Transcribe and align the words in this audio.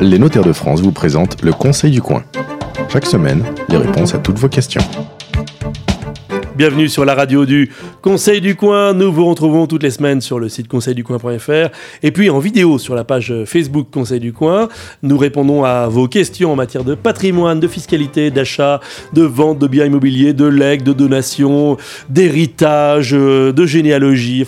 Les 0.00 0.18
notaires 0.18 0.44
de 0.44 0.52
France 0.52 0.80
vous 0.80 0.92
présentent 0.92 1.42
le 1.42 1.52
Conseil 1.52 1.90
du 1.90 2.02
coin. 2.02 2.24
Chaque 2.88 3.06
semaine, 3.06 3.44
les 3.68 3.76
réponses 3.76 4.14
à 4.14 4.18
toutes 4.18 4.38
vos 4.38 4.48
questions. 4.48 4.82
Bienvenue 6.56 6.88
sur 6.88 7.04
la 7.04 7.14
radio 7.14 7.44
du 7.44 7.70
Conseil 8.00 8.40
du 8.40 8.56
Coin. 8.56 8.94
Nous 8.94 9.12
vous 9.12 9.26
retrouvons 9.26 9.66
toutes 9.66 9.82
les 9.82 9.90
semaines 9.90 10.22
sur 10.22 10.38
le 10.38 10.48
site 10.48 10.68
conseilducoin.fr 10.68 11.68
et 12.02 12.10
puis 12.12 12.30
en 12.30 12.38
vidéo 12.38 12.78
sur 12.78 12.94
la 12.94 13.04
page 13.04 13.34
Facebook 13.44 13.88
Conseil 13.92 14.20
du 14.20 14.32
Coin. 14.32 14.68
Nous 15.02 15.18
répondons 15.18 15.64
à 15.64 15.86
vos 15.86 16.08
questions 16.08 16.52
en 16.52 16.56
matière 16.56 16.82
de 16.82 16.94
patrimoine, 16.94 17.60
de 17.60 17.68
fiscalité, 17.68 18.30
d'achat, 18.30 18.80
de 19.12 19.20
vente 19.20 19.58
de 19.58 19.66
biens 19.66 19.84
immobiliers, 19.84 20.32
de 20.32 20.46
legs, 20.46 20.82
de 20.82 20.94
donations, 20.94 21.76
d'héritage, 22.08 23.10
de 23.10 23.66
généalogie, 23.66 24.46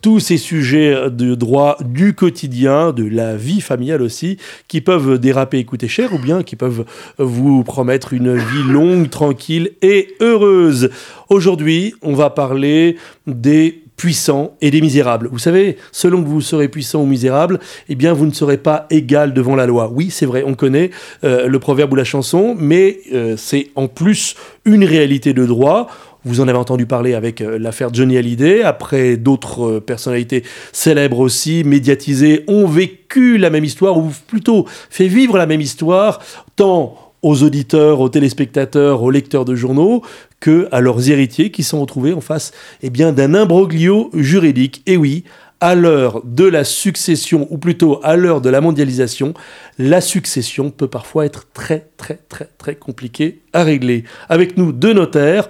tous 0.00 0.20
ces 0.20 0.36
sujets 0.36 1.10
de 1.10 1.34
droit 1.34 1.76
du 1.84 2.14
quotidien, 2.14 2.92
de 2.92 3.04
la 3.04 3.36
vie 3.36 3.60
familiale 3.60 4.02
aussi, 4.02 4.38
qui 4.68 4.80
peuvent 4.80 5.18
déraper 5.18 5.58
et 5.58 5.64
coûter 5.64 5.88
cher 5.88 6.12
ou 6.12 6.18
bien 6.18 6.42
qui 6.42 6.56
peuvent 6.56 6.84
vous 7.18 7.64
promettre 7.64 8.12
une 8.12 8.36
vie 8.36 8.62
longue, 8.68 9.10
tranquille 9.10 9.72
et 9.82 10.14
heureuse. 10.20 10.90
Aujourd'hui, 11.28 11.94
on 12.02 12.14
va 12.14 12.30
parler 12.30 12.96
des 13.26 13.82
puissants 13.98 14.56
et 14.62 14.70
des 14.70 14.80
misérables. 14.80 15.28
Vous 15.30 15.40
savez, 15.40 15.76
selon 15.92 16.22
que 16.22 16.28
vous 16.28 16.40
serez 16.40 16.68
puissant 16.68 17.02
ou 17.02 17.06
misérable, 17.06 17.58
eh 17.88 17.96
bien, 17.96 18.14
vous 18.14 18.24
ne 18.24 18.32
serez 18.32 18.56
pas 18.56 18.86
égal 18.90 19.34
devant 19.34 19.56
la 19.56 19.66
loi. 19.66 19.90
Oui, 19.92 20.08
c'est 20.10 20.24
vrai, 20.24 20.44
on 20.46 20.54
connaît 20.54 20.90
euh, 21.24 21.48
le 21.48 21.58
proverbe 21.58 21.92
ou 21.92 21.96
la 21.96 22.04
chanson, 22.04 22.56
mais 22.58 23.00
euh, 23.12 23.34
c'est 23.36 23.70
en 23.74 23.88
plus 23.88 24.36
une 24.64 24.84
réalité 24.84 25.34
de 25.34 25.44
droit. 25.44 25.88
Vous 26.24 26.40
en 26.40 26.48
avez 26.48 26.58
entendu 26.58 26.84
parler 26.84 27.14
avec 27.14 27.40
euh, 27.40 27.58
l'affaire 27.58 27.92
Johnny 27.92 28.18
Hallyday. 28.18 28.62
Après, 28.62 29.16
d'autres 29.16 29.78
personnalités 29.78 30.42
célèbres 30.72 31.20
aussi, 31.20 31.62
médiatisées, 31.64 32.44
ont 32.48 32.66
vécu 32.66 33.38
la 33.38 33.50
même 33.50 33.64
histoire, 33.64 33.98
ou 33.98 34.12
plutôt 34.26 34.66
fait 34.90 35.06
vivre 35.06 35.38
la 35.38 35.46
même 35.46 35.60
histoire, 35.60 36.20
tant 36.56 36.96
aux 37.22 37.42
auditeurs, 37.42 38.00
aux 38.00 38.08
téléspectateurs, 38.08 39.02
aux 39.02 39.10
lecteurs 39.10 39.44
de 39.44 39.54
journaux, 39.54 40.02
que 40.40 40.68
à 40.72 40.80
leurs 40.80 41.08
héritiers 41.08 41.50
qui 41.50 41.62
sont 41.62 41.80
retrouvés 41.80 42.12
en 42.12 42.20
face 42.20 42.52
eh 42.82 42.90
bien, 42.90 43.12
d'un 43.12 43.34
imbroglio 43.34 44.10
juridique. 44.14 44.82
Et 44.86 44.96
oui, 44.96 45.24
à 45.60 45.74
l'heure 45.74 46.22
de 46.24 46.44
la 46.44 46.64
succession, 46.64 47.46
ou 47.50 47.58
plutôt 47.58 48.00
à 48.02 48.16
l'heure 48.16 48.40
de 48.40 48.50
la 48.50 48.60
mondialisation, 48.60 49.34
la 49.78 50.00
succession 50.00 50.70
peut 50.70 50.88
parfois 50.88 51.26
être 51.26 51.46
très 51.52 51.88
très 51.96 52.18
très 52.28 52.48
très 52.58 52.76
compliquée 52.76 53.40
à 53.52 53.64
régler. 53.64 54.04
Avec 54.28 54.56
nous 54.56 54.72
deux 54.72 54.92
notaires 54.92 55.48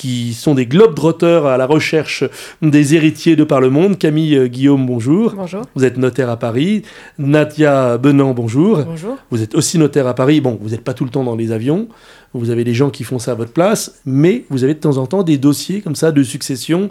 qui 0.00 0.32
sont 0.32 0.54
des 0.54 0.64
globetrotters 0.64 1.44
à 1.44 1.58
la 1.58 1.66
recherche 1.66 2.24
des 2.62 2.94
héritiers 2.94 3.36
de 3.36 3.44
par 3.44 3.60
le 3.60 3.68
monde. 3.68 3.98
Camille 3.98 4.34
euh, 4.34 4.46
Guillaume, 4.46 4.86
bonjour. 4.86 5.34
Bonjour. 5.34 5.60
Vous 5.74 5.84
êtes 5.84 5.98
notaire 5.98 6.30
à 6.30 6.38
Paris. 6.38 6.84
Nadia 7.18 7.98
Benan, 7.98 8.32
bonjour. 8.32 8.78
Bonjour. 8.82 9.18
Vous 9.30 9.42
êtes 9.42 9.54
aussi 9.54 9.76
notaire 9.76 10.06
à 10.06 10.14
Paris. 10.14 10.40
Bon, 10.40 10.58
vous 10.58 10.70
n'êtes 10.70 10.84
pas 10.84 10.94
tout 10.94 11.04
le 11.04 11.10
temps 11.10 11.22
dans 11.22 11.36
les 11.36 11.52
avions. 11.52 11.86
Vous 12.32 12.48
avez 12.48 12.64
des 12.64 12.72
gens 12.72 12.88
qui 12.88 13.04
font 13.04 13.18
ça 13.18 13.32
à 13.32 13.34
votre 13.34 13.52
place, 13.52 14.00
mais 14.06 14.46
vous 14.48 14.64
avez 14.64 14.72
de 14.72 14.78
temps 14.78 14.96
en 14.96 15.06
temps 15.06 15.22
des 15.22 15.36
dossiers 15.36 15.82
comme 15.82 15.96
ça 15.96 16.12
de 16.12 16.22
succession 16.22 16.88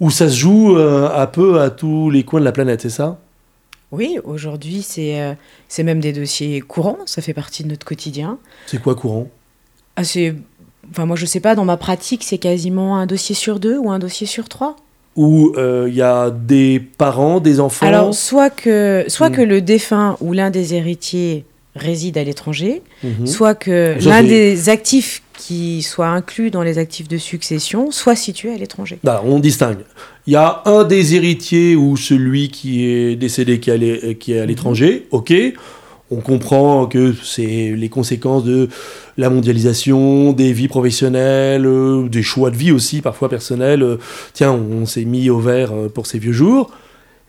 où 0.00 0.10
ça 0.10 0.30
se 0.30 0.36
joue 0.36 0.78
euh, 0.78 1.10
un 1.14 1.26
peu 1.26 1.60
à 1.60 1.68
tous 1.68 2.08
les 2.08 2.22
coins 2.22 2.40
de 2.40 2.46
la 2.46 2.52
planète, 2.52 2.80
c'est 2.80 2.88
ça? 2.88 3.18
Oui, 3.92 4.18
aujourd'hui, 4.24 4.80
c'est 4.80 5.20
euh, 5.20 5.34
c'est 5.68 5.82
même 5.82 6.00
des 6.00 6.14
dossiers 6.14 6.62
courants, 6.62 7.00
ça 7.04 7.20
fait 7.20 7.34
partie 7.34 7.64
de 7.64 7.68
notre 7.68 7.84
quotidien. 7.84 8.38
C'est 8.66 8.80
quoi 8.80 8.94
courant? 8.94 9.28
Ah, 9.96 10.04
Enfin, 10.90 11.06
moi, 11.06 11.16
je 11.16 11.26
sais 11.26 11.40
pas, 11.40 11.54
dans 11.54 11.64
ma 11.64 11.76
pratique, 11.76 12.22
c'est 12.24 12.38
quasiment 12.38 12.96
un 12.96 13.06
dossier 13.06 13.34
sur 13.34 13.58
deux 13.60 13.78
ou 13.78 13.90
un 13.90 13.98
dossier 13.98 14.26
sur 14.26 14.48
trois. 14.48 14.76
Où 15.16 15.52
il 15.56 15.94
y 15.94 16.02
a 16.02 16.30
des 16.30 16.78
parents, 16.98 17.40
des 17.40 17.58
enfants 17.60 17.86
Alors, 17.86 18.14
soit 18.14 18.50
que, 18.50 19.04
soit 19.08 19.30
Hmm. 19.30 19.34
que 19.36 19.40
le 19.42 19.60
défunt 19.62 20.16
ou 20.20 20.32
l'un 20.34 20.50
des 20.50 20.74
héritiers 20.74 21.44
réside 21.74 22.16
à 22.18 22.24
l'étranger, 22.24 22.82
Mhm. 23.02 23.26
soit 23.26 23.54
que 23.54 23.96
l'un 24.06 24.22
des 24.22 24.68
actifs 24.68 25.22
qui 25.38 25.82
soit 25.82 26.08
inclus 26.08 26.50
dans 26.50 26.62
les 26.62 26.78
actifs 26.78 27.08
de 27.08 27.18
succession 27.18 27.90
soit 27.90 28.16
situé 28.16 28.52
à 28.54 28.56
l'étranger. 28.56 28.98
Alors, 29.06 29.26
on 29.26 29.38
distingue. 29.38 29.78
Il 30.26 30.32
y 30.32 30.36
a 30.36 30.62
un 30.64 30.84
des 30.84 31.14
héritiers 31.14 31.76
ou 31.76 31.96
celui 31.98 32.48
qui 32.50 32.84
est 32.86 33.16
décédé 33.16 33.60
qui 33.60 33.70
est 33.70 34.18
qui 34.18 34.32
est 34.32 34.40
à 34.40 34.46
l'étranger, 34.46 35.06
ok. 35.10 35.32
On 36.10 36.20
comprend 36.20 36.86
que 36.86 37.14
c'est 37.24 37.72
les 37.76 37.88
conséquences 37.88 38.44
de 38.44 38.68
la 39.16 39.28
mondialisation, 39.28 40.32
des 40.32 40.52
vies 40.52 40.68
professionnelles, 40.68 41.66
euh, 41.66 42.08
des 42.08 42.22
choix 42.22 42.50
de 42.50 42.56
vie 42.56 42.70
aussi, 42.70 43.00
parfois 43.00 43.28
personnels. 43.28 43.82
Euh, 43.82 43.98
tiens, 44.32 44.52
on 44.52 44.86
s'est 44.86 45.04
mis 45.04 45.30
au 45.30 45.40
vert 45.40 45.72
euh, 45.72 45.88
pour 45.88 46.06
ces 46.06 46.20
vieux 46.20 46.32
jours. 46.32 46.70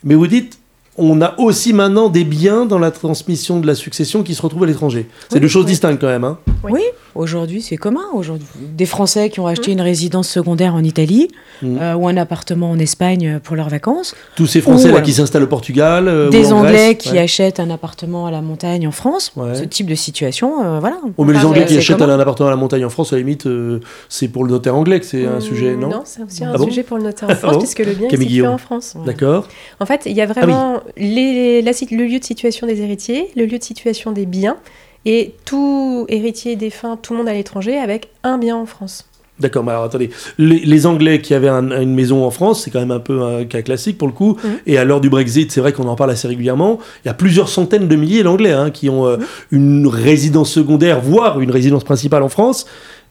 Mais 0.04 0.14
vous 0.14 0.28
dites, 0.28 0.60
on 0.98 1.22
a 1.22 1.36
aussi 1.40 1.74
maintenant 1.74 2.10
des 2.10 2.24
biens 2.24 2.66
dans 2.66 2.80
la 2.80 2.92
transmission 2.92 3.60
de 3.60 3.68
la 3.68 3.76
succession 3.76 4.24
qui 4.24 4.34
se 4.36 4.42
retrouvent 4.42 4.64
à 4.64 4.68
l'étranger. 4.68 5.08
C'est 5.30 5.36
Oui, 5.36 5.42
deux 5.42 5.48
choses 5.48 5.66
oui. 5.66 5.72
distinctes 5.72 6.02
quand 6.02 6.08
même. 6.08 6.24
Hein. 6.24 6.38
Oui, 6.64 6.82
aujourd'hui 7.16 7.62
c'est 7.62 7.78
commun. 7.78 8.02
Aujourd'hui, 8.14 8.48
des 8.60 8.86
Français 8.86 9.30
qui 9.30 9.40
ont 9.40 9.48
acheté 9.48 9.72
une 9.72 9.82
résidence 9.82 10.28
secondaire 10.28 10.74
en 10.76 10.84
Italie 10.84 11.30
Mhm. 11.62 11.78
euh, 11.82 11.94
ou 11.96 12.08
un 12.08 12.18
appartement 12.18 12.70
en 12.72 12.78
Espagne 12.80 13.40
pour 13.44 13.56
leurs 13.56 13.70
vacances, 13.70 14.16
Tous 14.36 14.46
ces 14.48 14.62
Français 14.62 14.92
là 14.92 15.00
Ou, 15.00 15.02
qui 15.02 15.14
s'installent 15.14 15.44
au 15.44 15.48
Portugal. 15.48 16.08
euh, 16.08 16.28
ou 16.28 16.30
des 16.30 16.52
en 16.54 16.58
Anglais 16.60 16.94
Grèce, 16.94 16.98
qui 16.98 17.12
ouais. 17.14 17.20
achètent 17.20 17.60
un 17.60 17.70
appartement 17.70 18.26
à 18.28 18.32
la 18.32 18.42
montagne 18.42 18.88
en 18.88 18.92
France, 18.92 19.32
Ouais. 19.36 19.56
ce 19.56 19.64
type 19.64 19.88
de 19.88 19.96
situation, 19.96 20.64
euh, 20.64 20.80
voilà. 20.80 20.98
Oh, 21.18 21.24
mais 21.26 21.34
les 21.34 21.46
Anglais 21.46 21.66
qui 21.66 21.78
achètent 21.78 21.98
commun. 21.98 22.14
un 22.14 22.20
appartement 22.20 22.48
à 22.50 22.52
la 22.52 22.58
montagne 22.58 22.86
en 22.86 22.90
France, 22.90 23.14
à 23.14 23.16
la 23.16 23.20
limite, 23.22 23.46
euh, 23.48 23.80
c'est 24.10 24.28
pour 24.28 24.44
le 24.44 24.52
notaire 24.52 24.76
anglais 24.76 25.00
que 25.00 25.06
c'est 25.06 25.26
un 25.26 25.38
Mmh, 25.38 25.42
sujet, 25.42 25.76
non, 25.76 25.90
Non, 25.90 26.02
c'est 26.06 26.22
aussi 26.24 26.44
un 26.44 26.52
Ah 26.54 26.58
bon 26.58 26.66
sujet 26.66 26.84
pour 26.84 26.98
le 26.98 27.04
notaire 27.04 27.28
Ah 27.30 27.34
en 27.34 27.36
France, 27.36 27.54
bon 27.54 27.60
puisque 27.60 27.80
le 27.80 27.94
bien 27.94 28.08
est 28.10 28.18
Guillaume. 28.18 28.50
en 28.54 28.58
France. 28.58 28.96
D'accord 29.06 29.48
En 29.80 29.86
fait, 29.86 30.02
il 30.06 30.14
y 30.14 30.22
a 30.22 30.28
Ah 30.30 30.34
vraiment 30.34 30.82
les- 30.96 31.62
la 31.62 31.74
sit- 31.74 31.92
le 31.92 32.06
lieu 32.06 32.20
de 32.20 32.24
situation 32.24 32.68
des 32.68 32.82
héritiers, 32.82 33.28
le 33.36 33.46
lieu 33.46 33.58
de 33.58 33.64
situation 33.64 34.12
des 34.12 34.26
biens, 34.26 34.58
et 35.06 35.34
tout 35.46 36.06
héritier 36.10 36.56
défunt, 36.56 36.98
tout 37.02 37.14
le 37.14 37.20
monde 37.20 37.30
à 37.30 37.34
l'étranger, 37.34 37.78
avec 37.78 38.10
un 38.24 38.38
bien 38.38 38.56
en 38.56 38.66
France. 38.66 39.06
D'accord, 39.40 39.64
mais 39.64 39.70
alors 39.72 39.84
attendez. 39.84 40.10
Les, 40.40 40.58
les 40.60 40.86
Anglais 40.88 41.22
qui 41.22 41.36
avaient 41.36 41.48
un- 41.48 41.82
une 41.82 41.94
maison 41.94 42.26
en 42.26 42.32
France, 42.32 42.64
c'est 42.64 42.72
quand 42.72 42.80
même 42.80 42.90
un 42.90 43.00
peu 43.00 43.22
un 43.22 43.46
cas 43.46 43.62
classique 43.62 44.00
pour 44.00 44.08
le 44.08 44.14
coup. 44.14 44.36
Mhm. 44.44 44.50
Et 44.66 44.80
à 44.80 44.84
l'heure 44.84 45.00
du 45.00 45.12
Brexit, 45.12 45.52
c'est 45.52 45.62
vrai 45.62 45.74
qu'on 45.74 45.88
en 45.88 45.96
parle 45.96 46.10
assez 46.10 46.28
régulièrement. 46.28 46.80
Il 47.06 47.08
y 47.08 47.12
a 47.12 47.14
plusieurs 47.14 47.48
centaines 47.48 47.88
de 47.88 47.96
milliers 47.96 48.24
d'Anglais 48.24 48.52
hein, 48.52 48.72
qui 48.72 48.90
ont 48.90 49.06
euh, 49.06 49.18
une 49.52 49.86
résidence 49.86 50.52
secondaire, 50.52 51.02
voire 51.02 51.40
une 51.40 51.52
résidence 51.52 51.84
principale 51.84 52.24
en 52.24 52.30
France. 52.30 52.66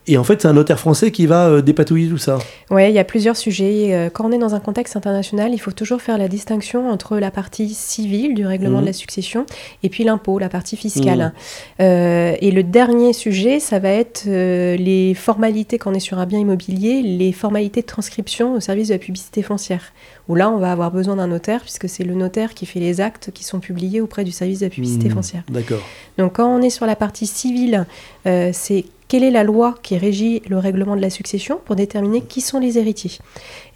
Et 0.09 0.17
en 0.19 0.25
fait, 0.25 0.43
c'est 0.43 0.49
un 0.49 0.53
notaire 0.53 0.79
français 0.79 1.11
qui 1.11 1.27
va 1.27 1.49
euh, 1.49 1.63
dépatouiller 1.63 2.09
tout 2.09 2.19
ça. 2.19 2.39
Ouais, 2.71 2.91
il 2.91 2.95
y 2.95 2.99
a 2.99 3.05
plusieurs 3.05 3.37
sujets. 3.37 3.93
Euh, 3.93 4.09
Quand 4.13 4.25
on 4.29 4.33
est 4.33 4.39
dans 4.39 4.55
un 4.55 4.61
contexte 4.61 4.97
international, 4.97 5.53
il 5.53 5.59
faut 5.59 5.73
toujours 5.73 6.01
faire 6.01 6.17
la 6.17 6.29
distinction 6.29 6.89
entre 6.91 7.19
la 7.19 7.31
partie 7.31 7.69
civile 7.71 8.35
du 8.35 8.47
règlement 8.47 8.77
Mhm. 8.79 8.83
de 8.83 8.87
la 8.87 8.93
succession 8.93 9.47
et 9.83 9.89
puis 9.89 10.05
l'impôt, 10.05 10.39
la 10.39 10.49
partie 10.49 10.77
fiscale. 10.77 11.33
Euh, 11.81 12.35
et 12.41 12.51
le 12.51 12.63
dernier 12.63 13.13
sujet, 13.13 13.59
ça 13.61 13.79
va 13.79 13.89
être 13.91 14.25
euh, 14.29 14.77
les 14.77 15.15
formalités 15.15 15.79
quand 15.79 15.91
on 15.91 15.95
est 15.95 16.01
sur 16.01 16.19
un 16.19 16.27
bien 16.27 16.39
immobilier, 16.39 17.03
les 17.03 17.33
formalités 17.33 17.81
de 17.81 17.87
transcription 17.87 18.55
au 18.55 18.61
service 18.61 18.89
de 18.89 18.95
la 18.95 18.99
publicité 18.99 19.43
foncière. 19.43 19.93
Où 20.29 20.35
là, 20.35 20.51
on 20.51 20.59
va 20.59 20.73
avoir 20.73 20.91
besoin 20.91 21.17
d'un 21.17 21.29
notaire 21.29 21.61
puisque 21.61 21.89
c'est 21.89 22.03
le 22.05 22.15
notaire 22.15 22.53
qui 22.55 22.67
fait 22.67 22.81
les 22.81 23.01
actes 23.01 23.31
qui 23.33 23.45
sont 23.45 23.61
publiés 23.61 24.01
auprès 24.01 24.25
du 24.25 24.33
service 24.33 24.59
de 24.61 24.65
la 24.67 24.71
publicité 24.71 25.09
Mhm. 25.09 25.15
foncière. 25.15 25.43
D'accord. 25.49 25.81
Donc 26.19 26.35
quand 26.35 26.49
on 26.49 26.61
est 26.63 26.71
sur 26.71 26.85
la 26.87 26.97
partie 26.97 27.27
civile, 27.27 27.87
euh, 28.27 28.51
c'est 28.53 28.85
quelle 29.09 29.23
est 29.23 29.31
la 29.31 29.45
loi 29.45 29.77
qui 29.85 29.97
régit 29.97 30.43
le 30.49 30.59
règlement 30.59 30.97
de 30.97 31.01
la 31.01 31.11
succession 31.11 31.61
pour 31.65 31.77
déterminer 31.77 32.23
qui 32.23 32.41
sont 32.41 32.59
les 32.59 32.77
héritiers. 32.77 33.13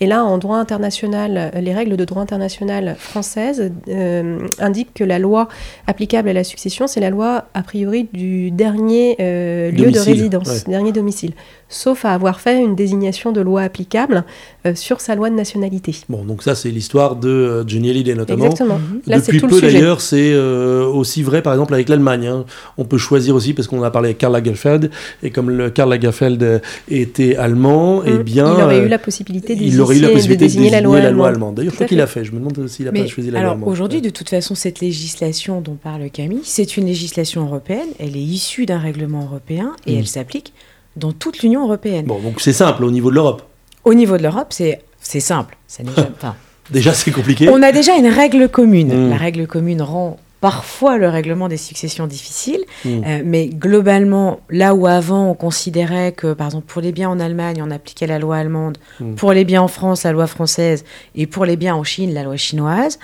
Et 0.00 0.06
là, 0.06 0.24
en 0.24 0.38
droit 0.38 0.56
international, 0.56 1.52
les 1.54 1.72
règles 1.72 1.96
de 1.96 2.04
droit 2.04 2.20
international 2.20 2.96
françaises 2.98 3.70
euh, 3.86 4.40
indiquent 4.58 4.92
que 4.92 5.04
la 5.04 5.20
loi 5.20 5.48
applicable 5.86 6.28
à 6.30 6.32
la 6.32 6.42
succession, 6.42 6.88
c'est 6.88 6.98
la 6.98 7.10
loi 7.10 7.44
a 7.54 7.62
priori 7.62 8.08
du 8.12 8.50
dernier 8.50 9.14
euh, 9.20 9.70
lieu 9.70 9.92
de 9.92 10.00
résidence, 10.00 10.48
ouais. 10.48 10.60
dernier 10.70 10.90
domicile, 10.90 11.34
sauf 11.70 12.04
à 12.04 12.12
avoir 12.12 12.40
fait 12.40 12.60
une 12.60 12.74
désignation 12.74 13.32
de 13.32 13.40
loi 13.40 13.62
applicable 13.62 14.24
euh, 14.66 14.74
sur 14.74 15.00
sa 15.00 15.14
loi 15.14 15.30
de 15.30 15.34
nationalité. 15.36 15.96
Bon, 16.10 16.24
donc 16.24 16.42
ça, 16.42 16.54
c'est 16.54 16.70
l'histoire 16.70 17.16
de 17.16 17.28
euh, 17.30 17.64
Johnny 17.66 17.88
Hallyday 17.90 18.14
notamment. 18.14 18.44
Exactement. 18.46 18.78
Mhm. 18.78 19.00
Là, 19.06 19.20
c'est 19.20 19.26
Depuis 19.32 19.40
tout 19.40 19.46
peu 19.48 19.54
le 19.54 19.60
sujet. 19.68 19.80
d'ailleurs, 19.80 20.00
c'est 20.02 20.32
euh, 20.34 20.84
aussi 20.84 21.22
vrai 21.22 21.40
par 21.40 21.54
exemple 21.54 21.72
avec 21.72 21.88
l'Allemagne. 21.88 22.26
hein. 22.26 22.44
On 22.76 22.84
peut 22.84 22.98
choisir 22.98 23.34
aussi, 23.34 23.54
parce 23.54 23.68
qu'on 23.68 23.82
a 23.82 23.90
parlé 23.90 24.08
avec 24.08 24.18
Karl 24.18 24.32
Lagerfeld, 24.34 24.90
et 25.22 25.30
comme 25.30 25.48
le 25.48 25.70
Karl 25.70 25.88
Lagerfeld 25.88 26.42
euh, 26.42 26.58
était 26.90 27.36
allemand, 27.36 28.02
eh 28.04 28.10
Mm. 28.10 28.22
bien. 28.22 28.54
il 28.58 28.62
aurait 28.64 28.84
eu 28.84 28.88
la 28.88 28.98
possibilité 28.98 29.54
de 29.54 29.62
il 29.62 29.80
aurait 29.80 29.96
eu 29.96 30.00
la 30.00 30.08
de 30.08 30.12
possibilité 30.12 30.44
de 30.44 30.48
désigner 30.48 30.70
la 30.70 30.80
loi 30.80 30.98
allemande. 30.98 31.54
D'ailleurs, 31.54 31.70
je 31.70 31.76
crois 31.76 31.86
qu'il 31.86 31.98
l'a 31.98 32.06
fait. 32.08 32.24
Je 32.24 32.32
me 32.32 32.38
demande 32.38 32.66
s'il 32.68 32.84
n'a 32.86 32.92
pas 32.92 33.06
choisi 33.06 33.28
la 33.30 33.34
loi 33.34 33.40
alors 33.40 33.52
allemande. 33.52 33.70
aujourd'hui, 33.72 34.00
de 34.02 34.10
toute 34.10 34.28
façon, 34.28 34.54
cette 34.54 34.80
législation 34.80 35.60
dont 35.60 35.76
parle 35.80 36.10
Camille, 36.10 36.40
c'est 36.42 36.76
une 36.76 36.86
législation 36.86 37.44
européenne. 37.46 37.88
Elle 37.98 38.16
est 38.16 38.20
issue 38.20 38.66
d'un 38.66 38.78
règlement 38.78 39.22
européen 39.24 39.72
et 39.86 39.92
Mhm. 39.92 39.98
elle 40.00 40.06
s'applique 40.08 40.52
dans 40.96 41.12
toute 41.12 41.42
l'Union 41.42 41.62
européenne. 41.64 42.06
Bon, 42.06 42.18
donc 42.20 42.40
c'est 42.40 42.52
simple 42.52 42.84
au 42.84 42.90
niveau 42.90 43.10
de 43.10 43.14
l'Europe. 43.16 43.42
Au 43.84 43.94
niveau 43.94 44.16
de 44.16 44.22
l'Europe, 44.22 44.48
c'est 44.50 44.80
c'est 45.00 45.20
simple. 45.20 45.56
Ça 45.66 45.82
enfin, 46.16 46.34
Déjà, 46.70 46.92
c'est 46.94 47.10
compliqué. 47.10 47.48
on 47.48 47.62
a 47.62 47.72
déjà 47.72 47.96
une 47.96 48.06
règle 48.06 48.48
commune. 48.48 48.88
Mhm. 49.06 49.10
La 49.10 49.16
règle 49.16 49.46
commune 49.46 49.82
rend 49.82 50.18
parfois 50.40 50.96
le 50.96 51.08
règlement 51.08 51.48
des 51.48 51.56
successions 51.58 52.06
difficile, 52.06 52.60
Mhm. 52.84 53.02
euh, 53.06 53.22
mais 53.24 53.48
globalement, 53.48 54.40
là 54.50 54.74
où 54.74 54.86
avant 54.86 55.30
on 55.30 55.34
considérait 55.34 56.12
que, 56.12 56.32
par 56.32 56.46
exemple, 56.46 56.66
pour 56.66 56.80
les 56.80 56.92
biens 56.92 57.10
en 57.10 57.20
Allemagne, 57.20 57.62
on 57.66 57.70
appliquait 57.70 58.06
la 58.06 58.18
loi 58.18 58.36
allemande, 58.38 58.78
Mhm. 59.00 59.16
pour 59.16 59.32
les 59.32 59.44
biens 59.44 59.62
en 59.62 59.68
France, 59.68 60.04
la 60.04 60.12
loi 60.12 60.26
française, 60.26 60.84
et 61.14 61.26
pour 61.26 61.44
les 61.44 61.56
biens 61.56 61.74
en 61.74 61.84
Chine, 61.84 62.14
la 62.14 62.22
loi 62.22 62.36
chinoise. 62.36 62.98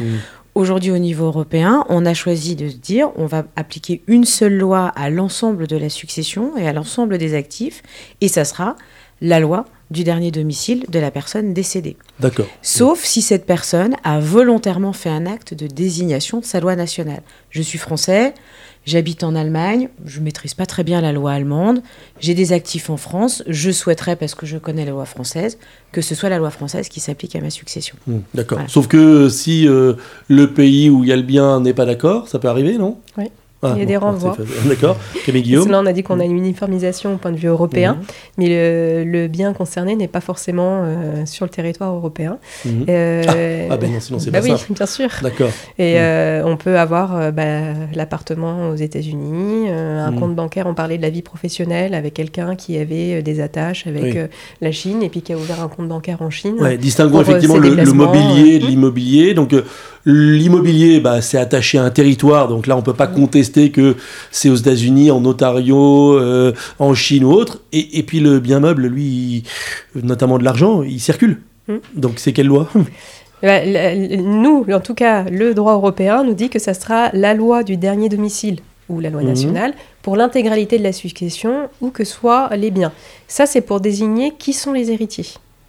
Aujourd'hui, 0.56 0.90
au 0.90 0.96
niveau 0.96 1.26
européen, 1.26 1.84
on 1.90 2.06
a 2.06 2.14
choisi 2.14 2.56
de 2.56 2.70
se 2.70 2.76
dire 2.76 3.10
on 3.16 3.26
va 3.26 3.44
appliquer 3.56 4.00
une 4.06 4.24
seule 4.24 4.56
loi 4.56 4.86
à 4.96 5.10
l'ensemble 5.10 5.66
de 5.66 5.76
la 5.76 5.90
succession 5.90 6.56
et 6.56 6.66
à 6.66 6.72
l'ensemble 6.72 7.18
des 7.18 7.34
actifs, 7.34 7.82
et 8.22 8.28
ça 8.28 8.46
sera 8.46 8.74
la 9.20 9.38
loi 9.38 9.66
du 9.90 10.02
dernier 10.02 10.30
domicile 10.30 10.86
de 10.88 10.98
la 10.98 11.10
personne 11.10 11.52
décédée. 11.52 11.98
D'accord. 12.20 12.46
Sauf 12.62 13.04
si 13.04 13.20
cette 13.20 13.44
personne 13.44 13.96
a 14.02 14.18
volontairement 14.18 14.94
fait 14.94 15.10
un 15.10 15.26
acte 15.26 15.52
de 15.52 15.66
désignation 15.66 16.40
de 16.40 16.46
sa 16.46 16.58
loi 16.58 16.74
nationale. 16.74 17.20
Je 17.50 17.60
suis 17.60 17.78
français, 17.78 18.32
j'habite 18.86 19.24
en 19.24 19.34
Allemagne, 19.34 19.88
je 20.04 20.20
maîtrise 20.20 20.54
pas 20.54 20.64
très 20.64 20.84
bien 20.84 21.00
la 21.00 21.12
loi 21.12 21.32
allemande, 21.32 21.82
j'ai 22.20 22.34
des 22.34 22.52
actifs 22.52 22.88
en 22.88 22.96
France, 22.96 23.42
je 23.46 23.70
souhaiterais, 23.70 24.16
parce 24.16 24.34
que 24.34 24.46
je 24.46 24.56
connais 24.56 24.84
la 24.84 24.92
loi 24.92 25.04
française, 25.04 25.58
que 25.92 26.00
ce 26.00 26.14
soit 26.14 26.28
la 26.28 26.38
loi 26.38 26.50
française 26.50 26.88
qui 26.88 27.00
s'applique 27.00 27.36
à 27.36 27.40
ma 27.40 27.50
succession. 27.50 27.96
Hmm, 28.06 28.20
D'accord. 28.32 28.58
Voilà. 28.58 28.68
Sauf 28.68 28.86
que 28.86 29.28
si 29.28 29.68
euh, 29.68 29.94
le 30.28 30.52
pays 30.52 30.88
où 30.88 31.04
il 31.04 31.10
y 31.10 31.12
a 31.12 31.16
le 31.16 31.22
bien 31.22 31.60
n'est 31.60 31.74
pas 31.74 31.84
d'accord, 31.84 32.28
ça 32.28 32.38
peut 32.38 32.48
arriver, 32.48 32.78
non? 32.78 32.98
Oui. 33.18 33.26
Ah, 33.72 33.72
Il 33.76 33.80
y 33.80 33.82
a 33.82 33.86
des 33.86 33.94
bon, 33.94 34.06
renvois. 34.06 34.36
c'est 34.38 34.46
fait. 34.46 34.68
D'accord. 34.68 34.96
Guillaume 35.28 35.70
là, 35.70 35.80
on 35.82 35.86
a 35.86 35.92
dit 35.92 36.02
qu'on 36.02 36.20
a 36.20 36.24
une 36.24 36.36
uniformisation 36.36 37.14
au 37.14 37.16
point 37.16 37.32
de 37.32 37.36
vue 37.36 37.48
européen, 37.48 37.94
Mhm. 38.00 38.06
mais 38.38 38.48
le, 38.48 39.04
le 39.10 39.28
bien 39.28 39.52
concerné 39.52 39.96
n'est 39.96 40.08
pas 40.08 40.20
forcément 40.20 40.82
euh, 40.84 41.26
sur 41.26 41.44
le 41.44 41.50
territoire 41.50 41.92
européen. 41.94 42.38
Mhm. 42.64 42.84
Euh, 42.88 43.68
Ah 43.70 43.76
ben 43.76 43.92
non, 43.92 44.00
sinon 44.00 44.18
c'est 44.18 44.30
bah 44.30 44.38
pas 44.40 44.44
oui, 44.44 44.50
simple. 44.58 44.72
bien 44.74 44.86
sûr. 44.86 45.08
D'accord. 45.22 45.50
Et 45.78 45.94
Mm. 45.94 45.98
euh, 45.98 46.42
on 46.44 46.56
peut 46.56 46.78
avoir 46.78 47.32
bah, 47.32 47.44
l'appartement 47.94 48.70
aux 48.70 48.74
États-Unis, 48.76 49.68
un 49.70 50.12
compte 50.12 50.34
bancaire. 50.34 50.66
On 50.66 50.74
parlait 50.74 50.96
de 50.96 51.02
la 51.02 51.10
vie 51.10 51.22
professionnelle 51.22 51.94
avec 51.94 52.14
quelqu'un 52.14 52.54
qui 52.56 52.76
avait 52.78 53.22
des 53.22 53.40
attaches 53.40 53.86
avec 53.86 54.14
Oui. 54.14 54.20
la 54.60 54.72
Chine 54.72 55.02
et 55.02 55.08
puis 55.08 55.22
qui 55.22 55.32
a 55.32 55.36
ouvert 55.36 55.62
un 55.62 55.68
compte 55.68 55.88
bancaire 55.88 56.22
en 56.22 56.30
Chine. 56.30 56.56
Ouais, 56.60 56.76
distinguons 56.78 57.20
effectivement 57.20 57.56
le, 57.58 57.74
le 57.74 57.92
mobilier 57.92 58.58
de 58.58 58.66
l'immobilier. 58.66 59.34
Donc 59.34 59.54
l'immobilier, 60.06 61.00
bah, 61.00 61.20
c'est 61.20 61.36
attaché 61.36 61.78
à 61.78 61.82
un 61.84 61.90
territoire. 61.90 62.48
Donc 62.48 62.66
là, 62.66 62.76
on 62.76 62.82
peut 62.82 62.94
pas 62.94 63.08
contester 63.08 63.70
que 63.70 63.96
c'est 64.30 64.48
aux 64.48 64.54
États-Unis, 64.54 65.10
en 65.10 65.24
Ontario, 65.24 66.14
euh, 66.18 66.52
en 66.78 66.94
Chine 66.94 67.24
ou 67.24 67.32
autre. 67.32 67.60
Et, 67.72 67.98
et 67.98 68.02
puis 68.04 68.20
le 68.20 68.38
bien 68.40 68.60
meuble, 68.60 68.86
lui, 68.86 69.44
il- 69.94 70.06
notamment 70.06 70.38
de 70.38 70.44
l'argent, 70.44 70.82
il 70.82 71.00
circule. 71.00 71.40
Mm. 71.68 71.74
Donc 71.96 72.14
c'est 72.16 72.32
quelle 72.32 72.46
loi? 72.46 72.68
Bah, 73.42 73.60
nous, 73.64 74.64
en 74.72 74.80
tout 74.80 74.94
cas, 74.94 75.24
le 75.24 75.52
droit 75.52 75.74
européen 75.74 76.24
nous 76.24 76.32
dit 76.34 76.48
que 76.48 76.58
ça 76.58 76.72
sera 76.72 77.10
la 77.12 77.34
loi 77.34 77.62
du 77.64 77.76
dernier 77.76 78.08
domicile 78.08 78.60
ou 78.88 79.00
la 79.00 79.10
loi 79.10 79.20
Mhm. 79.22 79.28
nationale 79.28 79.74
pour 80.02 80.16
l'intégralité 80.16 80.78
de 80.78 80.84
la 80.84 80.92
succession 80.92 81.68
ou 81.80 81.90
que 81.90 82.04
soient 82.04 82.48
les 82.56 82.70
biens. 82.70 82.92
Ça, 83.28 83.44
c'est 83.44 83.60
pour 83.60 83.80
désigner 83.80 84.32
qui 84.38 84.52
sont 84.52 84.72
les 84.72 84.90
héritiers. 84.92 85.26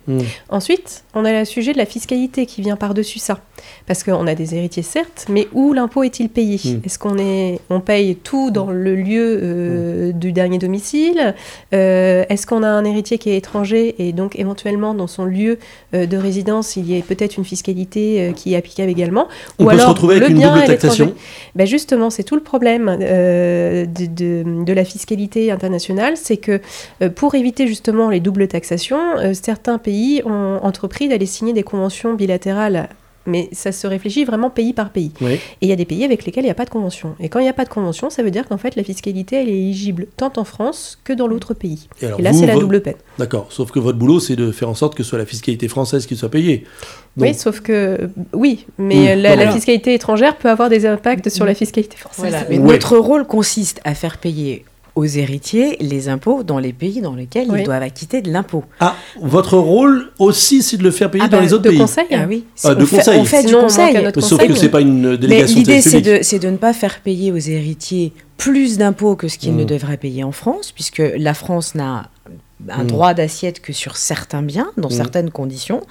Mm. 0.08 0.20
Ensuite, 0.50 1.04
on 1.14 1.26
a 1.26 1.32
le 1.40 1.46
sujet 1.46 1.74
de 1.74 1.78
la 1.78 1.86
fiscalité 1.86 2.46
qui 2.46 2.62
vient 2.62 2.76
par-dessus 2.76 3.20
ça. 3.20 3.40
Parce 3.88 4.04
qu'on 4.04 4.28
a 4.28 4.36
des 4.36 4.56
héritiers, 4.56 4.84
certes, 4.84 5.26
mais 5.30 5.48
où 5.54 5.74
l'impôt 5.74 6.04
est-il 6.04 6.30
payé? 6.30 6.60
Mm. 6.64 6.82
Est-ce 6.86 7.00
qu'on 7.00 7.18
est, 7.18 7.60
on 7.70 7.80
paye 7.82 8.16
tout 8.16 8.52
dans 8.52 8.72
le 8.72 8.96
lieu 8.96 9.40
euh, 9.42 10.12
du 10.12 10.32
dernier 10.32 10.58
domicile? 10.60 11.34
Euh, 11.74 12.24
Est-ce 12.30 12.46
qu'on 12.48 12.64
a 12.64 12.68
un 12.68 12.86
héritier 12.86 13.18
qui 13.18 13.30
est 13.32 13.38
étranger 13.38 13.96
et 14.00 14.14
donc 14.14 14.38
éventuellement 14.40 14.94
dans 14.94 15.08
son 15.08 15.26
lieu 15.26 15.58
euh, 15.94 16.06
de 16.06 16.18
résidence, 16.18 16.76
il 16.76 16.92
y 16.92 16.98
a 16.98 17.02
peut-être 17.02 17.38
une 17.38 17.46
fiscalité 17.46 18.22
euh, 18.22 18.32
qui 18.32 18.54
est 18.54 18.58
applicable 18.58 18.90
également? 18.92 19.28
On 19.60 19.66
Ou 19.66 19.68
peut 19.70 19.74
se 19.76 19.80
alors, 19.82 19.90
retrouver 19.94 20.16
avec 20.18 20.30
le 20.30 20.36
une 20.36 20.42
double 20.42 20.64
taxation? 20.66 21.14
Ben 21.56 21.66
justement, 21.68 22.10
c'est 22.10 22.24
tout 22.24 22.36
le 22.36 22.42
problème 22.44 22.98
euh, 23.02 23.86
de, 23.86 24.06
de- 24.06 24.64
de 24.64 24.74
la 24.74 24.86
fiscalité 24.86 25.52
internationale, 25.52 26.16
c'est 26.16 26.38
que 26.38 26.62
euh, 27.02 27.10
pour 27.10 27.36
éviter 27.36 27.68
justement 27.68 28.10
les 28.10 28.20
doubles 28.20 28.48
taxations, 28.48 29.00
certains 29.34 29.78
pays 29.78 29.97
ont 30.26 30.60
entrepris 30.64 31.08
d'aller 31.08 31.26
signer 31.26 31.54
des 31.54 31.64
conventions 31.64 32.14
bilatérales. 32.14 32.90
Mais 33.30 33.50
ça 33.52 33.74
se 33.74 33.86
réfléchit 33.88 34.24
vraiment 34.24 34.50
pays 34.50 34.72
par 34.72 34.90
pays. 34.90 35.12
Oui. 35.20 35.34
Et 35.34 35.40
il 35.64 35.68
y 35.68 35.74
a 35.74 35.76
des 35.76 35.84
pays 35.84 36.06
avec 36.06 36.24
lesquels 36.26 36.46
il 36.46 36.48
n'y 36.48 36.52
a 36.52 36.56
pas 36.56 36.64
de 36.64 36.70
convention. 36.70 37.14
Et 37.20 37.28
quand 37.28 37.40
il 37.40 37.44
n'y 37.44 37.50
a 37.50 37.54
pas 37.54 37.66
de 37.66 37.70
convention, 37.70 38.10
ça 38.10 38.24
veut 38.24 38.32
dire 38.32 38.48
qu'en 38.48 38.58
fait 38.58 38.78
la 38.78 38.86
fiscalité 38.86 39.36
elle 39.42 39.50
est 39.50 39.58
éligible 39.58 40.08
tant 40.16 40.32
en 40.38 40.46
France 40.46 40.98
que 41.04 41.12
dans 41.12 41.28
l'autre 41.28 41.54
pays. 41.54 41.90
Et, 42.02 42.06
alors 42.06 42.22
Et 42.22 42.24
là, 42.24 42.32
vous, 42.32 42.40
c'est 42.40 42.46
la 42.46 42.56
double 42.56 42.80
peine. 42.82 42.96
D'accord. 43.20 43.48
Sauf 43.50 43.70
que 43.72 43.80
votre 43.80 43.98
boulot, 43.98 44.22
c'est 44.22 44.38
de 44.38 44.50
faire 44.54 44.70
en 44.70 44.76
sorte 44.76 44.96
que 44.96 45.04
ce 45.04 45.10
soit 45.10 45.20
la 45.20 45.26
fiscalité 45.26 45.68
française 45.68 46.06
qui 46.06 46.16
soit 46.16 46.30
payée. 46.32 46.64
Donc- 47.18 47.28
Oui, 47.28 47.34
sauf 47.34 47.60
que 47.60 48.10
oui, 48.32 48.66
mais 48.78 49.14
la, 49.14 49.16
non, 49.16 49.22
la 49.24 49.36
voilà. 49.36 49.52
fiscalité 49.52 49.94
étrangère 49.94 50.38
peut 50.38 50.50
avoir 50.50 50.70
des 50.70 50.86
impacts 50.86 51.28
sur 51.28 51.44
la 51.44 51.54
fiscalité 51.54 51.98
française. 51.98 52.30
Voilà. 52.30 52.46
Mais 52.50 52.60
Ouais. 52.60 52.74
notre 52.76 52.98
rôle 52.98 53.26
consiste 53.28 53.82
à 53.84 53.94
faire 53.94 54.20
payer 54.20 54.64
aux 54.98 55.06
héritiers 55.06 55.78
les 55.80 56.10
impôts 56.10 56.44
dans 56.44 56.60
les 56.60 56.74
pays 56.74 57.02
dans 57.02 57.14
lesquels 57.16 57.48
Oui. 57.50 57.60
ils 57.62 57.66
doivent 57.66 57.84
acquitter 57.84 58.22
de 58.22 58.32
l'impôt. 58.32 58.64
Ah, 58.80 58.96
votre 59.22 59.58
rôle 59.58 60.12
aussi, 60.20 60.64
c'est 60.64 60.78
de 60.78 60.84
le 60.84 60.92
faire 60.92 61.12
payer 61.12 61.24
Ah 61.26 61.30
dans 61.30 61.38
bah, 61.38 61.44
les 61.44 61.54
autres 61.54 61.64
de 61.64 61.70
pays. 61.70 61.78
conseil. 61.78 62.06
Ah 62.12 62.26
oui, 62.28 62.46
Ah, 62.64 62.74
de 62.76 62.84
on, 62.84 62.86
fait, 62.88 62.96
conseil. 62.98 63.20
on 63.20 63.26
fait 63.26 63.42
du 63.44 63.48
Sinon, 63.50 63.60
on 63.60 63.62
manque 63.62 63.70
conseil. 63.72 64.12
Sauf 64.22 64.30
conseil. 64.32 64.48
que 64.50 64.56
c'est 64.56 64.70
pas 64.70 64.82
une 64.82 65.12
Mais 65.12 65.18
délégation 65.18 65.54
de 65.54 65.60
l'idée, 65.60 65.82
c'est 66.24 66.40
de, 66.40 66.50
ne 66.50 66.58
pas 66.58 66.74
faire 66.74 67.00
payer 67.02 67.32
aux 67.32 67.38
héritiers 67.38 68.12
plus 68.38 68.78
d'impôts 68.78 69.16
que 69.16 69.28
ce 69.28 69.38
qu'ils 69.38 69.56
ne 69.56 69.64
devraient 69.64 69.98
payer 69.98 70.24
en 70.24 70.32
France, 70.32 70.72
puisque 70.72 71.02
la 71.18 71.34
France 71.34 71.76
n'a 71.76 72.10
un 72.70 72.84
Mm. 72.84 72.88
droit 72.88 73.14
d'assiette 73.14 73.62
que 73.62 73.72
sur 73.74 73.98
certains 73.98 74.42
biens, 74.42 74.72
dans 74.78 74.90
Mm. 74.90 74.92
certaines 74.92 75.30
conditions. 75.32 75.82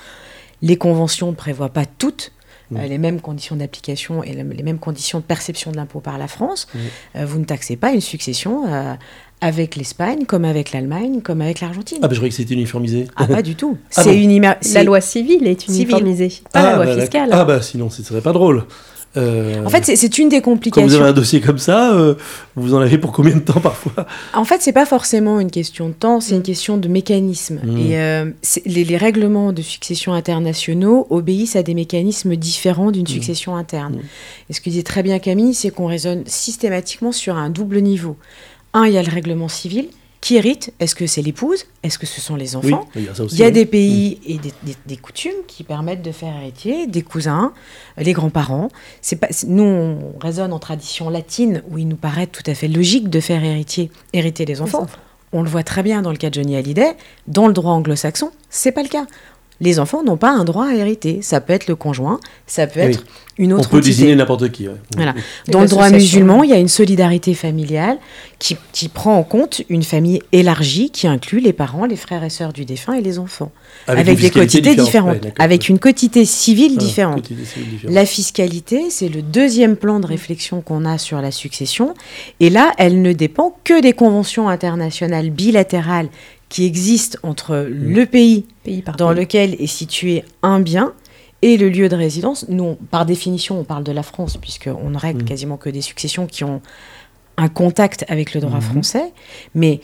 Les 0.62 0.76
conventions 0.76 1.28
ne 1.30 1.36
prévoient 1.36 1.68
pas 1.68 1.84
toutes 1.86 2.32
Euh, 2.74 2.84
les 2.86 2.98
mêmes 2.98 3.20
conditions 3.20 3.54
d'application 3.54 4.24
et 4.24 4.32
le- 4.32 4.50
les 4.50 4.62
mêmes 4.64 4.78
conditions 4.80 5.18
de 5.20 5.24
perception 5.24 5.70
de 5.70 5.76
l'impôt 5.76 6.00
par 6.00 6.18
la 6.18 6.26
France. 6.26 6.66
Euh, 7.14 7.24
vous 7.24 7.38
ne 7.38 7.44
taxez 7.44 7.76
pas 7.76 7.92
une 7.92 8.00
succession 8.00 8.64
euh, 8.66 8.94
avec 9.40 9.76
l'Espagne, 9.76 10.24
comme 10.26 10.44
avec 10.44 10.72
l'Allemagne, 10.72 11.20
comme 11.20 11.42
avec 11.42 11.60
l'Argentine. 11.60 11.98
Ah, 12.02 12.08
bah, 12.08 12.14
je 12.14 12.18
croyais 12.18 12.30
que 12.30 12.36
c'était 12.36 12.54
uniformisé. 12.54 13.06
Ah, 13.14 13.26
pas 13.26 13.42
du 13.42 13.54
tout. 13.54 13.78
Ah 13.94 14.02
c'est 14.02 14.16
bon 14.16 14.42
La 14.74 14.82
loi 14.82 15.00
civile 15.00 15.46
est 15.46 15.60
Civile. 15.60 15.82
uniformisée, 15.82 16.32
pas 16.52 16.60
ah, 16.60 16.62
la 16.62 16.76
loi 16.76 16.86
bah, 16.86 17.00
fiscale. 17.00 17.28
Ah, 17.32 17.44
bah 17.44 17.62
sinon, 17.62 17.88
ce 17.90 18.02
serait 18.02 18.20
pas 18.20 18.32
drôle. 18.32 18.64
Euh, 19.16 19.64
En 19.64 19.70
fait, 19.70 19.84
c'est- 19.84 20.18
une 20.18 20.28
des 20.28 20.40
quand 20.40 20.50
vous 20.50 20.56
complications. 20.56 21.00
avez 21.00 21.08
un 21.10 21.12
dossier 21.12 21.40
comme 21.40 21.58
ça, 21.58 21.94
euh, 21.94 22.14
vous 22.54 22.74
en 22.74 22.80
avez 22.80 22.98
pour 22.98 23.12
combien 23.12 23.34
de 23.34 23.40
temps 23.40 23.60
parfois? 23.60 24.06
En 24.34 24.44
fait, 24.44 24.60
c'est 24.62 24.72
pas 24.72 24.86
forcément 24.86 25.40
une 25.40 25.50
question 25.50 25.88
de 25.88 25.94
temps, 25.94 26.20
c'est 26.20 26.34
une 26.34 26.42
question 26.42 26.76
de 26.76 26.88
mécanisme. 26.88 27.60
Mm. 27.64 27.76
Et 27.78 27.98
euh, 28.00 28.30
les, 28.66 28.84
les 28.84 28.96
règlements 28.96 29.52
de 29.52 29.62
succession 29.62 30.12
internationaux 30.12 31.06
obéissent 31.10 31.56
à 31.56 31.62
des 31.62 31.74
mécanismes 31.74 32.36
différents 32.36 32.90
d'une 32.90 33.06
succession 33.06 33.56
interne. 33.56 33.94
Mm. 33.96 34.00
Et 34.50 34.52
ce 34.52 34.60
que 34.60 34.70
disait 34.70 34.82
très 34.82 35.02
bien 35.02 35.18
Camille, 35.18 35.54
c'est 35.54 35.70
qu'on 35.70 35.86
raisonne 35.86 36.22
systématiquement 36.26 37.12
sur 37.12 37.36
un 37.36 37.50
double 37.50 37.80
niveau. 37.80 38.16
Un, 38.74 38.86
il 38.86 38.92
y 38.92 38.98
a 38.98 39.02
le 39.02 39.10
règlement 39.10 39.48
civil. 39.48 39.86
Qui 40.26 40.34
hérite 40.34 40.72
Est-ce 40.80 40.96
que 40.96 41.06
c'est 41.06 41.22
l'épouse? 41.22 41.66
Est-ce 41.84 42.00
que 42.00 42.06
ce 42.06 42.20
sont 42.20 42.34
les 42.34 42.56
Oui, 42.56 42.74
enfants? 42.74 42.88
il 42.96 43.04
y 43.04 43.08
a 43.08 43.14
ça 43.14 43.22
aussi. 43.22 43.36
il 43.36 43.38
y 43.38 43.44
a 43.44 43.46
oui. 43.46 43.52
des 43.52 43.64
pays 43.64 44.18
et 44.26 44.38
des, 44.38 44.52
des- 44.64 44.74
des 44.84 44.96
coutumes 44.96 45.44
qui 45.46 45.62
permettent 45.62 46.02
de 46.02 46.10
faire 46.10 46.34
héritier 46.36 46.88
des 46.88 47.02
cousins, 47.02 47.52
les 47.96 48.12
grands-parents. 48.12 48.68
C'est 49.02 49.14
pas, 49.14 49.28
c'est- 49.30 49.46
nous, 49.46 49.62
on 49.62 50.18
raisonne 50.20 50.52
en 50.52 50.58
tradition 50.58 51.10
latine 51.10 51.62
où 51.70 51.78
il 51.78 51.86
nous 51.86 51.94
paraît 51.94 52.26
tout 52.26 52.42
à 52.48 52.54
fait 52.54 52.66
logique 52.66 53.08
de 53.08 53.20
faire 53.20 53.44
héritier, 53.44 53.92
hériter 54.12 54.44
les 54.46 54.60
enfants. 54.60 54.82
enfants. 54.82 54.98
On 55.32 55.42
le 55.42 55.48
voit 55.48 55.62
très 55.62 55.84
bien 55.84 56.02
dans 56.02 56.10
le 56.10 56.16
cas 56.16 56.30
de 56.30 56.34
Johnny 56.34 56.56
Hallyday. 56.56 56.96
Dans 57.28 57.46
le 57.46 57.52
droit 57.52 57.70
anglo-saxon, 57.74 58.32
c'est 58.50 58.72
pas 58.72 58.82
le 58.82 58.88
cas. 58.88 59.06
Les 59.60 59.78
enfants 59.78 60.02
n'ont 60.04 60.16
pas 60.18 60.30
un 60.30 60.44
droit 60.44 60.66
à 60.66 60.74
hériter. 60.74 61.20
Ça 61.22 61.40
peut 61.40 61.52
être 61.52 61.66
le 61.66 61.76
conjoint, 61.76 62.20
ça 62.46 62.66
peut 62.66 62.80
oui. 62.80 62.86
être 62.92 63.04
une 63.38 63.52
On 63.52 63.58
autre 63.58 63.68
peut 63.70 63.76
entité. 63.78 63.90
désigner 63.90 64.14
n'importe 64.16 64.50
qui. 64.50 64.66
ouais. 64.68 64.74
Voilà. 64.96 65.14
Et 65.46 65.50
Dans 65.50 65.60
le 65.62 65.68
droit 65.68 65.88
musulman, 65.90 66.42
il 66.42 66.50
y 66.50 66.52
a 66.54 66.58
une 66.58 66.68
solidarité 66.68 67.34
familiale 67.34 67.98
qui, 68.38 68.56
qui 68.72 68.88
prend 68.88 69.16
en 69.18 69.22
compte 69.22 69.62
une 69.68 69.82
famille 69.82 70.20
élargie 70.32 70.90
qui 70.90 71.06
inclut 71.06 71.40
les 71.40 71.52
parents, 71.52 71.84
les 71.86 71.96
frères 71.96 72.22
et 72.24 72.30
sœurs 72.30 72.52
du 72.52 72.64
défunt 72.64 72.94
et 72.94 73.02
les 73.02 73.18
enfants, 73.18 73.50
avec, 73.86 74.08
une 74.08 74.14
des 74.22 74.30
quotités 74.30 74.74
différentes, 74.74 75.22
Ouais, 75.24 75.32
avec 75.38 75.68
une 75.68 75.78
quotité 75.78 76.24
civile 76.24 76.72
Ah, 76.76 76.78
différente. 76.80 77.14
quotité 77.16 77.44
civile 77.44 77.68
différente. 77.70 77.94
La 77.94 78.06
fiscalité, 78.06 78.90
c'est 78.90 79.08
le 79.08 79.22
deuxième 79.22 79.76
plan 79.76 80.00
de 80.00 80.06
réflexion 80.06 80.60
qu'on 80.62 80.84
a 80.84 80.96
sur 80.98 81.20
la 81.20 81.30
succession. 81.30 81.94
Et 82.40 82.48
là, 82.50 82.72
elle 82.78 83.00
ne 83.02 83.12
dépend 83.12 83.56
que 83.64 83.80
des 83.82 83.92
conventions 83.92 84.48
internationales 84.48 85.30
bilatérales 85.30 86.08
qui 86.48 86.64
existent 86.64 87.18
entre 87.22 87.66
le 87.68 88.04
pays 88.06 88.46
Pays 88.64 88.82
par 88.82 88.96
dans 88.96 89.08
pays. 89.12 89.20
lequel 89.20 89.54
est 89.60 89.66
situé 89.66 90.24
un 90.42 90.60
bien 90.60 90.92
et 91.42 91.56
le 91.56 91.68
lieu 91.68 91.88
de 91.88 91.96
résidence. 91.96 92.46
Nous, 92.48 92.64
on- 92.64 92.74
par 92.76 93.04
définition, 93.06 93.58
on 93.60 93.64
parle 93.64 93.84
de 93.84 93.92
la 93.92 94.02
France, 94.02 94.36
puisqu'on 94.36 94.90
ne 94.90 94.96
règle 94.98 95.20
Mhm. 95.22 95.28
quasiment 95.28 95.56
que 95.56 95.68
des 95.70 95.80
successions 95.82 96.26
qui 96.26 96.44
ont 96.44 96.60
un 97.36 97.48
contact 97.48 98.04
avec 98.08 98.32
le 98.32 98.40
droit 98.40 98.56
Mhm. 98.56 98.62
français. 98.62 99.12
Mais 99.54 99.80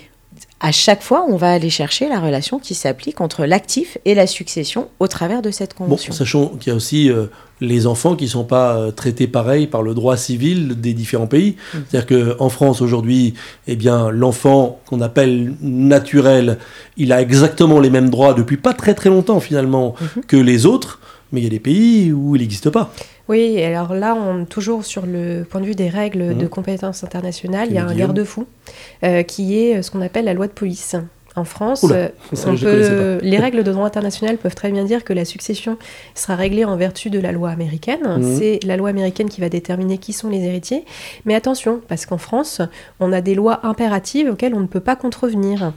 à 0.65 0.71
chaque 0.71 1.03
fois, 1.03 1.27
on 1.29 1.37
va 1.37 1.51
aller 1.53 1.71
chercher 1.71 2.09
la 2.09 2.21
relation 2.21 2.61
qui 2.61 2.75
s'applique 2.75 3.21
entre 3.21 3.45
l'actif 3.47 3.99
et 4.05 4.15
la 4.15 4.29
succession 4.29 4.89
au 5.01 5.09
travers 5.09 5.43
de 5.43 5.51
cette 5.51 5.71
Bon, 5.77 5.85
convention. 5.85 6.13
sachant 6.13 6.47
qu'il 6.59 6.71
y 6.71 6.73
a 6.73 6.77
aussi 6.77 7.11
euh, 7.11 7.27
les 7.61 7.89
enfants 7.89 8.15
qui 8.15 8.25
ne 8.25 8.31
sont 8.31 8.45
pas 8.45 8.77
euh, 8.77 8.91
traités 8.93 9.27
pareil 9.27 9.67
par 9.67 9.83
le 9.83 9.93
droit 9.93 10.17
civil 10.17 10.81
des 10.81 10.95
différents 10.95 11.27
pays. 11.27 11.57
Mm. 11.75 11.79
C'est-à-dire 11.91 12.37
qu'en 12.39 12.49
France, 12.49 12.81
aujourd'hui, 12.81 13.35
eh 13.67 13.75
bien, 13.75 14.11
l'enfant 14.11 14.79
qu'on 14.87 15.01
appelle 15.01 15.53
naturel, 15.61 16.59
il 16.97 17.13
a 17.13 17.21
exactement 17.21 17.81
les 17.81 17.91
mêmes 17.91 18.09
droits 18.11 18.33
depuis 18.33 18.57
pas 18.57 18.73
très 18.73 18.95
très 18.95 19.11
longtemps 19.11 19.41
finalement 19.41 19.95
Mhm. 20.01 20.23
que 20.29 20.37
les 20.37 20.65
autres, 20.67 21.01
mais 21.33 21.41
il 21.41 21.45
y 21.45 21.47
a 21.49 21.51
des 21.51 21.61
pays 21.61 22.13
où 22.13 22.37
il 22.37 22.43
n'existe 22.43 22.71
pas. 22.71 22.93
Oui, 23.33 23.63
alors 23.63 23.95
là, 23.95 24.15
on, 24.15 24.45
toujours 24.45 24.85
sur 24.85 25.07
le 25.07 25.45
point 25.49 25.63
de 25.63 25.65
vue 25.65 25.75
des 25.75 25.89
règles 25.89 26.37
de 26.37 26.47
compétences 26.47 27.03
internationales, 27.03 27.69
il 27.71 27.77
y 27.77 27.79
a 27.79 27.87
un 27.87 27.95
garde-fou 27.95 28.47
euh, 29.05 29.23
qui 29.23 29.59
est 29.59 29.79
euh, 29.79 29.83
ce 29.83 29.91
qu'on 29.91 30.03
appelle 30.03 30.27
la 30.27 30.35
loi 30.35 30.49
de 30.49 30.53
police. 30.53 30.97
En 31.35 31.45
France, 31.45 31.83
Oula, 31.83 31.95
euh, 31.95 32.09
ça, 32.35 32.51
on 32.51 32.57
je 32.57 32.65
peut- 32.67 32.71
connaissais 32.73 33.19
les 33.27 33.39
règles 33.39 33.65
de 33.65 33.73
droit 33.73 33.87
international 33.87 34.37
peuvent 34.37 34.55
très 34.55 34.71
bien 34.71 34.85
dire 34.85 35.03
que 35.03 35.15
la 35.15 35.25
succession 35.25 35.79
sera 36.15 36.37
réglée 36.37 36.67
en 36.67 36.77
vertu 36.77 37.09
de 37.09 37.19
la 37.19 37.33
loi 37.33 37.49
américaine. 37.49 38.01
Mhm. 38.19 38.37
C'est 38.39 38.61
la 38.67 38.77
loi 38.77 38.91
américaine 38.91 39.31
qui 39.31 39.41
va 39.41 39.49
déterminer 39.49 39.97
qui 39.97 40.13
sont 40.13 40.29
les 40.29 40.43
héritiers. 40.45 40.85
Mais 41.25 41.35
attention, 41.35 41.81
parce 41.89 42.05
qu'en 42.05 42.19
France, 42.19 42.61
on 43.01 43.13
a 43.15 43.23
des 43.23 43.35
lois 43.35 43.61
impératives 43.63 44.29
auxquelles 44.29 44.55
on 44.55 44.61
ne 44.61 44.67
peut 44.67 44.81
pas 44.81 44.95
contrevenir. 44.95 45.73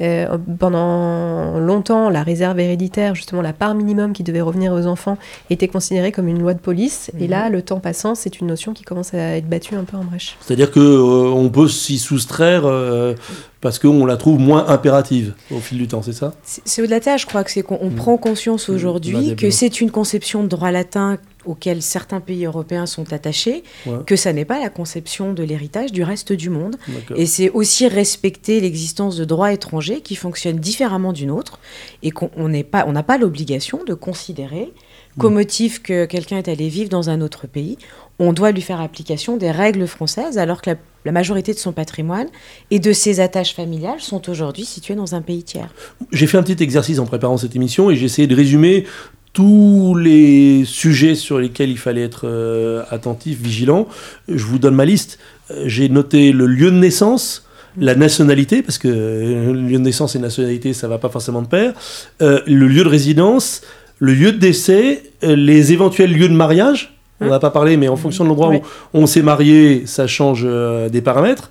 Euh, 0.00 0.38
pendant 0.60 1.58
longtemps, 1.58 2.08
la 2.08 2.22
réserve 2.22 2.60
héréditaire, 2.60 3.14
justement 3.14 3.42
la 3.42 3.52
part 3.52 3.74
minimum 3.74 4.12
qui 4.12 4.22
devait 4.22 4.40
revenir 4.40 4.72
aux 4.72 4.86
enfants, 4.86 5.18
était 5.50 5.68
considérée 5.68 6.12
comme 6.12 6.28
une 6.28 6.40
loi 6.40 6.54
de 6.54 6.60
police. 6.60 7.10
Et 7.18 7.24
Mhm. 7.24 7.30
là, 7.30 7.48
le 7.48 7.62
temps 7.62 7.80
passant, 7.80 8.14
c'est 8.14 8.38
une 8.40 8.46
notion 8.46 8.72
qui 8.72 8.84
commence 8.84 9.14
à 9.14 9.36
être 9.36 9.48
battue 9.48 9.74
un 9.74 9.84
peu 9.84 9.96
en 9.96 10.04
brèche. 10.04 10.36
C'est-à-dire 10.40 10.70
que 10.70 10.80
euh, 10.80 11.30
on 11.34 11.48
peut 11.48 11.68
s'y 11.68 11.98
soustraire 11.98 12.62
euh, 12.66 13.14
parce 13.62 13.78
qu'on 13.78 14.04
la 14.04 14.16
trouve 14.18 14.38
moins 14.38 14.66
impérative 14.68 15.34
au 15.50 15.58
fil 15.60 15.78
du 15.78 15.88
temps, 15.88 16.02
c'est 16.02 16.12
ça? 16.12 16.34
C'est 16.42 16.82
au-delà 16.82 16.98
de 16.98 17.04
ça, 17.04 17.16
je 17.16 17.24
crois 17.26 17.44
que 17.44 17.50
c'est 17.50 17.62
qu'on 17.62 17.78
on 17.80 17.88
Mm. 17.90 17.94
prend 17.94 18.16
conscience 18.18 18.68
Mm. 18.68 18.74
aujourd'hui 18.74 19.36
que 19.36 19.50
c'est 19.50 19.80
une 19.80 19.90
conception 19.90 20.42
de 20.42 20.48
droit 20.48 20.70
latin 20.72 21.16
auquel 21.44 21.80
certains 21.82 22.20
pays 22.20 22.44
européens 22.44 22.86
sont 22.86 23.12
attachés, 23.12 23.62
Ouais. 23.86 23.94
que 24.06 24.14
ça 24.16 24.32
n'est 24.32 24.44
pas 24.44 24.60
la 24.60 24.68
conception 24.68 25.32
de 25.32 25.42
l'héritage 25.42 25.90
du 25.92 26.02
reste 26.02 26.32
du 26.32 26.50
monde. 26.50 26.76
Et 27.16 27.26
c'est 27.26 27.50
aussi 27.50 27.86
respecter 27.88 28.60
l'existence 28.60 29.16
de 29.16 29.24
droits 29.24 29.52
étrangers 29.52 30.00
qui 30.02 30.14
fonctionnent 30.16 30.58
différemment 30.58 31.12
d'une 31.12 31.30
autre 31.30 31.58
et 32.02 32.10
qu'on 32.10 32.30
on 32.36 32.48
n'est 32.48 32.62
pas, 32.64 32.84
on 32.86 32.92
n'a 32.92 33.02
pas 33.02 33.16
l'obligation 33.18 33.80
de 33.86 33.94
considérer 33.94 34.72
qu'au 35.18 35.30
Mm. 35.30 35.34
motif 35.34 35.82
que 35.82 36.04
quelqu'un 36.06 36.38
est 36.38 36.48
allé 36.48 36.68
vivre 36.68 36.88
dans 36.88 37.10
un 37.10 37.20
autre 37.20 37.46
pays, 37.46 37.76
on 38.18 38.32
doit 38.32 38.52
lui 38.52 38.62
faire 38.62 38.80
application 38.80 39.36
des 39.36 39.50
règles 39.50 39.86
françaises 39.86 40.38
alors 40.38 40.62
que 40.62 40.70
la, 41.04 41.12
majorité 41.12 41.52
de 41.52 41.58
son 41.58 41.72
patrimoine 41.72 42.28
et 42.70 42.78
de 42.78 42.92
ses 42.92 43.20
attaches 43.20 43.54
familiales 43.54 44.00
sont 44.00 44.30
aujourd'hui 44.30 44.64
situées 44.64 44.94
dans 44.94 45.14
un 45.14 45.22
pays 45.22 45.42
tiers. 45.42 45.68
J'ai 46.12 46.26
fait 46.26 46.38
un 46.38 46.42
petit 46.42 46.62
exercice 46.62 46.98
en 46.98 47.06
préparant 47.06 47.36
cette 47.36 47.56
émission 47.56 47.90
et 47.90 47.96
j'ai 47.96 48.04
essayé 48.04 48.28
de 48.28 48.36
résumer 48.36 48.84
tous 49.32 49.94
les 49.94 50.64
sujets 50.64 51.14
sur 51.14 51.38
lesquels 51.38 51.70
il 51.70 51.78
fallait 51.78 52.02
être 52.02 52.26
euh, 52.26 52.84
attentif, 52.90 53.40
vigilant. 53.40 53.88
Je 54.28 54.44
vous 54.44 54.58
donne 54.58 54.74
ma 54.74 54.84
liste. 54.84 55.18
Euh, 55.50 55.64
J'ai 55.66 55.88
noté 55.88 56.32
le 56.32 56.46
lieu 56.46 56.70
de 56.70 56.76
naissance, 56.76 57.48
la 57.78 57.94
nationalité, 57.94 58.62
parce 58.62 58.78
que 58.78 58.88
euh, 58.88 59.52
lieu 59.54 59.78
de 59.78 59.82
naissance 59.82 60.14
et 60.14 60.18
nationalité, 60.18 60.74
ça 60.74 60.86
va 60.86 60.98
pas 60.98 61.08
forcément 61.08 61.40
de 61.40 61.46
pair, 61.46 61.72
le 62.20 62.66
lieu 62.66 62.84
de 62.84 62.88
résidence, 62.88 63.62
le 63.98 64.12
lieu 64.12 64.32
de 64.32 64.38
décès, 64.38 65.02
les 65.22 65.72
éventuels 65.72 66.12
lieux 66.12 66.28
de 66.28 66.34
mariage. 66.34 66.91
On 67.22 67.26
Hein 67.26 67.30
n'a 67.30 67.38
pas 67.38 67.50
parlé, 67.50 67.76
mais 67.76 67.88
en 67.88 67.96
fonction 67.96 68.24
de 68.24 68.28
l'endroit 68.28 68.48
Oui. 68.48 68.58
où 68.94 68.98
on 68.98 69.06
s'est 69.06 69.22
marié, 69.22 69.82
ça 69.86 70.06
change 70.06 70.42
euh, 70.44 70.88
des 70.88 71.00
paramètres. 71.02 71.50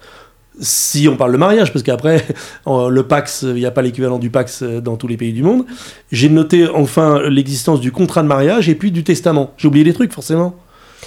Si 0.59 1.07
on 1.07 1.15
parle 1.15 1.31
de 1.31 1.37
mariage, 1.37 1.71
parce 1.71 1.81
qu'après, 1.81 2.23
euh, 2.67 2.89
le 2.89 3.03
Pax, 3.03 3.43
il 3.47 3.53
n'y 3.55 3.65
a 3.65 3.71
pas 3.71 3.81
l'équivalent 3.81 4.19
du 4.19 4.29
Pax 4.29 4.61
euh, 4.61 4.81
dans 4.81 4.95
tous 4.97 5.07
les 5.07 5.17
pays 5.17 5.33
du 5.33 5.43
monde. 5.43 5.65
J'ai 6.11 6.29
noté 6.29 6.67
enfin 6.67 7.21
l'existence 7.29 7.79
du 7.79 7.91
contrat 7.91 8.21
de 8.21 8.27
mariage 8.27 8.67
et 8.69 8.75
puis 8.75 8.91
du 8.91 9.03
testament. 9.03 9.53
J'ai 9.57 9.67
oublié 9.69 9.85
des 9.85 9.93
trucs, 9.93 10.11
forcément. 10.13 10.53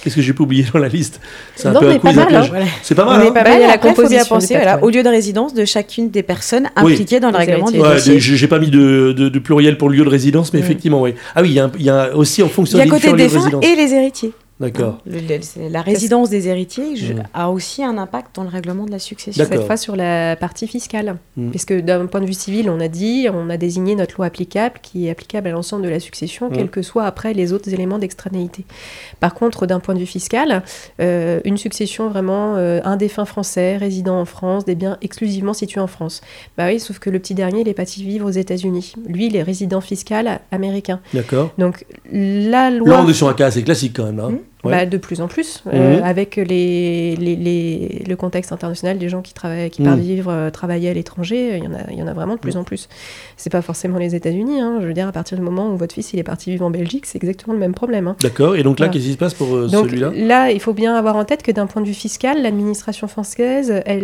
Qu'est-ce 0.03 0.15
que 0.17 0.21
j'ai 0.21 0.33
pas 0.33 0.43
oublié 0.43 0.65
dans 0.73 0.79
la 0.79 0.89
liste? 0.89 1.21
C'est 1.55 1.67
un 1.69 1.71
Non, 1.71 1.79
peu 1.79 1.89
un 1.89 1.95
à 1.95 2.13
mal. 2.13 2.45
Voilà. 2.49 2.65
C'est 2.83 2.95
pas 2.95 3.05
On 3.07 3.11
mal. 3.11 3.21
est 3.23 3.27
hein 3.27 3.31
pas 3.31 3.43
Bah, 3.43 3.49
mal. 3.51 3.57
il 3.59 3.61
y 3.61 3.63
a 3.63 3.67
la 3.67 3.73
Après, 3.73 3.89
il 3.89 3.95
faut 3.95 4.01
bien 4.01 4.09
composition 4.23 4.35
penser 4.35 4.53
voilà, 4.55 4.83
au 4.83 4.89
lieu 4.89 5.01
de 5.03 5.09
résidence 5.09 5.53
de 5.53 5.63
chacune 5.63 6.09
des 6.09 6.21
personnes 6.21 6.67
Oui. 6.83 6.93
impliquées 6.93 7.19
dans 7.21 7.31
le 7.31 7.37
règlement 7.37 7.71
du. 7.71 7.79
Ouais, 7.79 7.93
dossier. 7.93 8.19
j'ai 8.19 8.47
pas 8.47 8.59
mis 8.59 8.69
de, 8.69 9.13
de- 9.13 9.29
de 9.29 9.39
pluriel 9.39 9.77
pour 9.77 9.89
le 9.89 9.95
lieu 9.95 10.03
de 10.03 10.09
résidence, 10.09 10.51
mais 10.53 10.59
Mm. 10.59 10.63
effectivement, 10.63 11.01
oui. 11.01 11.13
Ah 11.33 11.41
oui, 11.41 11.49
il 11.49 11.53
y, 11.53 11.89
a 11.89 12.09
y 12.09 12.13
aussi 12.13 12.43
en 12.43 12.49
fonction 12.49 12.77
Il 12.77 12.79
y 12.79 12.81
a 12.81 12.85
des 12.85 12.89
côté 12.89 13.01
différents 13.13 13.15
lieux 13.15 13.23
de 13.23 13.27
défunt 13.29 13.39
résidence. 13.45 13.65
et 13.65 13.75
les 13.75 13.93
héritiers. 13.93 14.31
D'accord. 14.57 14.99
C'est 15.41 15.67
la 15.69 15.81
résidence 15.81 16.29
des 16.29 16.47
héritiers 16.47 16.95
je- 16.95 17.11
Mm. 17.13 17.23
a 17.33 17.49
aussi 17.51 17.83
un 17.83 17.97
impact 17.97 18.35
dans 18.37 18.43
le 18.43 18.49
règlement 18.49 18.85
de 18.85 18.91
la 18.91 18.99
succession. 18.99 19.43
Cette 19.43 19.63
fois 19.65 19.75
sur 19.75 19.97
la 19.97 20.37
partie 20.37 20.65
fiscale. 20.65 21.17
Mm. 21.35 21.49
Puisque 21.49 21.73
d'un 21.73 22.05
point 22.05 22.21
de 22.21 22.25
vue 22.25 22.33
civil, 22.33 22.69
on 22.69 22.79
a 22.79 22.87
dit, 22.87 23.27
on 23.33 23.49
a 23.49 23.57
désigné 23.57 23.95
notre 23.95 24.15
loi 24.15 24.27
applicable 24.27 24.75
qui 24.81 25.07
est 25.07 25.09
applicable 25.11 25.49
à 25.49 25.51
l'ensemble 25.51 25.83
de 25.83 25.89
la 25.89 25.99
succession, 25.99 26.49
Mm. 26.49 26.53
quel 26.53 26.69
que 26.69 26.81
soit 26.81 27.03
après 27.03 27.33
les 27.33 27.51
autres 27.51 27.73
éléments 27.73 27.99
d'extranéité. 27.99 28.63
Par 29.19 29.33
contre, 29.33 29.65
d'un 29.65 29.81
point 29.81 29.93
de 29.93 29.99
vue 29.99 30.05
fiscal, 30.05 30.63
euh, 31.01 31.41
une 31.43 31.57
succession 31.57 32.07
vraiment, 32.09 32.55
euh, 32.55 32.79
un 32.85 32.95
défunt 32.95 33.25
français 33.25 33.75
résidant 33.75 34.21
en 34.21 34.25
France, 34.25 34.63
des 34.63 34.75
biens 34.75 34.97
exclusivement 35.01 35.53
situés 35.53 35.81
en 35.81 35.87
France. 35.87 36.21
Bah 36.57 36.67
oui, 36.67 36.79
sauf 36.79 36.99
que 36.99 37.09
le 37.09 37.19
petit 37.19 37.33
dernier, 37.35 37.61
il 37.61 37.67
est 37.67 37.73
parti 37.73 38.03
vivre 38.03 38.25
aux 38.25 38.31
États-Unis. 38.31 38.93
Lui, 39.07 39.25
il 39.27 39.35
est 39.35 39.43
résident 39.43 39.81
fiscal 39.81 40.39
américain. 40.51 41.01
D'accord. 41.13 41.51
Donc 41.57 41.85
la 42.09 42.69
Là, 42.69 42.71
loi. 42.71 43.01
on 43.03 43.09
est 43.09 43.13
sur 43.13 43.27
un 43.27 43.33
cas 43.33 43.47
assez 43.47 43.63
classique 43.63 43.93
quand 43.97 44.05
même. 44.05 44.17
Là. 44.17 44.29
Mm. 44.45 44.54
Ouais. 44.65 44.71
Bah, 44.71 44.85
de 44.85 44.97
plus 44.97 45.21
en 45.21 45.27
plus, 45.27 45.63
euh, 45.73 45.97
Mhm. 45.97 46.03
avec 46.03 46.35
les, 46.37 47.15
les, 47.15 47.35
les- 47.35 48.03
le 48.07 48.15
contexte 48.15 48.51
international 48.51 48.97
des 48.97 49.09
gens 49.09 49.21
qui, 49.21 49.33
travaillent, 49.33 49.69
qui 49.69 49.81
Mhm. 49.81 49.87
partent 49.87 49.99
vivre, 50.01 50.31
euh, 50.31 50.49
travailler 50.49 50.89
à 50.89 50.93
l'étranger, 50.93 51.57
il 51.57 51.63
y, 51.63 51.67
en 51.67 51.73
a, 51.73 51.91
y 51.93 52.01
en 52.01 52.07
a 52.07 52.13
vraiment 52.13 52.35
de 52.35 52.39
plus 52.39 52.55
Mhm. 52.55 52.61
en 52.61 52.63
plus. 52.63 52.89
C'est 53.37 53.51
pas 53.51 53.61
forcément 53.61 53.97
les 53.99 54.15
États-Unis, 54.15 54.59
hein. 54.59 54.79
je 54.81 54.87
veux 54.87 54.93
dire, 54.93 55.07
à 55.07 55.11
partir 55.11 55.37
du 55.37 55.43
moment 55.43 55.69
où 55.71 55.77
votre 55.77 55.93
fils 55.93 56.13
il 56.13 56.19
est 56.19 56.23
parti 56.23 56.49
vivre 56.51 56.65
en 56.65 56.69
Belgique, 56.71 57.05
c'est 57.05 57.17
exactement 57.17 57.53
le 57.53 57.59
même 57.59 57.73
problème. 57.73 58.07
hein. 58.07 58.15
D'accord. 58.21 58.55
Et 58.55 58.63
donc 58.63 58.79
là, 58.79 58.85
Voilà. 58.87 58.93
qu'est-ce 58.93 59.05
qui 59.05 59.13
se 59.13 59.17
passe 59.17 59.33
pour 59.33 59.55
euh, 59.55 59.67
celui-là? 59.69 60.11
là, 60.15 60.51
il 60.51 60.59
faut 60.59 60.73
bien 60.73 60.95
avoir 60.95 61.15
en 61.15 61.25
tête 61.25 61.43
que 61.43 61.51
d'un 61.51 61.67
point 61.67 61.81
de 61.81 61.87
vue 61.87 61.93
fiscal, 61.93 62.41
l'administration 62.41 63.07
française, 63.07 63.81
elle, 63.85 64.03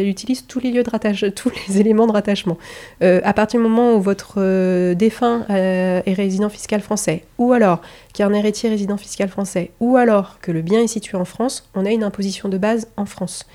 elle 0.00 0.08
utilise 0.08 0.46
tous 0.46 0.60
les 0.60 0.70
lieux 0.70 0.82
de 0.82 0.90
rattachement, 0.90 1.30
tous 1.34 1.50
les 1.68 1.80
éléments 1.80 2.06
de 2.06 2.12
rattachement. 2.12 2.58
Euh, 3.02 3.20
à 3.24 3.32
partir 3.32 3.60
du 3.60 3.66
moment 3.66 3.94
où 3.96 4.00
votre 4.00 4.34
euh, 4.38 4.94
défunt 4.94 5.44
euh, 5.50 6.00
est 6.06 6.12
résident 6.12 6.48
fiscal 6.48 6.80
français, 6.80 7.22
ou 7.38 7.52
alors 7.52 7.80
qu'il 8.12 8.22
y 8.24 8.28
a 8.28 8.30
un 8.30 8.34
héritier 8.34 8.68
résident 8.70 8.96
fiscal 8.96 9.28
français, 9.28 9.70
ou 9.80 9.95
alors 9.96 10.38
que 10.40 10.52
le 10.52 10.62
bien 10.62 10.80
est 10.82 10.86
situé 10.86 11.16
en 11.18 11.24
France, 11.24 11.68
on 11.74 11.84
a 11.86 11.90
une 11.90 12.02
imposition 12.04 12.48
de 12.48 12.58
base 12.58 12.88
en 12.96 13.06
France. 13.06 13.46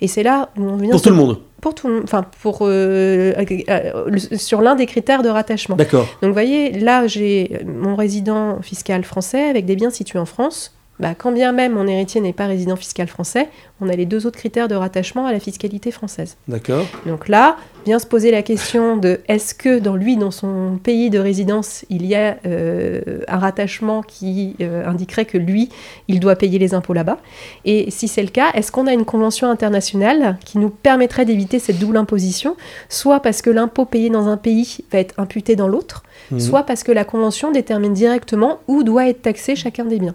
Et 0.00 0.08
c'est 0.08 0.22
là 0.22 0.50
où 0.58 0.62
on 0.62 0.76
vient 0.76 0.90
Pour 0.90 1.02
tout 1.02 1.10
le 1.10 1.14
monde. 1.16 1.38
pour 1.60 1.74
tout 1.74 1.88
enfin 2.02 2.24
pour 2.42 2.58
euh, 2.62 3.32
euh, 3.68 4.04
le- 4.08 4.36
sur 4.38 4.60
l'un 4.62 4.74
des 4.74 4.86
critères 4.86 5.22
de 5.22 5.28
rattachement. 5.28 5.76
D'accord. 5.76 6.06
Donc 6.20 6.28
vous 6.28 6.32
voyez, 6.32 6.72
là 6.78 7.06
j'ai 7.06 7.60
mon 7.66 7.94
résident 7.96 8.60
fiscal 8.62 9.04
français 9.04 9.42
avec 9.48 9.64
des 9.66 9.76
biens 9.76 9.90
situés 9.90 10.18
en 10.18 10.26
France. 10.26 10.74
Bah, 11.02 11.14
quand 11.18 11.32
bien 11.32 11.50
même 11.50 11.72
mon 11.72 11.86
héritier 11.88 12.20
n'est 12.20 12.32
pas 12.32 12.46
résident 12.46 12.76
fiscal 12.76 13.08
français, 13.08 13.48
on 13.80 13.88
a 13.88 13.92
les 13.96 14.06
deux 14.06 14.24
autres 14.26 14.38
critères 14.38 14.68
de 14.68 14.76
rattachement 14.76 15.26
à 15.26 15.32
la 15.32 15.40
fiscalité 15.40 15.90
française. 15.90 16.36
D'accord. 16.46 16.86
Donc 17.06 17.28
là, 17.28 17.56
vient 17.84 17.98
se 17.98 18.06
poser 18.06 18.30
la 18.30 18.42
question 18.42 18.96
de 18.96 19.20
est-ce 19.26 19.52
que 19.54 19.80
dans 19.80 19.96
lui, 19.96 20.16
dans 20.16 20.30
son 20.30 20.78
pays 20.80 21.10
de 21.10 21.18
résidence, 21.18 21.84
il 21.90 22.06
y 22.06 22.14
a 22.14 22.36
euh, 22.46 23.00
un 23.26 23.38
rattachement 23.38 24.02
qui 24.02 24.54
euh, 24.60 24.86
indiquerait 24.86 25.24
que 25.24 25.38
lui, 25.38 25.70
il 26.06 26.20
doit 26.20 26.36
payer 26.36 26.60
les 26.60 26.72
impôts 26.72 26.92
là-bas? 26.92 27.18
Et 27.64 27.90
si 27.90 28.06
c'est 28.06 28.22
le 28.22 28.28
cas, 28.28 28.52
est-ce 28.54 28.70
qu'on 28.70 28.86
a 28.86 28.92
une 28.92 29.04
convention 29.04 29.50
internationale 29.50 30.38
qui 30.44 30.58
nous 30.58 30.70
permettrait 30.70 31.24
d'éviter 31.24 31.58
cette 31.58 31.80
double 31.80 31.96
imposition, 31.96 32.56
soit 32.88 33.18
parce 33.18 33.42
que 33.42 33.50
l'impôt 33.50 33.84
payé 33.86 34.08
dans 34.08 34.28
un 34.28 34.36
pays 34.36 34.78
va 34.92 35.00
être 35.00 35.14
imputé 35.18 35.56
dans 35.56 35.66
l'autre, 35.66 36.04
Mhm. 36.30 36.38
soit 36.38 36.62
parce 36.62 36.84
que 36.84 36.92
la 36.92 37.04
convention 37.04 37.50
détermine 37.50 37.92
directement 37.94 38.60
où 38.68 38.84
doit 38.84 39.08
être 39.08 39.22
taxé 39.22 39.56
chacun 39.56 39.84
des 39.84 39.98
biens. 39.98 40.14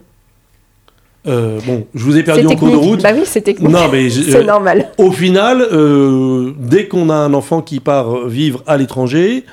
Euh, 1.27 1.59
bon, 1.65 1.85
je 1.93 2.03
vous 2.03 2.17
ai 2.17 2.23
perdu 2.23 2.47
en 2.47 2.55
cours 2.55 2.71
de 2.71 2.75
route. 2.75 3.01
Bah 3.03 3.09
oui, 3.13 3.21
c'est 3.25 3.41
technique. 3.41 3.69
Non, 3.69 3.89
mais 3.91 4.09
je- 4.09 4.21
c'est 4.21 4.37
euh, 4.37 4.43
normal. 4.43 4.91
Au 4.97 5.11
final, 5.11 5.61
euh, 5.61 6.53
dès 6.59 6.87
qu'on 6.87 7.09
a 7.09 7.15
un 7.15 7.33
enfant 7.33 7.61
qui 7.61 7.79
part 7.79 8.27
vivre 8.27 8.63
à 8.67 8.77
l'étranger, 8.77 9.43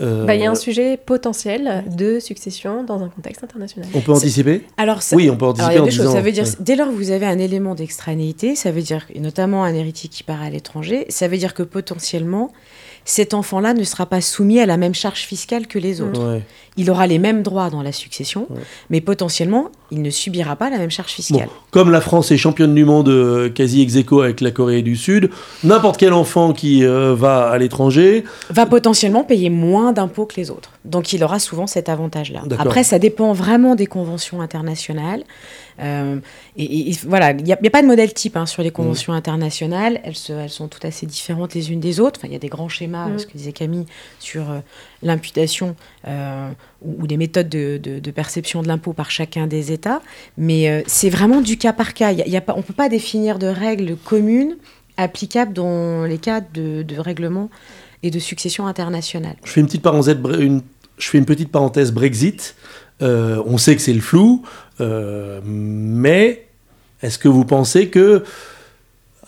euh, 0.00 0.24
Bah, 0.26 0.34
Il 0.34 0.40
y 0.42 0.46
a 0.46 0.50
un 0.50 0.54
sujet 0.56 0.96
potentiel 0.96 1.84
de 1.96 2.18
succession 2.18 2.82
dans 2.82 3.00
un 3.02 3.08
contexte 3.08 3.44
international. 3.44 3.88
on 3.94 4.00
peut 4.00 4.10
anticiper 4.12 4.62
Alors, 4.76 5.02
ça- 5.02 5.14
Oui, 5.16 5.30
on 5.30 5.36
peut 5.36 5.44
alors, 5.44 5.50
anticiper 5.54 5.72
il 5.72 5.76
y 5.76 5.78
a 5.78 5.82
en 5.82 5.84
deux 5.84 5.90
choses. 5.92 6.00
disant. 6.06 6.12
Ça 6.14 6.20
veut 6.20 6.32
dire, 6.32 6.44
ouais. 6.44 6.50
dès 6.60 6.74
lors 6.76 6.88
que 6.88 6.94
vous 6.94 7.10
avez 7.12 7.26
un 7.26 7.38
élément 7.38 7.74
d'extranéité, 7.76 8.56
ça 8.56 8.70
veut 8.72 8.82
dire, 8.82 9.06
notamment 9.20 9.62
un 9.64 9.72
héritier 9.72 10.10
qui 10.10 10.24
part 10.24 10.42
à 10.42 10.50
l'étranger, 10.50 11.06
ça 11.10 11.28
veut 11.28 11.36
dire 11.36 11.54
que 11.54 11.62
potentiellement, 11.62 12.52
cet 13.04 13.34
enfant-là 13.34 13.74
ne 13.74 13.84
sera 13.84 14.06
pas 14.06 14.20
soumis 14.20 14.60
à 14.60 14.66
la 14.66 14.76
même 14.76 14.94
charge 14.94 15.20
fiscale 15.22 15.66
que 15.66 15.78
les 15.78 16.00
autres. 16.00 16.22
Ouais. 16.34 16.42
Il 16.76 16.90
aura 16.90 17.06
les 17.06 17.18
mêmes 17.18 17.42
droits 17.42 17.70
dans 17.70 17.82
la 17.82 17.92
succession, 17.92 18.46
Ouais. 18.50 18.62
mais 18.90 19.00
potentiellement, 19.00 19.68
il 19.90 20.02
ne 20.02 20.10
subira 20.10 20.56
pas 20.56 20.70
la 20.70 20.78
même 20.78 20.90
charge 20.90 21.10
fiscale. 21.10 21.46
Bon, 21.46 21.52
comme 21.70 21.90
la 21.90 22.00
France 22.00 22.32
est 22.32 22.36
championne 22.36 22.74
du 22.74 22.84
monde 22.84 23.08
euh, 23.08 23.48
quasi 23.50 23.82
ex 23.82 23.94
aequo 23.96 24.22
avec 24.22 24.40
la 24.40 24.50
Corée 24.50 24.82
du 24.82 24.96
Sud, 24.96 25.30
n'importe 25.62 25.98
quel 25.98 26.12
enfant 26.12 26.52
qui 26.52 26.84
euh, 26.84 27.14
va 27.14 27.48
à 27.50 27.58
l'étranger, 27.58 28.24
va 28.50 28.66
potentiellement 28.66 29.22
payer 29.22 29.50
moins 29.50 29.92
d'impôts 29.92 30.26
que 30.26 30.36
les 30.36 30.50
autres. 30.50 30.70
Donc 30.84 31.12
il 31.12 31.22
aura 31.22 31.38
souvent 31.38 31.66
cet 31.66 31.88
avantage-là. 31.88 32.42
Après, 32.58 32.82
ça 32.84 32.98
dépend 32.98 33.32
vraiment 33.32 33.74
des 33.76 33.86
conventions 33.86 34.40
internationales. 34.40 35.22
Euh, 35.80 36.18
et, 36.56 36.92
voilà, 37.04 37.32
il 37.32 37.42
n'y 37.44 37.52
a, 37.52 37.58
il 37.60 37.64
y 37.64 37.66
a 37.66 37.70
pas 37.70 37.82
de 37.82 37.86
modèle 37.86 38.12
type 38.14 38.36
hein, 38.36 38.46
sur 38.46 38.62
les 38.62 38.70
conventions 38.70 39.12
internationales. 39.12 40.00
Elles, 40.04 40.14
se- 40.14 40.32
elles 40.32 40.50
sont 40.50 40.68
toutes 40.68 40.84
assez 40.84 41.04
différentes 41.06 41.54
les 41.54 41.72
unes 41.72 41.80
des 41.80 41.98
autres. 42.00 42.20
Enfin, 42.20 42.28
il 42.28 42.32
y 42.32 42.36
a 42.36 42.40
des 42.40 42.48
grands 42.48 42.68
schémas, 42.68 43.08
Mm. 43.08 43.18
ce 43.18 43.26
que 43.26 43.32
disait 43.36 43.52
Camille, 43.52 43.86
sur 44.20 44.50
euh, 44.50 44.60
l'imputation 45.02 45.74
euh, 46.06 46.50
ou, 46.82 47.02
ou 47.02 47.06
les 47.06 47.16
méthodes 47.16 47.48
de, 47.48 47.78
de- 47.82 47.98
de 47.98 48.10
perception 48.10 48.62
de 48.62 48.68
l'impôt 48.68 48.92
par 48.92 49.10
chacun 49.10 49.46
des 49.46 49.72
États. 49.72 50.00
Mais 50.38 50.68
euh, 50.68 50.82
c'est 50.86 51.10
vraiment 51.10 51.40
du 51.40 51.56
cas 51.58 51.72
par 51.72 51.92
cas. 51.94 52.12
Il 52.12 52.18
y 52.18 52.22
a- 52.22 52.26
il 52.26 52.32
y 52.32 52.36
a 52.36 52.40
pas, 52.40 52.54
on 52.54 52.58
ne 52.58 52.62
peut 52.62 52.72
pas 52.72 52.88
définir 52.88 53.38
de 53.38 53.46
règles 53.46 53.96
communes 53.96 54.56
applicables 54.96 55.52
dans 55.52 56.04
les 56.04 56.18
cas 56.18 56.40
de, 56.40 56.82
de 56.82 56.98
règlement 56.98 57.50
et 58.04 58.10
de 58.10 58.18
succession 58.18 58.66
internationale. 58.66 59.34
je 59.44 59.50
fais 59.50 59.60
une 59.60 59.66
petite 59.66 59.82
parenthèse, 59.82 60.14
bre- 60.16 60.38
une, 60.40 60.62
je 60.98 61.08
fais 61.08 61.18
une 61.18 61.24
petite 61.24 61.50
parenthèse 61.50 61.90
Brexit. 61.90 62.54
Euh, 63.02 63.42
on 63.46 63.58
sait 63.58 63.74
que 63.76 63.82
c'est 63.82 63.92
le 63.92 64.00
flou, 64.00 64.42
euh, 64.80 65.40
mais 65.44 66.46
est-ce 67.02 67.18
que 67.18 67.28
vous 67.28 67.44
pensez 67.44 67.88
que 67.88 68.22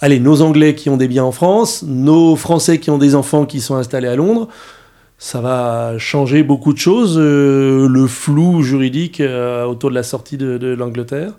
allez, 0.00 0.20
nos 0.20 0.42
Anglais 0.42 0.75
qui 0.75 0.88
ont 0.88 0.96
des 0.96 1.08
biens 1.08 1.25
en 1.25 1.32
France, 1.32 1.82
nos 1.82 2.37
Français 2.37 2.78
qui 2.78 2.90
ont 2.90 2.99
des 2.99 3.14
enfants 3.14 3.44
qui 3.44 3.61
sont 3.61 3.76
installés 3.76 4.08
à 4.08 4.16
Londres, 4.16 4.49
ça 5.18 5.40
va 5.40 5.99
changer 5.99 6.42
beaucoup 6.42 6.73
de 6.73 6.78
choses, 6.78 7.16
euh, 7.18 7.88
le 7.88 8.06
flou 8.06 8.62
juridique 8.62 9.20
autour 9.66 9.90
de 9.90 9.94
la 9.94 10.02
sortie 10.02 10.37
de 10.37 10.75
l'Angleterre? 10.75 11.32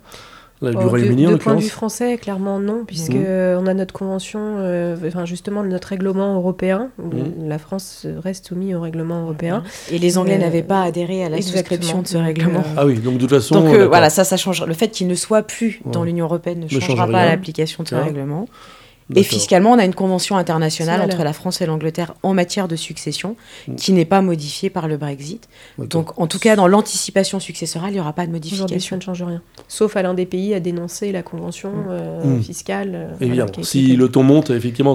Là, 0.62 0.70
du 0.70 0.76
Oh, 0.76 0.90
de, 0.90 1.30
de 1.32 1.36
point 1.36 1.54
de 1.54 1.60
vue 1.60 1.68
français, 1.68 2.16
clairement 2.18 2.58
non, 2.58 2.84
puisque 2.86 3.14
Mhm. 3.14 3.58
on 3.60 3.66
a 3.66 3.74
notre 3.74 3.92
convention, 3.94 4.40
euh, 4.58 4.96
enfin 5.06 5.24
justement 5.24 5.62
notre 5.62 5.88
règlement 5.88 6.34
européen. 6.34 6.90
Mhm. 6.98 7.48
La 7.48 7.58
France 7.58 8.06
reste 8.22 8.48
soumise 8.48 8.74
au 8.74 8.80
règlement 8.80 9.22
européen. 9.22 9.62
Et 9.90 9.98
les 9.98 10.18
Anglais 10.18 10.36
Euh, 10.36 10.38
n'avaient 10.38 10.62
pas 10.62 10.82
adhéré 10.82 11.24
à 11.24 11.28
la 11.28 11.36
exactement. 11.36 11.62
souscription 11.62 12.02
de 12.02 12.06
ce 12.08 12.16
règlement. 12.18 12.60
euh, 12.60 12.74
Ah 12.76 12.86
oui, 12.86 12.98
donc 12.98 13.14
de 13.14 13.20
toute 13.20 13.30
façon. 13.30 13.54
Donc 13.60 13.74
euh, 13.74 13.86
voilà, 13.86 14.10
ça, 14.10 14.24
ça 14.24 14.36
change. 14.36 14.64
Le 14.64 14.74
fait 14.74 14.88
qu'il 14.88 15.06
ne 15.06 15.14
soit 15.14 15.42
plus 15.42 15.80
dans 15.86 16.04
l'Union 16.04 16.24
européenne 16.26 16.58
ne, 16.60 16.64
Ne 16.64 16.68
change 16.68 16.82
changera 16.82 17.06
pas 17.06 17.26
l'application 17.26 17.82
de 17.82 17.88
ce 17.88 17.94
règlement. 17.94 18.48
Et 19.14 19.22
fiscalement, 19.22 19.70
on 19.72 19.78
a 19.78 19.84
une 19.84 19.94
convention 19.94 20.36
internationale 20.36 20.98
Voilà. 20.98 21.14
entre 21.14 21.24
la 21.24 21.32
France 21.32 21.60
et 21.62 21.66
l'Angleterre 21.66 22.14
en 22.22 22.34
matière 22.34 22.68
de 22.68 22.76
succession 22.76 23.36
Mm. 23.66 23.74
qui 23.76 23.92
n'est 23.92 24.04
pas 24.04 24.20
modifiée 24.20 24.68
par 24.70 24.86
le 24.88 24.96
Brexit. 24.98 25.48
Donc 25.78 26.18
en 26.20 26.26
tout 26.26 26.38
cas, 26.38 26.56
dans 26.56 26.66
l'anticipation 26.68 27.40
successorale, 27.40 27.90
il 27.90 27.94
n'y 27.94 28.00
aura 28.00 28.12
pas 28.12 28.26
de 28.26 28.30
Aujourd'hui, 28.30 28.50
ça 28.50 28.62
modification. 28.62 28.96
ne 28.96 29.00
change 29.02 29.22
rien. 29.22 29.42
Sauf 29.66 29.96
à 29.96 30.02
l'un 30.02 30.14
des 30.14 30.26
pays 30.26 30.52
à 30.54 30.60
dénoncer 30.60 31.10
la 31.12 31.22
convention 31.22 31.72
euh, 31.88 32.22
Mhm. 32.24 32.42
fiscale. 32.42 32.90
euh, 32.94 33.06
voilà, 33.18 33.26
Évidemment, 33.26 33.48
été 33.48 33.62
si 33.64 33.96
le 33.96 34.08
ton 34.10 34.22
monte 34.22 34.50
effectivement 34.50 34.94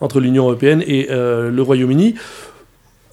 entre 0.00 0.20
l'Union 0.20 0.44
européenne 0.44 0.82
et 0.86 1.08
euh, 1.10 1.50
le 1.50 1.62
Royaume-Uni. 1.62 2.14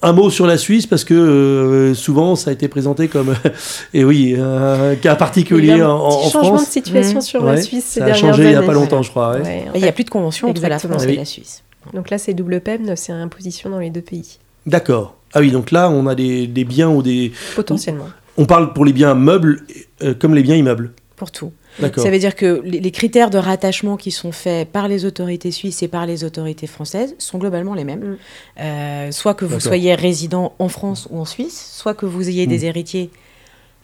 Un 0.04 0.12
mot 0.12 0.30
sur 0.30 0.46
la 0.46 0.58
Suisse 0.58 0.86
parce 0.86 1.02
que 1.04 1.14
euh, 1.14 1.94
souvent 1.94 2.36
ça 2.36 2.50
a 2.50 2.52
été 2.52 2.68
présenté 2.68 3.08
comme 3.08 3.34
et 3.94 4.04
oui 4.04 4.36
un 4.38 4.94
cas 4.96 5.12
Il 5.12 5.14
y 5.14 5.18
particulier 5.18 5.80
a 5.80 5.86
un 5.88 5.90
en, 5.90 6.06
en 6.08 6.22
changement 6.30 6.42
France. 6.56 6.66
de 6.68 6.72
situation 6.72 7.20
sur 7.20 7.42
Ouais, 7.42 7.56
la 7.56 7.62
Suisse 7.62 7.84
ces 7.84 8.00
ça 8.00 8.06
a 8.06 8.12
changé 8.14 8.44
il 8.44 8.50
y 8.52 8.54
a 8.54 8.62
pas 8.62 8.72
longtemps, 8.74 9.02
je 9.02 9.10
crois. 9.10 9.32
ouais. 9.32 9.42
Ouais, 9.42 9.64
en 9.70 9.74
Et 9.74 9.78
il 9.78 9.82
n'y 9.82 9.88
a 9.88 9.92
plus 9.92 10.04
de 10.04 10.10
convention 10.10 10.48
entre 10.50 10.60
la 10.60 10.66
Exactement. 10.68 10.94
France 10.94 11.06
Oui. 11.06 11.14
et 11.14 11.18
la 11.18 11.24
Suisse. 11.24 11.62
Donc 11.92 12.08
là, 12.10 12.16
c'est 12.18 12.32
double 12.34 12.60
peine, 12.60 12.94
c'est 12.96 13.12
imposition 13.12 13.68
dans 13.70 13.78
les 13.78 13.90
deux 13.90 14.00
pays, 14.00 14.38
D'accord. 14.66 15.16
Ah 15.34 15.40
oui, 15.40 15.50
donc 15.50 15.70
là 15.72 15.90
on 15.90 16.06
a 16.06 16.14
des, 16.14 16.46
des 16.46 16.64
biens 16.64 16.88
ou 16.88 17.02
des. 17.02 17.32
potentiellement. 17.56 18.06
On 18.36 18.46
parle 18.46 18.72
pour 18.72 18.84
les 18.84 18.92
biens 18.92 19.14
meubles 19.14 19.62
euh, 20.02 20.14
comme 20.14 20.34
les 20.34 20.42
biens 20.42 20.56
immeubles. 20.56 20.92
Pour 21.16 21.30
tout. 21.30 21.52
Ça 21.80 22.10
veut 22.10 22.18
dire 22.18 22.36
que 22.36 22.62
les 22.64 22.90
critères 22.90 23.30
de 23.30 23.38
rattachement 23.38 23.96
qui 23.96 24.10
sont 24.10 24.32
faits 24.32 24.68
par 24.70 24.86
les 24.86 25.04
autorités 25.04 25.50
suisses 25.50 25.82
et 25.82 25.88
par 25.88 26.06
les 26.06 26.22
autorités 26.24 26.66
françaises 26.66 27.14
sont 27.18 27.38
globalement 27.38 27.74
les 27.74 27.84
mêmes. 27.84 28.00
Mm. 28.00 28.16
Euh, 28.60 29.12
soit 29.12 29.34
que 29.34 29.44
vous 29.44 29.60
soyez 29.60 29.94
résident 29.94 30.54
en 30.58 30.68
France 30.68 31.08
ou 31.10 31.18
en 31.18 31.24
Suisse, 31.24 31.72
soit 31.74 31.94
que 31.94 32.06
vous 32.06 32.28
ayez 32.28 32.46
Mm. 32.46 32.50
des 32.50 32.64
héritiers 32.66 33.10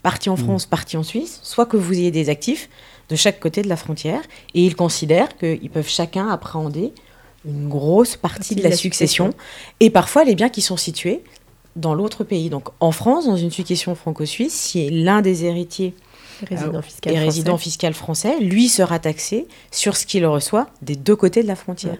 partis 0.03 0.31
en 0.31 0.37
France, 0.37 0.67
partis 0.67 0.97
en 0.97 1.03
Suisse, 1.03 1.41
soit 1.43 1.67
que 1.67 1.77
vous 1.77 1.93
ayez 1.93 2.11
des 2.11 2.31
actifs 2.31 2.71
de 3.11 3.17
chaque 3.17 3.39
côté 3.39 3.63
de 3.63 3.69
la 3.69 3.77
frontière. 3.77 4.23
Et 4.55 4.65
ils 4.65 4.77
considèrent 4.77 5.37
qu'ils 5.37 5.71
peuvent 5.71 5.89
chacun 5.89 6.29
appréhender 6.29 6.93
une 7.47 7.69
grosse 7.69 8.17
partie 8.17 8.55
de 8.55 8.63
la, 8.63 8.73
succession, 8.73 9.33
et 9.81 9.89
parfois 9.89 10.25
les 10.25 10.35
biens 10.35 10.51
qui 10.51 10.61
sont 10.61 10.77
situés 10.77 11.23
dans 11.77 11.95
l'autre 11.95 12.25
pays. 12.25 12.51
Donc 12.51 12.69
en 12.81 12.93
France, 12.93 13.27
dans 13.27 13.37
une 13.37 13.51
succession 13.51 13.95
franco-suisse, 13.95 14.53
si 14.53 14.91
l'un 14.91 15.23
des 15.23 15.45
héritiers 15.45 15.95
Résident 16.49 16.83
fiscal 16.83 17.13
et 17.13 17.17
français. 17.17 17.27
résident 17.29 17.57
fiscal 17.59 17.95
français, 17.95 18.41
lui 18.41 18.69
sera 18.69 18.99
taxé 18.99 19.47
sur 19.71 19.97
ce 19.97 20.07
qu'il 20.07 20.25
reçoit 20.27 20.69
des 20.83 20.97
deux 20.97 21.17
côtés 21.17 21.43
de 21.43 21.49
la 21.49 21.57
frontière. 21.57 21.97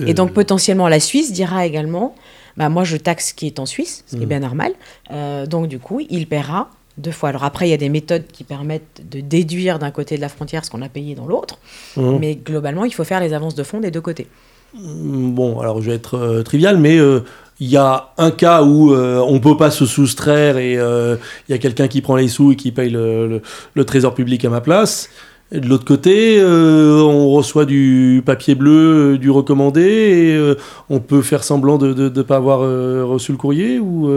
Euh, 0.00 0.06
Et 0.06 0.14
donc 0.14 0.32
potentiellement 0.32 0.88
la 0.88 1.00
Suisse 1.00 1.32
dira 1.32 1.66
également, 1.66 2.14
bah, 2.56 2.68
moi 2.68 2.84
je 2.84 2.96
taxe 2.96 3.28
ce 3.28 3.34
qui 3.34 3.46
est 3.46 3.58
en 3.58 3.66
Suisse, 3.66 4.04
ce 4.06 4.16
qui 4.16 4.22
est 4.22 4.26
Mhm. 4.26 4.28
bien 4.28 4.40
normal. 4.40 4.72
Euh, 5.10 5.46
donc 5.46 5.68
du 5.68 5.78
coup, 5.78 6.00
il 6.08 6.26
paiera 6.26 6.70
deux 6.98 7.10
fois. 7.10 7.30
Alors 7.30 7.44
après, 7.44 7.66
il 7.68 7.70
y 7.70 7.74
a 7.74 7.78
des 7.78 7.88
méthodes 7.88 8.26
qui 8.32 8.44
permettent 8.44 9.02
de 9.10 9.20
déduire 9.20 9.78
d'un 9.78 9.90
côté 9.90 10.16
de 10.16 10.20
la 10.20 10.28
frontière 10.28 10.64
ce 10.64 10.70
qu'on 10.70 10.82
a 10.82 10.88
payé 10.88 11.14
dans 11.14 11.26
l'autre, 11.26 11.58
hum. 11.96 12.18
mais 12.20 12.34
globalement, 12.36 12.84
il 12.84 12.92
faut 12.92 13.04
faire 13.04 13.20
les 13.20 13.32
avances 13.32 13.54
de 13.54 13.62
fonds 13.62 13.80
des 13.80 13.90
deux 13.90 14.00
côtés. 14.02 14.26
Bon, 14.74 15.60
alors 15.60 15.82
je 15.82 15.90
vais 15.90 15.96
être 15.96 16.16
euh, 16.16 16.42
trivial, 16.42 16.78
mais 16.78 16.96
euh, 16.96 17.20
il 17.62 17.70
y 17.70 17.76
a 17.76 18.08
un 18.18 18.32
cas 18.32 18.64
où 18.64 18.92
euh, 18.92 19.20
on 19.20 19.38
peut 19.38 19.56
pas 19.56 19.70
se 19.70 19.86
soustraire 19.86 20.58
et 20.58 20.76
euh, 20.76 21.14
il 21.48 21.52
y 21.52 21.54
a 21.54 21.58
quelqu'un 21.58 21.86
qui 21.86 22.00
prend 22.00 22.16
les 22.16 22.26
sous 22.26 22.50
et 22.50 22.56
qui 22.56 22.72
paye 22.72 22.90
le, 22.90 23.40
trésor 23.86 24.14
public 24.14 24.44
à 24.44 24.50
ma 24.50 24.60
place. 24.60 25.08
De 25.52 25.68
l'autre 25.68 25.84
côté, 25.84 26.40
euh, 26.40 27.02
on 27.02 27.30
reçoit 27.30 27.64
du 27.64 28.20
papier 28.26 28.56
bleu, 28.56 29.12
euh, 29.12 29.18
du 29.18 29.30
recommandé, 29.30 29.82
et 29.82 30.54
on 30.90 30.98
peut 30.98 31.22
faire 31.22 31.44
semblant 31.44 31.78
de 31.78 31.94
ne 32.08 32.22
pas 32.22 32.36
avoir 32.36 32.60
reçu 33.08 33.30
le 33.30 33.38
courrier, 33.38 33.78
ou 33.78 34.10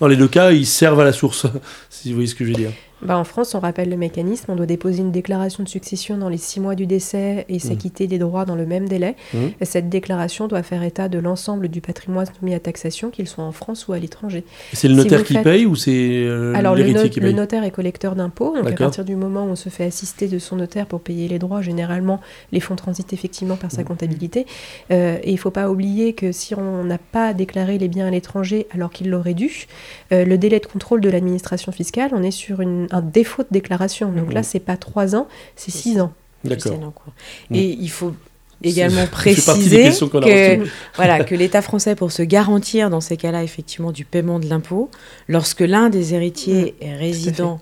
dans 0.00 0.06
les 0.06 0.16
deux 0.16 0.28
cas, 0.28 0.50
ils 0.50 0.66
servent 0.66 1.00
à 1.00 1.04
la 1.04 1.12
source, 1.12 1.46
si 1.88 2.10
vous 2.10 2.16
voyez 2.16 2.28
ce 2.28 2.34
que 2.34 2.44
je 2.44 2.50
veux 2.50 2.56
dire. 2.56 2.72
Bah, 3.02 3.18
en 3.18 3.24
France, 3.24 3.54
on 3.54 3.58
rappelle 3.60 3.88
le 3.90 3.96
mécanisme. 3.96 4.46
On 4.52 4.56
doit 4.56 4.66
déposer 4.66 5.00
une 5.00 5.10
déclaration 5.10 5.62
de 5.64 5.68
succession 5.68 6.16
dans 6.16 6.28
les 6.28 6.36
six 6.36 6.60
mois 6.60 6.74
du 6.74 6.86
décès 6.86 7.44
et 7.48 7.58
s'acquitter 7.58 8.06
des 8.06 8.18
droits 8.18 8.44
dans 8.44 8.54
le 8.54 8.64
même 8.66 8.88
délai. 8.88 9.16
Et 9.60 9.64
cette 9.64 9.88
déclaration 9.88 10.46
doit 10.48 10.62
faire 10.62 10.82
état 10.82 11.08
de 11.08 11.18
l'ensemble 11.18 11.68
du 11.68 11.80
patrimoine 11.80 12.26
soumis 12.38 12.54
à 12.54 12.60
taxation, 12.60 13.10
qu'il 13.10 13.26
soit 13.26 13.44
en 13.44 13.52
France 13.52 13.88
ou 13.88 13.92
à 13.92 13.98
l'étranger. 13.98 14.44
C'est 14.72 14.88
le 14.88 14.94
notaire 14.94 15.24
qui 15.24 15.34
faites- 15.34 15.42
paye 15.42 15.66
ou 15.66 15.74
c'est 15.74 15.90
euh, 16.24 16.54
Alors, 16.54 16.74
le, 16.74 16.84
no- 16.92 17.08
qui 17.08 17.20
le 17.20 17.26
paye? 17.26 17.34
notaire 17.34 17.64
est 17.64 17.70
collecteur 17.70 18.14
d'impôts. 18.14 18.54
Donc, 18.56 18.68
à 18.68 18.72
partir 18.72 19.04
du 19.04 19.16
moment 19.16 19.44
où 19.44 19.48
on 19.48 19.56
se 19.56 19.68
fait 19.68 19.84
assister 19.84 20.28
de 20.28 20.38
son 20.38 20.56
notaire 20.56 20.86
pour 20.86 21.00
payer 21.00 21.26
les 21.28 21.38
droits, 21.38 21.62
généralement, 21.62 22.20
les 22.52 22.60
fonds 22.60 22.76
transitent 22.76 23.12
effectivement 23.12 23.56
par 23.56 23.68
Mmh. 23.72 23.76
sa 23.76 23.84
comptabilité. 23.84 24.46
Euh, 24.90 25.16
et 25.22 25.30
il 25.30 25.34
ne 25.34 25.38
faut 25.38 25.50
pas 25.50 25.70
oublier 25.70 26.12
que 26.12 26.30
si 26.32 26.54
on 26.54 26.84
n'a 26.84 26.98
pas 26.98 27.34
déclaré 27.34 27.78
les 27.78 27.88
biens 27.88 28.06
à 28.06 28.10
l'étranger 28.10 28.66
alors 28.72 28.90
qu'il 28.90 29.10
l'aurait 29.10 29.34
dû, 29.34 29.66
euh, 30.12 30.24
le 30.24 30.38
délai 30.38 30.60
de 30.60 30.66
contrôle 30.66 31.00
de 31.00 31.08
l'administration 31.10 31.72
fiscale, 31.72 32.10
on 32.14 32.22
est 32.22 32.30
sur 32.30 32.60
une- 32.60 32.86
un 32.92 33.00
défaut 33.02 33.42
de 33.42 33.48
déclaration. 33.50 34.12
Donc 34.12 34.30
Mmh. 34.30 34.34
là, 34.34 34.42
c'est 34.42 34.60
pas 34.60 34.76
trois 34.76 35.16
ans, 35.16 35.28
c'est 35.56 35.70
six 35.70 36.00
ans. 36.00 36.12
D'accord. 36.44 36.72
C'est 36.76 36.84
en 36.84 36.90
cours. 36.90 37.12
Mm. 37.50 37.54
Et 37.54 37.76
il 37.80 37.90
faut 37.90 38.12
également 38.62 39.06
préciser 39.06 39.84
questions 39.84 40.08
qu'on 40.08 40.20
a 40.20 40.26
que, 40.26 40.60
reçues. 40.60 40.72
voilà, 40.96 41.24
que 41.24 41.34
l'État 41.34 41.62
français, 41.62 41.94
pour 41.94 42.12
se 42.12 42.22
garantir 42.22 42.90
dans 42.90 43.00
ces 43.00 43.16
cas-là, 43.16 43.42
effectivement, 43.42 43.92
du 43.92 44.04
paiement 44.04 44.38
de 44.38 44.48
l'impôt, 44.48 44.90
lorsque 45.28 45.60
l'un 45.60 45.88
des 45.88 46.14
héritiers 46.14 46.74
est 46.80 46.94
résident, 46.94 47.60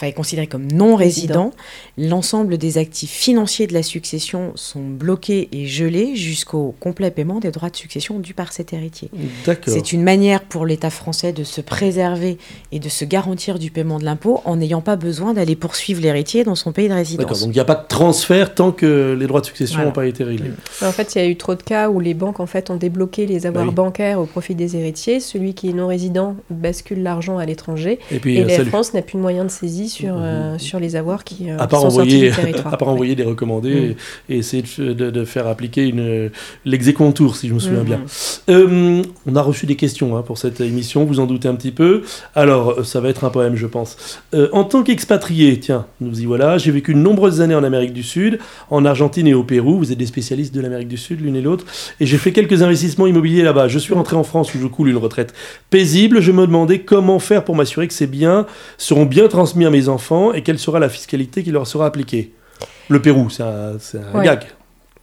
enfin 0.00 0.06
est 0.08 0.12
considéré 0.14 0.46
comme 0.46 0.66
non 0.72 0.96
résident, 0.96 1.52
l'ensemble 1.98 2.56
des 2.56 2.78
actifs 2.78 3.10
financiers 3.10 3.66
de 3.66 3.74
la 3.74 3.82
succession 3.82 4.52
sont 4.54 4.80
bloqués 4.80 5.48
et 5.52 5.66
gelés 5.66 6.16
jusqu'au 6.16 6.74
complet 6.80 7.10
paiement 7.10 7.38
des 7.38 7.50
droits 7.50 7.68
de 7.68 7.76
succession 7.76 8.18
dus 8.18 8.32
par 8.32 8.52
cet 8.54 8.72
héritier. 8.72 9.10
D'accord. 9.44 9.74
C'est 9.74 9.92
une 9.92 10.02
manière 10.02 10.42
pour 10.42 10.64
l'État 10.64 10.88
français 10.88 11.32
de 11.32 11.44
se 11.44 11.60
préserver 11.60 12.38
et 12.72 12.78
de 12.78 12.88
se 12.88 13.04
garantir 13.04 13.58
du 13.58 13.70
paiement 13.70 13.98
de 13.98 14.04
l'impôt 14.04 14.40
en 14.46 14.56
n'ayant 14.56 14.80
pas 14.80 14.96
besoin 14.96 15.34
d'aller 15.34 15.54
poursuivre 15.56 16.00
l'héritier 16.00 16.44
dans 16.44 16.54
son 16.54 16.72
pays 16.72 16.84
de 16.84 16.88
D'accord, 16.90 16.98
résidence. 17.04 17.40
donc 17.40 17.50
il 17.50 17.54
n'y 17.56 17.60
a 17.60 17.64
pas 17.66 17.74
de 17.74 17.86
transfert 17.86 18.54
tant 18.54 18.72
que 18.72 19.14
les 19.18 19.26
droits 19.26 19.42
de 19.42 19.46
succession 19.46 19.76
n'ont 19.78 19.82
Voilà. 19.84 19.92
pas 19.94 20.06
été 20.06 20.24
réglés. 20.24 20.50
En 20.82 20.92
fait, 20.92 21.14
il 21.14 21.18
y 21.18 21.24
a 21.24 21.26
eu 21.28 21.36
trop 21.36 21.54
de 21.54 21.62
cas 21.62 21.90
où 21.90 22.00
les 22.00 22.14
banques 22.14 22.40
en 22.40 22.46
fait 22.46 22.70
ont 22.70 22.76
débloqué 22.76 23.26
les 23.26 23.44
avoirs 23.44 23.64
Bah 23.64 23.68
oui. 23.70 23.74
bancaires 23.74 24.18
au 24.18 24.24
profit 24.24 24.54
des 24.54 24.76
héritiers. 24.76 25.20
Celui 25.20 25.52
qui 25.52 25.68
est 25.68 25.72
non 25.74 25.88
résident 25.88 26.36
bascule 26.48 27.02
l'argent 27.02 27.36
à 27.36 27.44
l'étranger. 27.44 27.98
Et 28.10 28.18
puis, 28.18 28.38
Et 28.38 28.42
euh, 28.42 28.46
la 28.46 28.56
salut. 28.56 28.70
France 28.70 28.94
n'a 28.94 29.02
plus 29.02 29.16
de 29.16 29.22
moyen 29.22 29.44
de 29.44 29.50
saisie 29.50 29.89
sur, 29.90 30.14
euh, 30.16 30.56
sur 30.58 30.80
les 30.80 30.96
avoirs 30.96 31.24
qui, 31.24 31.50
euh, 31.50 31.56
à 31.58 31.66
part 31.66 31.80
sont 31.82 31.90
sortis 31.90 32.14
envoyer, 32.14 32.30
du 32.30 32.36
territoire. 32.36 32.66
à 32.74 32.76
part 32.76 32.88
envoyer 32.88 33.14
des 33.14 33.24
recommandés 33.24 33.96
et, 34.28 34.34
et 34.34 34.38
essayer 34.38 34.62
de, 34.78 34.92
de- 34.92 35.10
de 35.10 35.24
faire 35.24 35.46
appliquer 35.46 35.86
une 35.86 36.30
l'exécontour, 36.64 37.36
si 37.36 37.48
je 37.48 37.54
me 37.54 37.58
souviens 37.58 37.80
Mhm. 37.80 37.84
bien. 37.86 38.00
Euh, 38.48 39.02
on 39.26 39.36
a 39.36 39.42
reçu 39.42 39.66
des 39.66 39.76
questions 39.76 40.16
hein, 40.16 40.22
pour 40.22 40.38
cette 40.38 40.60
émission, 40.60 41.04
vous 41.04 41.20
en 41.20 41.26
doutez 41.26 41.48
un 41.48 41.54
petit 41.54 41.72
peu. 41.72 42.02
Alors, 42.34 42.70
euh, 42.80 42.84
ça 42.84 43.00
va 43.00 43.08
être 43.08 43.24
un 43.24 43.30
poème, 43.30 43.56
je 43.56 43.66
pense. 43.66 43.96
En 44.52 44.64
tant 44.64 44.82
qu'expatrié, 44.82 45.58
tiens, 45.60 45.86
nous 46.00 46.20
y 46.20 46.24
voilà, 46.24 46.58
j'ai 46.58 46.70
vécu 46.70 46.94
de 46.94 46.98
nombreuses 46.98 47.40
années 47.40 47.54
en 47.54 47.64
Amérique 47.64 47.92
du 47.92 48.02
Sud, 48.02 48.38
en 48.70 48.84
Argentine 48.84 49.26
et 49.26 49.34
au 49.34 49.42
Pérou. 49.44 49.78
Vous 49.78 49.92
êtes 49.92 49.98
des 49.98 50.06
spécialistes 50.06 50.54
de 50.54 50.60
l'Amérique 50.60 50.88
du 50.88 50.96
Sud, 50.96 51.20
l'une 51.20 51.36
et 51.36 51.40
l'autre. 51.40 51.64
Et 52.00 52.06
j'ai 52.06 52.18
fait 52.18 52.32
quelques 52.32 52.62
investissements 52.62 53.06
immobiliers 53.06 53.42
là-bas. 53.42 53.68
Je 53.68 53.78
suis 53.78 53.94
rentré 53.94 54.16
en 54.16 54.22
France 54.24 54.54
où 54.54 54.58
je 54.60 54.66
coule 54.66 54.88
une 54.88 54.96
retraite 54.96 55.34
paisible. 55.70 56.20
Je 56.20 56.32
me 56.32 56.46
demandais 56.46 56.80
comment 56.80 57.18
faire 57.18 57.44
pour 57.44 57.56
m'assurer 57.56 57.88
que 57.88 57.94
ces 57.94 58.06
biens 58.06 58.46
seront 58.78 59.04
bien 59.06 59.28
transmis 59.28 59.64
à 59.66 59.70
mes 59.70 59.79
enfants 59.88 60.32
et 60.32 60.42
quelle 60.42 60.58
sera 60.58 60.78
la 60.78 60.88
fiscalité 60.88 61.42
qui 61.42 61.50
leur 61.50 61.66
sera 61.66 61.86
appliquée. 61.86 62.32
Le 62.88 63.00
Pérou, 63.00 63.30
c'est 63.30 63.42
un, 63.42 63.78
c'est 63.78 63.98
un 63.98 64.18
Ouais. 64.18 64.24
gag. 64.24 64.44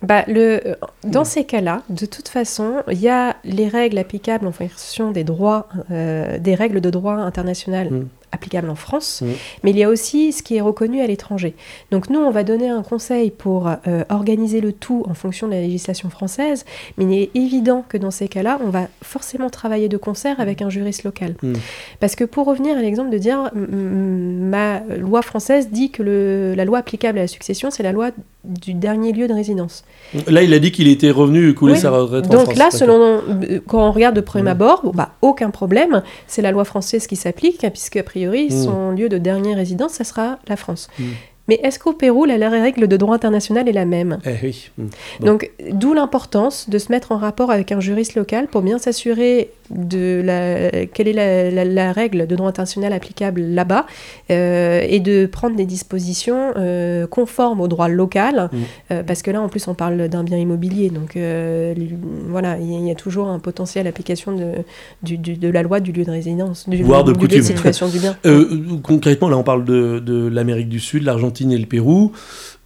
Bah, 0.03 0.23
le, 0.27 0.61
euh, 0.67 0.75
dans 1.03 1.21
Mm. 1.21 1.25
ces 1.25 1.43
cas-là, 1.45 1.81
de 1.89 2.05
toute 2.05 2.27
façon, 2.27 2.83
il 2.91 2.99
y 2.99 3.09
a 3.09 3.35
les 3.43 3.67
règles 3.67 3.97
applicables 3.97 4.45
en 4.45 4.51
fonction 4.51 5.11
des 5.11 5.23
droits, 5.23 5.67
euh, 5.89 6.37
des 6.37 6.53
règles 6.53 6.81
de 6.81 6.89
droit 6.91 7.13
international 7.15 7.87
Mm. 7.89 8.07
Applicables 8.31 8.69
en 8.69 8.75
France, 8.75 9.21
Mm. 9.21 9.25
mais 9.63 9.71
il 9.71 9.77
y 9.77 9.83
a 9.83 9.89
aussi 9.89 10.31
ce 10.31 10.43
qui 10.43 10.55
est 10.57 10.61
reconnu 10.61 11.01
à 11.01 11.07
l'étranger. 11.07 11.55
Donc 11.91 12.09
nous, 12.09 12.19
on 12.19 12.31
va 12.31 12.43
donner 12.43 12.69
un 12.69 12.83
conseil 12.83 13.31
pour 13.31 13.67
euh, 13.87 14.03
organiser 14.09 14.59
le 14.61 14.73
tout 14.73 15.03
en 15.09 15.13
fonction 15.13 15.47
de 15.47 15.53
la 15.53 15.61
législation 15.61 16.09
française, 16.09 16.65
mais 16.97 17.05
il 17.05 17.13
est 17.21 17.29
évident 17.35 17.85
que 17.87 17.97
dans 17.97 18.11
ces 18.11 18.27
cas-là, 18.27 18.59
on 18.65 18.69
va 18.69 18.87
forcément 19.01 19.49
travailler 19.49 19.87
de 19.89 19.97
concert 19.97 20.39
avec 20.39 20.61
un 20.61 20.69
juriste 20.69 21.03
local. 21.03 21.35
Mm. 21.41 21.53
Parce 21.99 22.15
que 22.15 22.23
pour 22.25 22.45
revenir 22.47 22.77
à 22.77 22.81
l'exemple 22.81 23.09
de 23.09 23.17
dire, 23.17 23.49
ma 23.55 24.79
loi 24.97 25.21
française 25.21 25.69
dit 25.71 25.91
que 25.91 26.03
le- 26.03 26.53
la 26.55 26.65
loi 26.65 26.79
applicable 26.79 27.17
à 27.19 27.21
la 27.21 27.27
succession, 27.27 27.71
c'est 27.71 27.83
la 27.83 27.91
loi 27.91 28.09
du 28.43 28.73
dernier 28.73 29.11
lieu 29.11 29.27
de 29.27 29.33
résidence. 29.33 29.83
Là, 30.27 30.41
il 30.41 30.53
a 30.53 30.59
dit 30.59 30.71
qu'il 30.71 30.87
était 30.87 31.11
revenu 31.11 31.53
couler 31.53 31.73
Oui. 31.73 31.79
sa 31.79 31.89
retraite 31.91 32.25
en 32.27 32.29
Donc 32.29 32.41
France. 32.43 32.55
là, 32.57 32.71
selon 32.71 33.21
euh, 33.27 33.59
quand 33.67 33.85
on 33.85 33.91
regarde 33.91 34.15
de 34.15 34.21
premier 34.21 34.43
Mm. 34.45 34.47
abord, 34.47 34.81
bon, 34.83 34.91
bah, 34.93 35.09
aucun 35.21 35.49
problème, 35.49 36.01
c'est 36.27 36.41
la 36.41 36.51
loi 36.51 36.63
française 36.63 37.07
qui 37.07 37.17
s'applique, 37.17 37.65
puisque 37.73 37.97
a 37.97 38.03
priori, 38.03 38.17
Mm. 38.27 38.63
son 38.63 38.91
lieu 38.91 39.09
de 39.09 39.17
dernière 39.17 39.57
résidence, 39.57 39.93
ça 39.93 40.03
sera 40.03 40.39
la 40.47 40.55
France. 40.55 40.87
Mm. 40.99 41.03
Mais 41.47 41.59
est-ce 41.63 41.79
qu'au 41.79 41.93
Pérou, 41.93 42.25
la 42.25 42.49
règle 42.49 42.87
de 42.87 42.97
droit 42.97 43.15
international 43.15 43.69
est 43.69 43.73
la 43.73 43.85
même? 43.85 44.17
Eh 44.25 44.31
oui. 44.43 44.69
Mm. 44.77 44.83
Bon. 45.21 45.25
Donc, 45.25 45.51
d'où 45.71 45.93
l'importance 45.93 46.69
de 46.69 46.77
se 46.77 46.91
mettre 46.91 47.11
en 47.13 47.17
rapport 47.17 47.51
avec 47.51 47.71
un 47.71 47.79
juriste 47.79 48.15
local 48.15 48.47
pour 48.47 48.61
bien 48.61 48.77
s'assurer 48.77 49.49
de 49.69 50.21
la, 50.23 50.85
quelle 50.93 51.07
est 51.09 51.13
la, 51.13 51.51
la- 51.51 51.65
la 51.65 51.91
règle 51.91 52.25
de 52.27 52.35
droit 52.37 52.47
international 52.49 52.93
applicable 52.93 53.41
là-bas 53.41 53.85
euh, 54.31 54.81
et 54.87 54.99
de 55.01 55.25
prendre 55.25 55.55
des 55.57 55.65
dispositions 55.65 56.53
euh, 56.55 57.05
conformes 57.07 57.59
au 57.61 57.67
droit 57.67 57.87
local. 57.87 58.49
Mm. 58.51 58.57
euh, 58.91 59.03
parce 59.03 59.21
que 59.21 59.31
là, 59.31 59.41
en 59.41 59.47
plus, 59.49 59.67
on 59.67 59.73
parle 59.73 60.07
d'un 60.09 60.23
bien 60.23 60.37
immobilier. 60.37 60.89
Donc, 60.89 61.17
voilà, 62.29 62.57
il 62.59 62.71
y, 62.71 62.75
a- 62.75 62.79
il 62.79 62.87
y 62.87 62.91
a 62.91 62.95
toujours 62.95 63.27
un 63.29 63.39
potentiel 63.39 63.87
application 63.87 64.33
de, 64.35 64.51
du- 65.03 65.17
du- 65.17 65.37
de 65.37 65.49
la 65.49 65.63
loi 65.63 65.79
du 65.79 65.91
lieu 65.91 66.03
de 66.03 66.11
résidence, 66.11 66.67
du, 66.67 66.83
Voire 66.83 67.03
de 67.03 67.13
du 67.13 67.27
lieu 67.27 67.37
de 67.37 67.41
situation 67.41 67.87
du 67.87 67.99
bien. 67.99 68.15
Concrètement, 68.83 69.29
là, 69.29 69.37
on 69.37 69.43
parle 69.43 69.63
de, 69.65 69.99
de 69.99 70.27
l'Amérique 70.27 70.69
du 70.69 70.79
Sud, 70.79 71.03
l'Argentine 71.03 71.36
et 71.41 71.57
le 71.57 71.65
Pérou. 71.65 72.11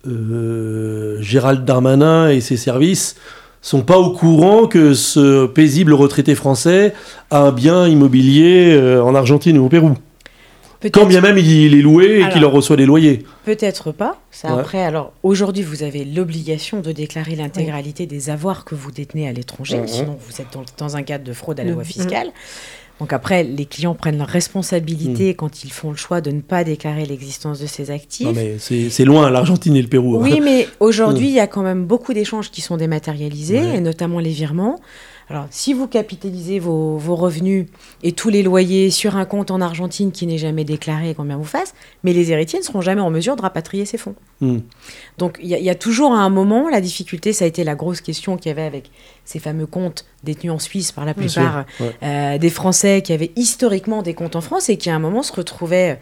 Euh, 0.08 1.18
Gérald 1.22 1.64
Darmanin 1.64 2.30
et 2.30 2.42
ses 2.42 2.58
services 2.58 3.16
sont 3.62 3.82
pas 3.82 3.98
au 3.98 4.12
courant 4.12 4.66
que 4.66 4.94
ce 4.94 5.46
paisible 5.46 5.94
retraité 5.94 6.34
français 6.34 6.94
a 7.30 7.42
un 7.42 7.52
bien 7.52 7.88
immobilier 7.88 8.74
euh, 8.74 9.04
en 9.04 9.14
Argentine 9.14 9.58
ou 9.60 9.66
au 9.66 9.70
Pérou. 9.70 9.94
Quand 10.90 11.06
bien 11.06 11.22
même 11.22 11.38
il 11.38 11.74
est 11.76 11.82
loué 11.82 12.06
et 12.06 12.24
Alors. 12.24 12.30
qu'il 12.34 12.46
en 12.46 12.50
reçoit 12.52 12.76
des 12.76 12.86
loyers. 12.86 13.24
Peut-être 13.46 13.92
pas. 13.92 14.20
Ça, 14.32 14.54
Ouais. 14.54 14.60
Après, 14.62 14.82
alors 14.82 15.14
aujourd'hui, 15.24 15.64
vous 15.64 15.84
avez 15.84 16.06
l'obligation 16.06 16.80
de 16.82 16.92
déclarer 16.92 17.36
l'intégralité 17.36 18.06
des 18.06 18.30
avoirs 18.30 18.66
que 18.66 18.74
vous 18.76 18.92
détenez 18.92 19.28
à 19.28 19.32
l'étranger, 19.34 19.78
Mhm. 19.78 19.88
sinon 19.88 20.18
vous 20.28 20.42
êtes 20.42 20.48
dans, 20.54 20.64
dans 20.78 20.96
un 20.98 21.04
cadre 21.04 21.24
de 21.24 21.34
fraude 21.34 21.60
à 21.60 21.64
la 21.64 21.70
Mhm. 21.70 21.76
loi 21.76 21.84
fiscale. 21.84 22.28
Donc 23.00 23.14
après, 23.14 23.44
les 23.44 23.66
clients 23.66 23.96
prennent 23.96 24.20
leur 24.20 24.28
responsabilité 24.28 25.34
quand 25.34 25.64
ils 25.64 25.72
font 25.72 25.90
le 25.90 25.98
choix 25.98 26.22
de 26.22 26.30
ne 26.30 26.40
pas 26.42 26.64
déclarer 26.64 27.06
l'existence 27.08 27.60
de 27.60 27.66
ces 27.66 27.90
actifs. 27.90 28.28
Non, 28.28 28.34
mais 28.34 28.58
c'est 28.60 28.92
c'est 28.92 29.06
loin, 29.06 29.30
l'Argentine 29.32 29.76
et 29.76 29.82
le 29.82 29.88
Pérou. 29.88 30.18
hein. 30.18 30.20
Oui, 30.22 30.40
mais 30.44 30.68
aujourd'hui, 30.80 31.28
il 31.28 31.34
y 31.34 31.40
a 31.40 31.48
quand 31.48 31.64
même 31.64 31.86
beaucoup 31.86 32.14
d'échanges 32.14 32.52
qui 32.52 32.62
sont 32.62 32.78
dématérialisés, 32.78 33.60
Ouais. 33.60 33.78
et 33.78 33.80
notamment 33.82 34.20
les 34.20 34.30
virements. 34.30 34.80
Alors, 35.32 35.48
si 35.50 35.74
vous 35.74 35.88
capitalisez 35.88 36.60
vos, 36.60 36.98
vos 36.98 37.16
revenus 37.16 37.68
et 38.04 38.12
tous 38.12 38.30
les 38.30 38.44
loyers 38.44 38.90
sur 38.92 39.16
un 39.16 39.24
compte 39.26 39.50
en 39.50 39.62
Argentine 39.62 40.12
qui 40.12 40.28
n'est 40.28 40.38
jamais 40.38 40.66
déclaré, 40.66 41.14
combien 41.16 41.38
vous 41.38 41.46
fasse, 41.46 41.74
mais 42.04 42.12
les 42.12 42.32
héritiers 42.32 42.60
ne 42.60 42.64
seront 42.66 42.82
jamais 42.82 43.00
en 43.02 43.10
mesure 43.10 43.36
de 43.38 43.42
rapatrier 43.42 43.86
ces 43.86 43.98
fonds. 43.98 44.16
Hmm. 44.42 44.60
Donc, 45.18 45.38
il 45.42 45.48
y, 45.48 45.56
a- 45.56 45.58
il 45.60 45.64
y 45.64 45.70
a 45.70 45.76
toujours 45.76 46.12
à 46.14 46.18
un 46.20 46.30
moment, 46.30 46.68
la 46.70 46.82
difficulté, 46.82 47.32
ça 47.32 47.46
a 47.46 47.48
été 47.48 47.64
la 47.64 47.76
grosse 47.76 48.02
question 48.02 48.36
qu'il 48.36 48.50
y 48.50 48.52
avait 48.52 48.62
avec 48.64 48.92
ces 49.24 49.40
fameux 49.40 49.66
comptes 49.68 50.06
détenus 50.24 50.52
en 50.52 50.60
Suisse 50.60 50.92
par 50.92 51.06
la 51.06 51.14
plupart 51.14 51.66
ouais. 51.80 51.92
euh, 52.04 52.38
des 52.38 52.50
Français 52.50 53.02
qui 53.02 53.14
avaient 53.14 53.32
historiquement 53.38 54.02
des 54.02 54.14
comptes 54.14 54.36
en 54.36 54.42
France 54.42 54.68
et 54.70 54.76
qui 54.78 54.90
à 54.90 54.96
un 54.96 55.00
moment 55.00 55.24
se 55.24 55.32
retrouvaient 55.34 55.98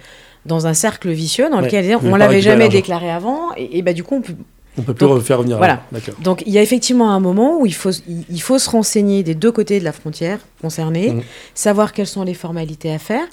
dans 0.46 0.66
un 0.68 0.74
cercle 0.74 1.10
vicieux 1.12 1.50
dans 1.50 1.58
Ouais, 1.58 1.66
lequel 1.66 1.96
on 2.02 2.12
pas 2.12 2.18
l'avait 2.18 2.42
jamais 2.42 2.70
déclaré 2.70 3.12
avant 3.12 3.54
et, 3.58 3.78
et 3.78 3.82
bah 3.82 3.94
du 3.94 4.04
coup 4.04 4.16
on 4.16 4.22
peut 4.22 4.34
On 4.80 4.82
peut 4.84 4.94
plus 4.94 5.06
Donc, 5.06 5.16
refaire 5.18 5.38
revenir. 5.40 5.58
voilà. 5.58 5.84
donc 6.22 6.44
il 6.48 6.54
y 6.54 6.58
a 6.58 6.62
effectivement 6.62 7.12
un 7.12 7.20
moment 7.20 7.60
où 7.60 7.66
il 7.66 7.74
faut, 7.74 7.92
il 8.08 8.42
faut 8.42 8.58
se 8.60 8.70
renseigner 8.70 9.22
des 9.24 9.36
deux 9.36 9.52
côtés 9.52 9.80
de 9.80 9.84
la 9.86 9.92
frontière 9.92 10.40
concernée, 10.62 11.12
Mhm. 11.12 11.22
savoir 11.54 11.94
quelles 11.94 12.08
sont 12.08 12.24
les 12.24 12.34
formalités 12.34 12.92
à 12.92 13.00
faire, 13.00 13.26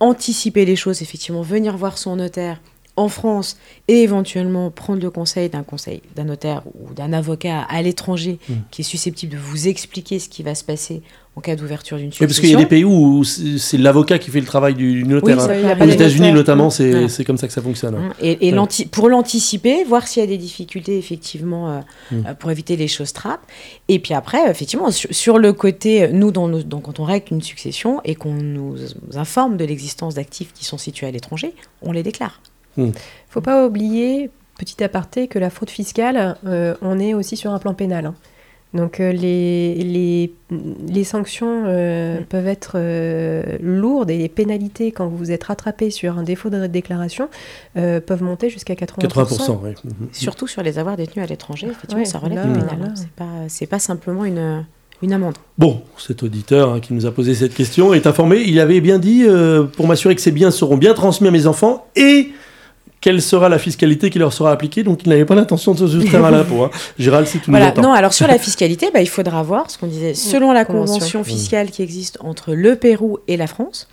anticiper 0.00 0.64
les 0.64 0.76
choses, 0.76 1.02
effectivement, 1.02 1.42
venir 1.42 1.76
voir 1.76 1.98
son 1.98 2.16
notaire 2.16 2.60
en 2.98 3.08
France 3.08 3.56
et 3.88 4.02
éventuellement 4.02 4.70
prendre 4.70 5.00
le 5.02 5.10
conseil 5.10 5.48
d'un 5.48 5.62
conseil 5.62 6.02
d'un 6.16 6.24
notaire 6.24 6.62
ou 6.74 6.92
d'un 6.94 7.12
avocat 7.12 7.62
à 7.68 7.80
l'étranger 7.82 8.38
Mhm. 8.48 8.56
qui 8.70 8.80
est 8.82 8.84
susceptible 8.84 9.32
de 9.32 9.38
vous 9.38 9.68
expliquer 9.68 10.18
ce 10.18 10.28
qui 10.28 10.42
va 10.42 10.54
se 10.54 10.64
passer 10.64 11.02
en 11.36 11.40
cas 11.40 11.54
d'ouverture 11.54 11.98
d'une 11.98 12.10
succession. 12.10 12.26
parce 12.26 12.40
qu'il 12.40 12.50
y 12.50 12.54
a 12.54 12.58
des 12.58 12.66
pays 12.66 12.84
où 12.84 13.22
c'est 13.22 13.78
l'avocat 13.78 14.18
qui 14.18 14.30
fait 14.32 14.40
le 14.40 14.46
travail 14.46 14.74
du, 14.74 15.04
notaire. 15.04 15.38
Oui, 15.48 15.54
hein. 15.64 15.76
Aux 15.80 15.88
États-Unis 15.88 16.32
notamment, 16.32 16.68
c'est 16.68 17.08
c'est 17.08 17.24
comme 17.24 17.38
ça 17.38 17.46
que 17.46 17.52
ça 17.52 17.62
fonctionne. 17.62 17.94
hein. 17.94 18.10
Hein, 18.10 18.14
Et, 18.20 18.52
Ouais. 18.52 18.84
pour 18.90 19.08
l'anticiper, 19.08 19.84
voir 19.84 20.08
s'il 20.08 20.20
y 20.20 20.24
a 20.24 20.28
des 20.28 20.36
difficultés, 20.36 20.98
effectivement, 20.98 21.70
euh, 21.70 21.80
Mm. 22.10 22.16
euh, 22.26 22.34
pour 22.34 22.50
éviter 22.50 22.74
les 22.76 22.88
choses 22.88 23.12
trappes. 23.12 23.46
Et 23.86 24.00
puis 24.00 24.14
après, 24.14 24.50
effectivement, 24.50 24.90
sur, 24.90 25.14
sur 25.14 25.38
le 25.38 25.52
côté, 25.52 26.02
euh, 26.02 26.08
nous, 26.12 26.32
dans 26.32 26.48
nos- 26.48 26.64
dans- 26.64 26.80
quand 26.80 26.98
on 26.98 27.04
règle 27.04 27.26
une 27.30 27.42
succession 27.42 28.00
et 28.04 28.16
qu'on 28.16 28.34
nous 28.34 28.74
informe 29.14 29.56
de 29.56 29.64
l'existence 29.64 30.14
d'actifs 30.16 30.52
qui 30.52 30.64
sont 30.64 30.78
situés 30.78 31.06
à 31.06 31.12
l'étranger, 31.12 31.54
on 31.82 31.92
les 31.92 32.02
déclare. 32.02 32.40
Faut 33.28 33.40
pas 33.40 33.66
oublier, 33.66 34.30
petit 34.58 34.82
aparté, 34.82 35.28
que 35.28 35.38
la 35.38 35.50
fraude 35.50 35.70
fiscale, 35.70 36.36
euh, 36.46 36.74
on 36.82 36.98
est 36.98 37.14
aussi 37.14 37.36
sur 37.36 37.52
un 37.52 37.58
plan 37.58 37.74
pénal. 37.74 38.06
hein. 38.06 38.14
Donc 38.74 39.00
euh, 39.00 39.12
les, 39.12 39.76
les, 39.76 40.30
les 40.88 41.04
sanctions 41.04 41.62
euh, 41.66 42.20
Mm. 42.20 42.24
peuvent 42.24 42.46
être 42.48 42.72
euh, 42.74 43.42
lourdes 43.62 44.10
et 44.10 44.18
les 44.18 44.28
pénalités 44.28 44.92
quand 44.92 45.08
vous 45.08 45.30
êtes 45.30 45.44
rattrapé 45.44 45.88
sur 45.90 46.18
un 46.18 46.22
défaut 46.22 46.50
de 46.50 46.66
déclaration 46.66 47.30
euh, 47.78 47.98
peuvent 48.00 48.22
monter 48.22 48.50
jusqu'à 48.50 48.74
80%. 48.74 48.98
80%, 49.08 49.58
oui. 49.62 49.70
Mhm. 49.84 50.08
Surtout 50.12 50.46
sur 50.46 50.62
les 50.62 50.78
avoirs 50.78 50.98
détenus 50.98 51.24
à 51.24 51.26
l'étranger, 51.28 51.68
effectivement, 51.70 52.00
Ouais, 52.02 52.04
ça 52.04 52.18
relève 52.18 52.46
du 52.46 52.52
pénal. 52.52 52.78
hein. 52.82 52.92
C'est 52.94 53.10
pas, 53.12 53.24
c'est 53.48 53.66
pas 53.66 53.78
simplement 53.78 54.26
une, 54.26 54.66
une 55.00 55.14
amende. 55.14 55.36
Bon, 55.56 55.80
cet 55.96 56.22
auditeur 56.22 56.70
hein, 56.74 56.80
qui 56.80 56.92
nous 56.92 57.06
a 57.06 57.10
posé 57.10 57.34
cette 57.34 57.54
question 57.54 57.94
est 57.94 58.06
informé. 58.06 58.42
Il 58.44 58.60
avait 58.60 58.82
bien 58.82 58.98
dit, 58.98 59.24
euh, 59.26 59.62
pour 59.64 59.86
m'assurer 59.86 60.14
que 60.14 60.20
ces 60.20 60.32
biens 60.32 60.50
seront 60.50 60.76
bien 60.76 60.92
transmis 60.92 61.28
à 61.28 61.30
mes 61.30 61.46
enfants 61.46 61.86
et 61.96 62.32
quelle 63.00 63.22
sera 63.22 63.48
la 63.48 63.58
fiscalité 63.58 64.10
qui 64.10 64.18
leur 64.18 64.32
sera 64.32 64.50
appliquée. 64.50 64.82
Donc 64.82 65.00
il 65.04 65.08
n'avait 65.08 65.24
pas 65.24 65.34
l'intention 65.34 65.72
de 65.72 65.78
se 65.78 65.86
soustraire 65.88 66.24
à 66.24 66.30
l'impôt. 66.30 66.64
hein. 66.64 66.70
Gérald, 66.98 67.26
si 67.26 67.38
tu 67.38 67.50
nous 67.50 67.56
Voilà. 67.56 67.72
Non, 67.80 67.92
alors 67.92 68.12
sur 68.12 68.26
la 68.26 68.38
fiscalité, 68.46 68.90
bah, 68.92 69.00
il 69.00 69.08
faudra 69.08 69.42
voir 69.42 69.70
ce 69.70 69.78
qu'on 69.78 69.86
disait. 69.86 70.14
Selon 70.14 70.52
la 70.52 70.64
convention. 70.64 70.94
convention 70.94 71.24
fiscale 71.24 71.70
qui 71.70 71.82
existe 71.82 72.18
entre 72.20 72.54
le 72.54 72.76
Pérou 72.76 73.18
et 73.28 73.36
la 73.36 73.46
France, 73.46 73.88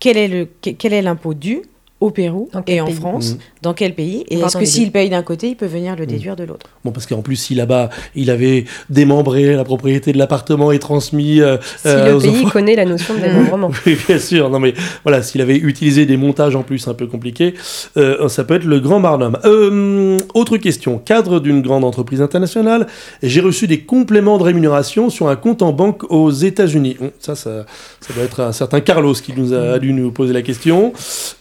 quel 0.00 0.16
est 0.16 0.28
le 0.28 0.46
que- 0.62 0.70
quel 0.70 0.92
est 0.92 1.02
l'impôt 1.02 1.34
dû 1.34 1.62
au 2.00 2.10
Pérou 2.10 2.48
et 2.68 2.80
en 2.80 2.86
pays 2.86 2.94
France, 2.94 3.32
Mhm. 3.32 3.38
dans 3.62 3.74
quel 3.74 3.92
pays, 3.94 4.24
et 4.28 4.38
est-ce 4.38 4.56
que 4.56 4.64
s'il 4.64 4.92
paye 4.92 5.10
d'un 5.10 5.22
côté, 5.24 5.48
il 5.48 5.56
peut 5.56 5.66
venir 5.66 5.96
le 5.96 6.06
déduire 6.06 6.36
de 6.36 6.44
l'autre? 6.44 6.66
Bon, 6.84 6.92
parce 6.92 7.06
qu'en 7.06 7.22
plus, 7.22 7.34
si 7.34 7.56
là-bas, 7.56 7.90
il 8.14 8.30
avait 8.30 8.66
démembré 8.88 9.54
la 9.56 9.64
propriété 9.64 10.12
de 10.12 10.18
l'appartement 10.18 10.70
et 10.70 10.78
transmis 10.78 11.40
euh, 11.40 11.56
Si 11.82 11.88
euh, 11.88 12.10
le 12.10 12.14
aux 12.14 12.20
pays 12.20 12.30
enfants- 12.42 12.50
connaît 12.50 12.76
la 12.76 12.84
notion 12.84 13.14
de 13.14 13.20
démembrement. 13.20 13.70
Oui, 13.86 13.96
bien 14.06 14.18
sûr. 14.18 14.48
Non, 14.48 14.60
mais 14.60 14.74
voilà, 15.02 15.22
s'il 15.22 15.40
avait 15.40 15.56
utilisé 15.56 16.06
des 16.06 16.16
montages 16.16 16.54
en 16.54 16.62
plus 16.62 16.86
un 16.86 16.94
peu 16.94 17.06
compliqués, 17.08 17.54
euh, 17.96 18.28
ça 18.28 18.44
peut 18.44 18.54
être 18.54 18.64
le 18.64 18.78
grand 18.78 19.00
barnum. 19.00 19.36
Euh, 19.44 20.18
autre 20.34 20.56
question. 20.58 20.98
Cadre 20.98 21.40
d'une 21.40 21.62
grande 21.62 21.82
entreprise 21.84 22.22
internationale, 22.22 22.86
j'ai 23.24 23.40
reçu 23.40 23.66
des 23.66 23.80
compléments 23.80 24.38
de 24.38 24.44
rémunération 24.44 25.10
sur 25.10 25.28
un 25.28 25.36
compte 25.36 25.62
en 25.62 25.72
banque 25.72 26.04
aux 26.12 26.30
États-Unis. 26.30 26.96
Bon, 27.00 27.10
ça, 27.18 27.34
ça, 27.34 27.66
ça 28.00 28.14
doit 28.14 28.22
être 28.22 28.40
un 28.40 28.52
certain 28.52 28.80
Carlos 28.80 29.14
qui 29.14 29.32
nous 29.36 29.52
a, 29.52 29.72
a 29.72 29.78
dû 29.80 29.92
nous 29.92 30.12
poser 30.12 30.32
la 30.32 30.42
question. 30.42 30.92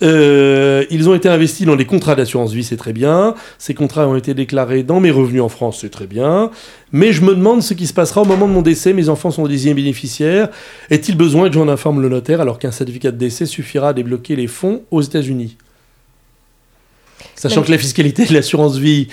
Euh, 0.01 0.46
ils 0.89 1.09
ont 1.09 1.15
été 1.15 1.29
investis 1.29 1.65
dans 1.65 1.75
des 1.75 1.85
contrats 1.85 2.15
d'assurance 2.15 2.51
vie, 2.53 2.63
c'est 2.63 2.77
très 2.77 2.93
bien. 2.93 3.35
Ces 3.57 3.73
contrats 3.73 4.07
ont 4.07 4.15
été 4.15 4.33
déclarés 4.33 4.83
dans 4.83 4.99
mes 4.99 5.11
revenus 5.11 5.41
en 5.41 5.49
France, 5.49 5.79
c'est 5.81 5.89
très 5.89 6.07
bien. 6.07 6.51
Mais 6.91 7.11
je 7.13 7.21
me 7.21 7.35
demande 7.35 7.61
ce 7.63 7.73
qui 7.73 7.87
se 7.87 7.93
passera 7.93 8.21
au 8.21 8.25
moment 8.25 8.47
de 8.47 8.53
mon 8.53 8.61
décès. 8.61 8.93
Mes 8.93 9.09
enfants 9.09 9.31
sont 9.31 9.45
désignés 9.47 9.73
bénéficiaires. 9.73 10.49
Est-il 10.89 11.15
besoin 11.17 11.47
que 11.49 11.53
j'en 11.55 11.67
informe 11.67 12.01
le 12.01 12.09
notaire 12.09 12.41
alors 12.41 12.59
qu'un 12.59 12.71
certificat 12.71 13.11
de 13.11 13.17
décès 13.17 13.45
suffira 13.45 13.89
à 13.89 13.93
débloquer 13.93 14.35
les 14.35 14.47
fonds 14.47 14.81
aux 14.91 15.01
États-Unis? 15.01 15.57
Sachant 17.35 17.61
que 17.63 17.71
la 17.71 17.77
fiscalité 17.77 18.25
de 18.25 18.33
l'assurance 18.33 18.77
vie 18.77 19.07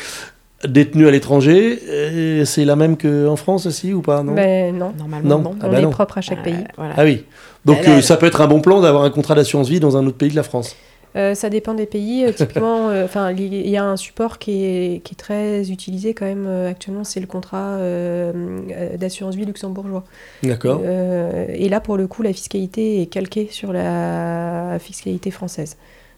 détenue 0.66 1.07
à 1.07 1.11
l'étranger, 1.11 1.79
euh, 1.88 2.44
c'est 2.47 2.64
la 2.64 2.75
même 2.77 2.97
qu'en 2.97 3.37
France 3.37 3.66
aussi 3.66 3.92
ou 3.92 4.01
pas 4.01 4.23
non? 4.23 4.33
Ben 4.35 4.75
non, 4.75 4.92
Normalement, 4.99 5.29
Non. 5.29 5.42
non. 5.42 5.57
Ah 5.61 5.66
on 5.68 5.73
bah 5.73 5.79
est 5.79 5.83
non. 5.83 5.90
propre 5.90 6.18
à 6.18 6.20
chaque 6.23 6.38
Euh, 6.38 6.42
pays. 6.42 6.64
voilà. 6.79 6.94
Ah 6.97 7.05
oui. 7.05 7.25
Donc 7.66 7.83
Là, 7.83 7.88
là, 7.90 7.97
euh, 7.97 8.01
ça 8.03 8.16
peut 8.16 8.25
être 8.27 8.40
un 8.40 8.47
bon 8.47 8.61
plan 8.61 8.81
d'avoir 8.81 9.05
un 9.05 9.11
contrat 9.11 9.35
d'assurance 9.35 9.68
vie 9.68 9.81
dans 9.81 9.97
un 9.99 10.07
autre 10.07 10.16
pays 10.16 10.31
que 10.31 10.37
la 10.37 10.42
France. 10.42 10.75
Euh, 11.16 11.35
ça 11.35 11.48
dépend 11.48 11.74
des 11.74 11.87
pays. 11.87 12.24
Euh, 12.24 12.33
typiquement, 12.33 12.88
euh, 12.90 13.05
enfin, 13.05 13.31
il 13.33 13.68
y 13.68 13.77
a 13.77 13.85
un 13.85 13.96
support 13.96 14.38
qui 14.38 14.64
est, 14.64 15.03
qui 15.05 15.14
est 15.14 15.16
très 15.16 15.70
utilisé 15.70 16.12
quand 16.12 16.27
même 16.27 16.46
actuellement, 16.68 17.05
c'est 17.05 17.20
le 17.20 17.27
contrat 17.27 17.79
d'assurance 18.98 19.35
vie 19.35 19.44
luxembourgeois. 19.44 20.05
D'accord. 20.42 20.83
Et 20.85 21.68
là, 21.68 21.81
pour 21.81 21.96
le 21.96 22.07
coup, 22.07 22.22
la 22.22 22.33
fiscalité 22.33 23.03
est 23.03 23.07
calquée 23.07 23.48
sur 23.50 23.72
la 23.72 24.79
fiscalité 24.81 25.31
française. 25.31 25.77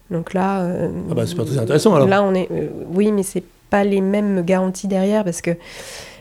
Donc 0.09 0.33
là, 0.33 0.65
Ah 1.09 1.13
bah, 1.13 1.25
c'est 1.25 1.35
pas 1.35 1.45
très 1.45 1.57
intéressant, 1.57 1.93
alors. 1.95 2.07
Là, 2.07 2.23
on 2.23 2.33
est, 2.33 2.49
oui, 2.93 3.11
mais 3.11 3.23
c'est 3.23 3.43
pas 3.69 3.83
les 3.83 4.01
mêmes 4.01 4.43
garanties 4.43 4.87
derrière 4.87 5.23
parce 5.23 5.41
que. 5.41 5.51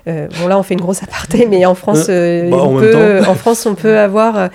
Euh, 0.08 0.28
bon 0.40 0.46
là 0.46 0.58
on 0.58 0.62
fait 0.62 0.74
une 0.74 0.80
grosse 0.80 1.02
aparté 1.02 1.46
mais 1.50 1.64
en 1.66 1.74
France 1.74 2.06
euh, 2.08 2.48
Bah, 2.50 2.58
en 2.58 2.68
on 2.68 2.78
même 2.80 2.90
peut- 2.90 3.20
en 3.28 3.34
France 3.34 3.66
on 3.66 3.74
peut 3.74 3.98
avoir 3.98 4.50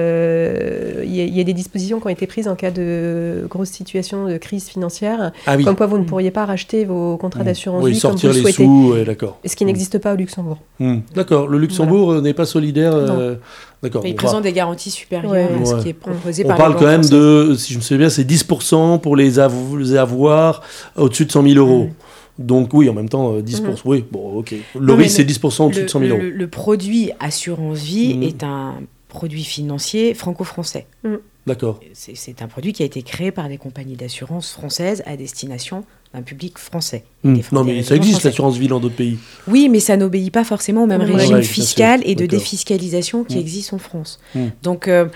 euh, 0.00 1.02
il 1.04 1.14
y, 1.14 1.20
a- 1.20 1.24
il 1.24 1.36
y 1.36 1.40
a 1.40 1.44
des 1.44 1.52
dispositions 1.52 2.00
qui 2.00 2.06
ont 2.06 2.10
été 2.10 2.26
prises 2.26 2.48
en 2.48 2.54
cas 2.54 2.70
de 2.70 3.46
grosse 3.48 3.70
situation 3.70 4.26
de 4.26 4.36
crise 4.36 4.68
financière 4.68 5.32
Ah 5.46 5.54
oui. 5.56 5.64
comme 5.64 5.76
quoi 5.76 5.86
vous 5.86 5.98
ne 5.98 6.04
pourriez 6.04 6.30
pas 6.30 6.44
racheter 6.44 6.84
vos 6.84 7.16
contrats 7.16 7.44
d'assurance 7.44 7.82
Oui, 7.82 7.92
vie 7.92 8.00
comme 8.00 8.16
vous 8.16 8.26
les 8.28 8.40
souhaitez 8.40 8.64
sous, 8.64 8.92
ouais, 8.94 9.04
d'accord. 9.04 9.38
ce 9.44 9.56
qui 9.56 9.64
n'existe 9.64 9.98
pas 9.98 10.14
au 10.14 10.16
Luxembourg 10.16 10.58
Hmm, 10.78 11.00
D'accord. 11.14 11.46
Le 11.46 11.58
Luxembourg 11.58 12.12
euh, 12.12 12.20
n'est 12.22 12.32
pas 12.32 12.46
solidaire. 12.46 12.92
euh, 12.94 13.34
D'accord. 13.82 14.02
Il 14.06 14.12
Bon, 14.12 14.16
présente 14.16 14.42
des 14.44 14.52
garanties 14.52 14.90
supérieures 14.90 15.30
Ouais. 15.30 15.46
à 15.62 15.64
ce 15.66 15.74
Ouais. 15.74 15.82
qui 15.82 15.88
est 15.90 15.92
proposé 15.92 16.42
On 16.44 16.48
par 16.48 16.56
parle 16.56 16.72
les 16.72 16.78
quand 16.78 16.86
même 16.86 17.04
de, 17.04 17.54
si 17.56 17.72
je 17.74 17.78
me 17.78 17.82
souviens 17.82 17.98
bien, 17.98 18.08
c'est 18.10 18.24
10% 18.24 18.98
pour 18.98 19.14
les, 19.16 19.38
av- 19.38 19.76
les 19.78 19.94
avoirs 19.96 20.62
au-dessus 20.96 21.26
de 21.26 21.32
100 21.32 21.42
000 21.42 21.54
euros. 21.58 21.90
Donc 22.38 22.72
oui, 22.74 22.88
en 22.88 22.94
même 22.94 23.08
temps, 23.08 23.34
euh, 23.34 23.42
10%. 23.42 23.82
Oui, 23.84 24.04
bon, 24.10 24.38
ok. 24.38 24.54
Le 24.78 24.92
risque, 24.94 25.16
c'est 25.16 25.24
10% 25.24 25.66
au-dessus 25.66 25.82
de 25.82 25.88
100 25.88 25.98
000 26.00 26.10
euros. 26.12 26.20
le- 26.22 26.30
le 26.30 26.48
produit 26.48 27.10
assurance 27.20 27.78
vie 27.78 28.14
Mhm. 28.14 28.22
est 28.22 28.44
un 28.44 28.74
produit 29.08 29.44
financier 29.44 30.14
franco-français. 30.14 30.86
D'accord. 31.46 31.80
C'est 31.94 32.42
un 32.42 32.46
produit 32.48 32.72
qui 32.72 32.82
a 32.82 32.86
été 32.86 33.02
créé 33.02 33.30
par 33.32 33.48
des 33.48 33.56
compagnies 33.56 33.96
d'assurance 33.96 34.52
françaises 34.52 35.02
à 35.06 35.16
destination 35.16 35.84
d'un 36.14 36.22
public 36.22 36.58
français. 36.58 37.04
Hmm. 37.24 37.38
Non, 37.52 37.64
mais 37.64 37.82
ça 37.82 37.96
existe 37.96 38.22
l'assurance 38.24 38.56
vie 38.56 38.68
dans 38.68 38.78
d'autres 38.78 38.94
pays. 38.96 39.16
Oui, 39.48 39.68
mais 39.68 39.80
ça 39.80 39.96
n'obéit 39.96 40.32
pas 40.32 40.44
forcément 40.44 40.84
au 40.84 40.86
même 40.86 41.00
régime 41.02 41.36
ouais, 41.36 41.42
fiscal 41.42 42.02
et 42.04 42.14
de 42.14 42.26
défiscalisation 42.26 43.24
qui 43.24 43.36
Mm. 43.36 43.40
existe 43.40 43.72
en 43.72 43.78
France. 43.78 44.20
Mm. 44.34 44.46
Donc, 44.62 44.86
euh, 44.86 45.06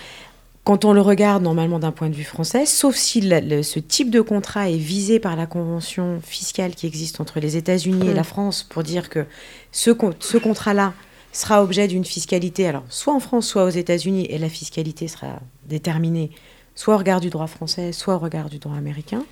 quand 0.64 0.84
on 0.86 0.92
le 0.94 1.00
regarde 1.02 1.42
normalement 1.42 1.78
d'un 1.78 1.92
point 1.92 2.08
de 2.08 2.14
vue 2.14 2.24
français, 2.24 2.64
sauf 2.64 2.96
si 2.96 3.20
le- 3.20 3.62
ce 3.62 3.78
type 3.78 4.10
de 4.10 4.20
contrat 4.22 4.70
est 4.70 4.76
visé 4.78 5.20
par 5.20 5.36
la 5.36 5.46
convention 5.46 6.20
fiscale 6.24 6.74
qui 6.74 6.86
existe 6.86 7.20
entre 7.20 7.38
les 7.38 7.56
États-Unis 7.58 8.06
et 8.08 8.12
Mm. 8.12 8.16
la 8.16 8.24
France 8.24 8.62
pour 8.62 8.82
dire 8.82 9.10
que 9.10 9.26
ce, 9.72 9.90
con- 9.90 10.14
ce 10.20 10.38
contrat-là 10.38 10.94
sera 11.32 11.62
objet 11.62 11.86
d'une 11.86 12.04
fiscalité, 12.04 12.66
alors 12.66 12.84
soit 12.88 13.12
en 13.12 13.20
France, 13.20 13.46
soit 13.46 13.64
aux 13.64 13.68
États-Unis, 13.70 14.26
et 14.30 14.38
la 14.38 14.48
fiscalité 14.48 15.06
sera 15.08 15.38
déterminée 15.66 16.30
soit 16.76 16.94
au 16.94 16.98
regard 16.98 17.20
du 17.20 17.28
droit 17.30 17.46
français, 17.46 17.92
soit 17.92 18.14
au 18.14 18.18
regard 18.18 18.48
du 18.48 18.58
droit 18.58 18.76
américain. 18.76 19.22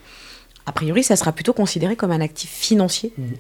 A 0.67 0.73
priori, 0.73 1.03
ça 1.03 1.17
sera 1.17 1.33
plutôt 1.33 1.53
considéré 1.53 1.97
comme 1.97 2.13
un 2.13 2.21
actif 2.21 2.51
financier 2.51 3.13
Mhm. 3.19 3.35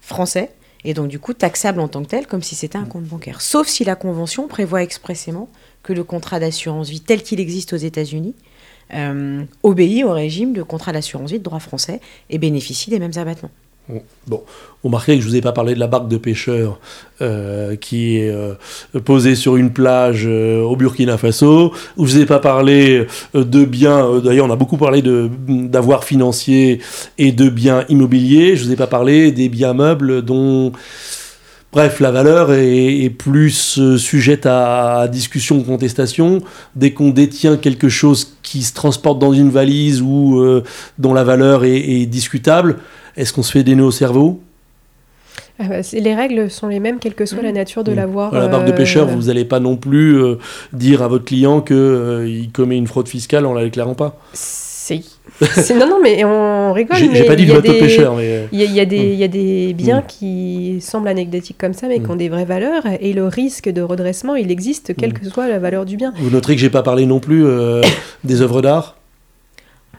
français 0.00 0.50
et 0.84 0.92
donc 0.94 1.08
du 1.08 1.18
coup 1.18 1.32
taxable 1.34 1.80
en 1.80 1.88
tant 1.88 2.02
que 2.02 2.08
tel, 2.08 2.26
comme 2.26 2.42
si 2.42 2.54
c'était 2.56 2.78
un 2.78 2.84
compte 2.84 3.04
bancaire. 3.04 3.40
Sauf 3.40 3.68
si 3.68 3.84
la 3.84 3.94
Convention 3.94 4.48
prévoit 4.48 4.82
expressément 4.82 5.48
que 5.88 5.94
le 5.94 6.04
contrat 6.04 6.38
d'assurance 6.38 6.90
vie 6.90 7.00
tel 7.00 7.22
qu'il 7.22 7.40
existe 7.40 7.72
aux 7.72 7.78
États-Unis 7.78 8.34
euh, 8.92 9.42
obéit 9.62 10.04
au 10.04 10.12
régime 10.12 10.52
de 10.52 10.62
contrat 10.62 10.92
d'assurance 10.92 11.30
vie 11.30 11.38
de 11.38 11.42
droit 11.42 11.60
français 11.60 12.02
et 12.28 12.36
bénéficie 12.36 12.90
des 12.90 12.98
mêmes 12.98 13.16
abattements. 13.16 13.50
Bon, 13.88 14.02
vous 14.26 14.42
remarquez 14.84 15.16
que 15.16 15.22
je 15.22 15.28
vous 15.28 15.36
ai 15.36 15.40
pas 15.40 15.52
parlé 15.52 15.74
de 15.74 15.80
la 15.80 15.86
barque 15.86 16.08
de 16.08 16.18
pêcheurs 16.18 16.78
euh, 17.22 17.74
qui 17.76 18.18
est 18.18 18.28
euh, 18.28 18.52
posée 19.02 19.34
sur 19.34 19.56
une 19.56 19.72
plage 19.72 20.26
au 20.26 20.76
Burkina 20.76 21.16
Faso. 21.16 21.72
Je 21.96 22.02
vous 22.02 22.18
ai 22.18 22.26
pas 22.26 22.38
parlé 22.38 23.06
de 23.32 23.64
biens. 23.64 24.20
D'ailleurs, 24.22 24.44
on 24.44 24.50
a 24.50 24.56
beaucoup 24.56 24.76
parlé 24.76 25.00
de 25.00 25.30
d'avoir 25.48 26.04
financier 26.04 26.82
et 27.16 27.32
de 27.32 27.48
biens 27.48 27.86
immobiliers. 27.88 28.56
Je 28.56 28.64
vous 28.64 28.72
ai 28.72 28.76
pas 28.76 28.88
parlé 28.88 29.32
des 29.32 29.48
biens 29.48 29.72
meubles 29.72 30.20
dont 30.20 30.70
Bref, 31.70 32.00
la 32.00 32.10
valeur 32.10 32.52
est, 32.52 33.02
est 33.04 33.10
plus 33.10 33.78
euh, 33.78 33.98
sujette 33.98 34.46
à, 34.46 35.00
à 35.00 35.08
discussion 35.08 35.58
ou 35.58 35.62
contestation. 35.62 36.40
Dès 36.74 36.92
qu'on 36.92 37.10
détient 37.10 37.58
quelque 37.58 37.90
chose 37.90 38.36
qui 38.42 38.62
se 38.62 38.72
transporte 38.72 39.18
dans 39.18 39.34
une 39.34 39.50
valise 39.50 40.00
ou 40.00 40.40
euh, 40.40 40.64
dont 40.98 41.12
la 41.12 41.24
valeur 41.24 41.64
est, 41.64 41.76
est 41.76 42.06
discutable, 42.06 42.78
est-ce 43.16 43.34
qu'on 43.34 43.42
se 43.42 43.52
fait 43.52 43.64
des 43.64 43.74
nœuds 43.74 43.84
au 43.84 43.90
cerveau? 43.90 44.40
Ah 45.60 45.64
bah, 45.68 45.76
les 45.92 46.14
règles 46.14 46.50
sont 46.50 46.68
les 46.68 46.78
mêmes, 46.80 46.98
quelle 47.00 47.14
que 47.14 47.26
soit 47.26 47.42
la 47.42 47.52
nature 47.52 47.82
de 47.84 47.92
Mm. 47.92 47.96
l'avoir. 47.96 48.32
À 48.34 48.38
la 48.38 48.48
barque 48.48 48.64
de 48.66 48.72
euh, 48.72 48.76
pêcheur, 48.76 49.06
vous 49.08 49.24
n'allez 49.24 49.44
pas 49.44 49.60
non 49.60 49.76
plus 49.76 50.16
euh, 50.22 50.38
dire 50.72 51.02
à 51.02 51.08
votre 51.08 51.24
client 51.24 51.60
qu'il 51.60 52.48
commet 52.52 52.78
une 52.78 52.86
fraude 52.86 53.08
fiscale 53.08 53.44
en 53.44 53.52
la 53.52 53.64
déclarant 53.64 53.94
pas. 53.94 54.16
C'est- 55.52 55.74
non, 55.74 55.86
non, 55.86 55.98
mais 56.02 56.24
on 56.24 56.72
rigole. 56.72 56.96
J'ai 56.96 57.08
mais 57.08 57.14
j'ai 57.16 57.24
pas 57.24 57.36
dit 57.36 57.46
le 57.46 57.54
bateau 57.54 57.72
des- 57.72 57.78
pêcheur, 57.78 58.16
mais. 58.16 58.24
euh, 58.26 58.46
Il 58.52 58.58
y, 58.60 58.62
a, 58.62 58.66
il 58.66 58.72
y 58.74 58.80
a 58.80 58.84
des, 58.84 58.96
il 59.12 59.18
y 59.18 59.24
a 59.24 59.28
des 59.28 59.72
biens 59.74 60.00
Mm. 60.00 60.06
qui 60.08 60.78
semblent 60.80 61.08
anecdotiques 61.08 61.58
comme 61.58 61.74
ça, 61.74 61.86
mais 61.88 62.00
qui 62.00 62.06
Mm. 62.06 62.10
ont 62.10 62.16
des 62.16 62.28
vraies 62.28 62.44
valeurs, 62.44 62.82
et 63.00 63.12
le 63.12 63.26
risque 63.26 63.68
de 63.68 63.82
redressement, 63.82 64.34
il 64.36 64.50
existe, 64.50 64.96
quelle 64.96 65.12
que 65.12 65.24
soit 65.26 65.46
la 65.48 65.58
valeur 65.58 65.84
du 65.84 65.96
bien. 65.96 66.12
Vous 66.18 66.30
noterez 66.30 66.54
que 66.56 66.60
j'ai 66.60 66.70
pas 66.70 66.82
parlé 66.82 67.06
non 67.06 67.20
plus 67.20 67.44
euh, 67.46 67.82
des 68.24 68.40
œuvres 68.42 68.62
d'art? 68.62 68.96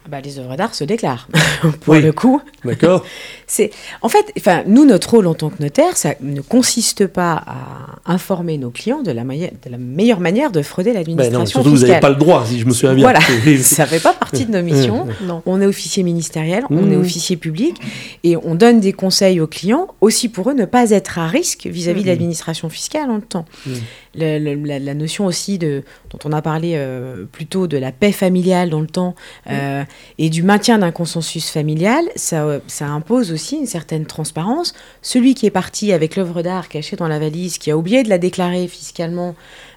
Bah, 0.08 0.22
les 0.22 0.40
œuvres 0.40 0.56
d'art 0.56 0.74
se 0.74 0.84
déclarent. 0.84 1.28
Pour 1.82 1.94
Oui. 1.94 2.02
le 2.02 2.12
coup, 2.12 2.42
D'accord 2.66 3.04
C'est 3.48 3.72
en 4.02 4.10
fait, 4.10 4.32
enfin, 4.38 4.64
nous 4.68 4.86
notre 4.86 5.12
rôle 5.12 5.28
en 5.28 5.34
tant 5.34 5.50
que 5.50 5.62
notaire, 5.62 5.98
ça 5.98 6.14
ne 6.22 6.42
consiste 6.42 7.08
pas 7.08 7.44
à 7.48 8.12
informer 8.12 8.58
nos 8.58 8.70
clients 8.70 9.02
de 9.02 9.12
la, 9.12 9.24
maille- 9.24 9.52
de 9.66 9.70
la 9.72 9.78
meilleure 9.78 10.20
manière 10.20 10.52
de 10.52 10.62
frauder 10.62 10.92
Ben 10.92 10.98
l'administration 11.00 11.40
non, 11.40 11.46
surtout, 11.46 11.70
vous 11.72 11.86
n'avez 11.88 12.00
pas 12.00 12.10
le 12.10 12.16
droit, 12.16 12.46
si 12.46 12.60
je 12.60 12.66
me 12.66 12.72
souviens 12.72 12.94
bien. 12.96 13.04
Voilà, 13.04 13.20
ça 13.62 13.86
fait 13.86 14.00
pas 14.00 14.14
partie 14.14 14.46
de 14.46 14.52
nos 14.52 14.62
missions. 14.64 15.08
Non. 15.24 15.42
On 15.46 15.62
est 15.62 15.66
officier 15.66 16.04
ministériel, 16.04 16.64
on 16.70 16.82
Mmh. 16.82 16.94
est 16.94 16.98
officier 16.98 17.38
public 17.38 17.76
et 18.24 18.36
on 18.38 18.56
donne 18.56 18.80
des 18.80 18.94
conseils 18.94 19.40
aux 19.42 19.48
clients 19.48 19.88
aussi 20.02 20.30
pour 20.30 20.50
eux 20.50 20.54
ne 20.54 20.66
pas 20.66 20.90
être 20.92 21.18
à 21.20 21.28
risque 21.28 21.66
vis-à-vis 21.68 22.02
de 22.02 22.06
Mmh. 22.08 22.10
l'administration 22.10 22.70
fiscale 22.70 23.10
en 23.10 23.16
le 23.16 23.22
temps. 23.22 23.46
Mmh. 23.66 23.72
La, 24.16 24.40
la 24.40 24.94
notion 24.96 25.28
aussi 25.28 25.60
de, 25.60 25.84
dont 26.10 26.18
on 26.26 26.32
a 26.34 26.42
parlé 26.42 26.74
euh, 26.76 27.26
plus 27.32 27.46
tôt 27.46 27.68
de 27.68 27.78
la 27.78 27.92
paix 27.92 28.12
familiale 28.12 28.72
dans 28.72 28.80
le 28.82 28.88
temps 28.88 29.14
euh, 29.50 29.84
et 30.18 30.30
du 30.32 30.42
maintien 30.42 30.80
d'un 30.80 30.92
consensus 30.92 31.50
familial, 31.52 32.04
ça, 32.16 32.44
euh, 32.44 32.60
ça 32.66 32.88
impose 32.88 33.32
aussi 33.32 33.58
une 33.58 33.68
certaine 33.68 34.08
transparence. 34.08 34.74
Celui 35.04 35.36
qui 35.36 35.46
est 35.46 35.52
parti 35.52 35.94
avec 35.94 36.16
l'œuvre 36.16 36.42
d'art 36.42 36.70
cachée 36.70 36.96
dans 36.96 37.08
la 37.08 37.20
valise, 37.20 37.60
qui 37.60 37.70
a 37.70 37.78
oublié 37.78 38.02
de 38.02 38.10
la 38.10 38.18
déclarer 38.18 38.68
fiscalement, 38.68 39.36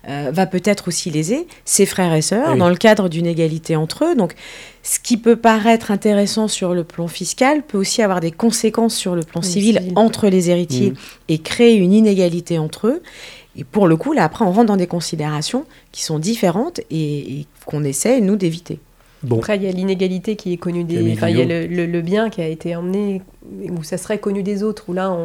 euh, 0.09 0.31
va 0.33 0.47
peut-être 0.47 0.89
aussi 0.89 1.11
léser 1.11 1.47
ses 1.67 1.85
frères 1.85 2.15
et 2.15 2.23
sœurs 2.23 2.53
oui. 2.55 2.59
dans 2.59 2.71
le 2.71 2.77
cadre 2.77 3.11
d'une 3.11 3.27
égalité 3.27 3.77
entre 3.77 4.07
eux. 4.07 4.15
Donc, 4.17 4.33
ce 4.83 4.99
qui 4.99 5.17
peut 5.19 5.37
paraître 5.37 5.91
intéressant 5.93 6.49
sur 6.49 6.73
le 6.75 6.83
plan 6.85 7.07
fiscal 7.07 7.63
peut 7.63 7.79
aussi 7.79 8.03
avoir 8.03 8.19
des 8.21 8.33
conséquences 8.33 8.97
sur 8.97 9.15
le 9.15 9.23
plan 9.23 9.43
Oui, 9.43 9.47
civil, 9.47 9.77
civil. 9.79 9.93
entre 9.95 10.27
les 10.29 10.51
héritiers 10.51 10.91
Mhm. 10.91 10.97
et 11.29 11.39
créer 11.39 11.75
une 11.77 11.93
inégalité 11.93 12.59
entre 12.59 12.87
eux. 12.89 13.03
Et 13.57 13.65
pour 13.65 13.87
le 13.87 13.97
coup, 13.97 14.13
là, 14.13 14.25
après, 14.25 14.45
on 14.45 14.51
rentre 14.53 14.67
dans 14.67 14.77
des 14.77 14.87
considérations 14.87 15.65
qui 15.93 16.03
sont 16.03 16.19
différentes 16.19 16.81
et, 16.91 17.41
et 17.41 17.47
qu'on 17.67 17.85
essaie, 17.85 18.21
nous, 18.21 18.37
d'éviter. 18.37 18.79
Bon, 19.23 19.37
Après, 19.39 19.57
il 19.57 19.63
y 19.63 19.69
a 19.69 19.73
l'inégalité 19.73 20.37
qui 20.37 20.53
est 20.53 20.57
connue 20.57 20.85
des. 20.85 21.13
Enfin, 21.13 21.29
il 21.29 21.37
y 21.37 21.43
a 21.43 21.45
Guillaume. 21.45 21.49
le, 21.71 21.77
le- 21.85 21.87
le 21.87 22.01
bien 22.03 22.29
qui 22.31 22.41
a 22.41 22.49
été 22.49 22.75
emmené, 22.75 23.21
où 23.71 23.83
ça 23.83 23.99
serait 23.99 24.19
connu 24.19 24.43
des 24.43 24.63
autres, 24.63 24.85
où 24.89 24.93
là, 24.93 25.11
on, 25.11 25.25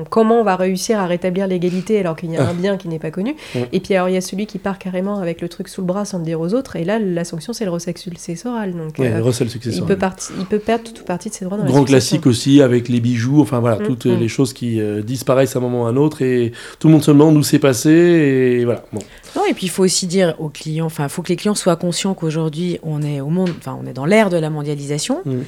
on- 0.00 0.04
comment 0.08 0.40
on 0.40 0.44
va 0.44 0.56
réussir 0.56 0.98
à 0.98 1.06
rétablir 1.06 1.46
l'égalité 1.46 1.98
alors 1.98 2.16
qu'il 2.16 2.30
y 2.30 2.36
a 2.36 2.44
Ah. 2.46 2.50
un 2.50 2.54
bien 2.54 2.76
qui 2.76 2.88
n'est 2.88 2.98
pas 2.98 3.10
connu. 3.10 3.34
Et 3.72 3.80
puis, 3.80 3.94
alors, 3.94 4.08
il 4.08 4.14
y 4.14 4.16
a 4.16 4.20
celui 4.20 4.46
qui 4.46 4.58
part 4.58 4.78
carrément 4.78 5.18
avec 5.18 5.40
le 5.40 5.48
truc 5.48 5.68
sous 5.68 5.80
le 5.80 5.86
bras 5.86 6.04
sans 6.04 6.18
le 6.18 6.24
dire 6.24 6.40
aux 6.40 6.54
autres, 6.54 6.76
et 6.76 6.84
là, 6.84 6.98
la 6.98 7.24
sanction, 7.24 7.52
c'est 7.52 7.64
le 7.64 7.70
recel 7.70 7.96
successoral. 7.98 8.72
Donc, 8.72 8.98
ouais, 8.98 9.12
euh, 9.12 9.22
recel 9.22 9.48
il, 9.48 9.50
successeur. 9.50 9.84
peut 9.86 9.96
parti- 9.96 10.32
il 10.38 10.46
peut 10.46 10.58
perdre 10.60 10.84
toute 10.84 11.02
partie 11.04 11.28
de 11.28 11.34
ses 11.34 11.44
droits 11.44 11.58
dans 11.58 11.64
la 11.64 11.70
Grand 11.70 11.80
succession. 11.80 12.18
classique 12.20 12.26
aussi 12.26 12.62
avec 12.62 12.88
les 12.88 13.00
bijoux, 13.00 13.40
enfin 13.40 13.58
voilà, 13.60 13.76
Mm, 13.80 13.84
toutes 13.86 14.06
mm. 14.06 14.16
les 14.18 14.28
choses 14.28 14.52
qui 14.52 14.80
euh, 14.80 15.02
disparaissent 15.02 15.56
à 15.56 15.58
un 15.58 15.62
moment 15.62 15.82
ou 15.82 15.86
à 15.86 15.90
un 15.90 15.96
autre 15.96 16.22
et 16.22 16.52
tout 16.78 16.86
le 16.88 16.92
monde 16.92 17.02
se 17.02 17.10
demande 17.10 17.36
où 17.36 17.42
c'est 17.42 17.58
passé 17.58 17.90
et 17.90 18.64
voilà. 18.64 18.84
Bon. 18.92 19.00
Non, 19.34 19.42
et 19.48 19.54
puis 19.54 19.66
il 19.66 19.70
faut 19.70 19.84
aussi 19.84 20.06
dire 20.06 20.34
aux 20.38 20.48
clients, 20.48 20.86
enfin, 20.86 21.04
il 21.04 21.08
faut 21.10 21.22
que 21.22 21.28
les 21.28 21.36
clients 21.36 21.54
soient 21.54 21.76
conscients 21.76 22.14
qu'aujourd'hui, 22.14 22.78
on 22.82 23.02
est 23.02 23.20
au 23.20 23.28
monde, 23.28 23.50
enfin, 23.58 23.76
on 23.82 23.86
est 23.86 23.92
dans 23.92 24.06
l'ère 24.06 24.30
de 24.30 24.36
la 24.38 24.50
mondialisation, 24.50 25.20
Mm. 25.24 25.40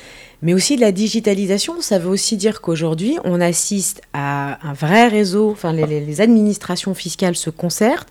Mais 0.43 0.55
aussi 0.55 0.77
de 0.77 0.81
la 0.81 0.93
digitalisation. 0.93 1.81
Ça 1.81 1.99
veut 1.99 2.09
aussi 2.09 2.37
dire 2.37 2.61
qu'aujourd'hui, 2.61 3.19
on 3.25 3.41
assiste 3.41 4.03
à 4.13 4.67
un 4.67 4.73
vrai 4.73 5.09
réseau, 5.09 5.51
enfin, 5.51 5.73
les, 5.73 6.21
administrations 6.21 6.95
fiscales 6.95 7.37
se 7.37 7.51
concertent, 7.51 8.09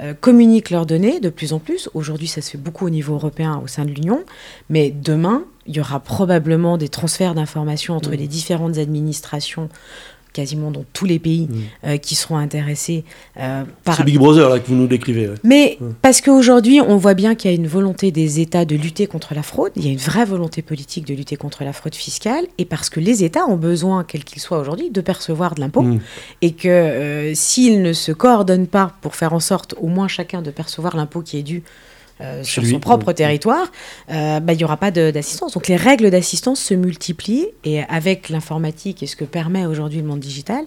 euh, 0.00 0.14
communiquent 0.14 0.70
leurs 0.70 0.86
données 0.86 1.20
de 1.20 1.30
plus 1.30 1.52
en 1.52 1.58
plus. 1.58 1.88
Aujourd'hui, 1.94 2.28
ça 2.28 2.40
se 2.40 2.50
fait 2.50 2.58
beaucoup 2.58 2.86
au 2.86 2.90
niveau 2.90 3.14
européen, 3.14 3.60
au 3.62 3.66
sein 3.66 3.84
de 3.84 3.90
l'Union, 3.90 4.24
mais 4.70 4.90
demain, 4.90 5.44
il 5.66 5.76
y 5.76 5.80
aura 5.80 6.00
probablement 6.00 6.78
des 6.78 6.88
transferts 6.88 7.34
d'informations 7.34 7.94
entre 7.94 8.10
les 8.10 8.26
différentes 8.26 8.78
administrations 8.78 9.68
quasiment 10.38 10.70
dans 10.70 10.84
tous 10.92 11.04
les 11.12 11.18
pays 11.18 11.46
Mm. 11.50 11.54
euh, 11.88 11.96
qui 11.96 12.14
seront 12.14 12.36
intéressés 12.36 13.00
euh, 13.38 13.64
par 13.84 13.96
C'est 13.96 14.04
Big 14.04 14.18
Brother 14.18 14.48
là 14.48 14.58
que 14.60 14.66
vous 14.68 14.74
nous 14.82 14.86
décrivez. 14.86 15.26
ouais. 15.28 15.34
mais 15.42 15.78
parce 16.02 16.20
qu'aujourd'hui, 16.20 16.80
on 16.80 16.96
voit 16.96 17.14
bien 17.14 17.34
qu'il 17.34 17.50
y 17.50 17.54
a 17.54 17.56
une 17.56 17.66
volonté 17.78 18.10
des 18.12 18.38
États 18.40 18.64
de 18.64 18.76
lutter 18.76 19.06
contre 19.06 19.34
la 19.34 19.42
fraude, 19.42 19.72
il 19.76 19.84
y 19.84 19.88
a 19.88 19.92
une 19.92 19.98
vraie 20.10 20.24
volonté 20.24 20.62
politique 20.62 21.06
de 21.06 21.14
lutter 21.14 21.36
contre 21.36 21.64
la 21.64 21.72
fraude 21.72 21.94
fiscale, 21.94 22.44
et 22.58 22.64
parce 22.64 22.88
que 22.90 23.00
les 23.00 23.24
États 23.24 23.46
ont 23.46 23.56
besoin, 23.56 24.04
quels 24.04 24.24
qu'ils 24.24 24.40
soient 24.42 24.58
aujourd'hui, 24.60 24.90
de 24.90 25.00
percevoir 25.00 25.54
de 25.56 25.60
l'impôt, 25.60 25.82
Mm. 25.82 26.00
et 26.42 26.52
que 26.52 26.68
euh, 26.68 27.34
s'ils 27.34 27.82
ne 27.82 27.92
se 27.92 28.12
coordonnent 28.12 28.66
pas 28.78 28.92
pour 29.02 29.14
faire 29.16 29.32
en 29.32 29.40
sorte 29.40 29.74
au 29.80 29.88
moins 29.88 30.08
chacun 30.08 30.40
de 30.42 30.50
percevoir 30.52 30.96
l'impôt 30.96 31.22
qui 31.22 31.38
est 31.38 31.42
dû 31.42 31.62
euh, 32.20 32.42
sur 32.42 32.62
lui. 32.62 32.70
son 32.72 32.80
propre 32.80 33.12
Mm. 33.12 33.14
territoire, 33.14 33.72
euh, 34.10 34.40
bah, 34.40 34.52
il 34.52 34.56
n'y 34.56 34.64
aura 34.64 34.76
pas 34.76 34.90
d'assistance. 34.90 35.52
Donc 35.54 35.68
les 35.68 35.76
règles 35.76 36.10
d'assistance 36.10 36.60
se 36.60 36.74
multiplient, 36.74 37.48
et 37.64 37.82
avec 37.84 38.28
l'informatique 38.28 39.02
et 39.02 39.06
ce 39.06 39.16
que 39.16 39.24
permet 39.24 39.66
aujourd'hui 39.66 40.00
le 40.00 40.06
monde 40.06 40.20
digital, 40.20 40.64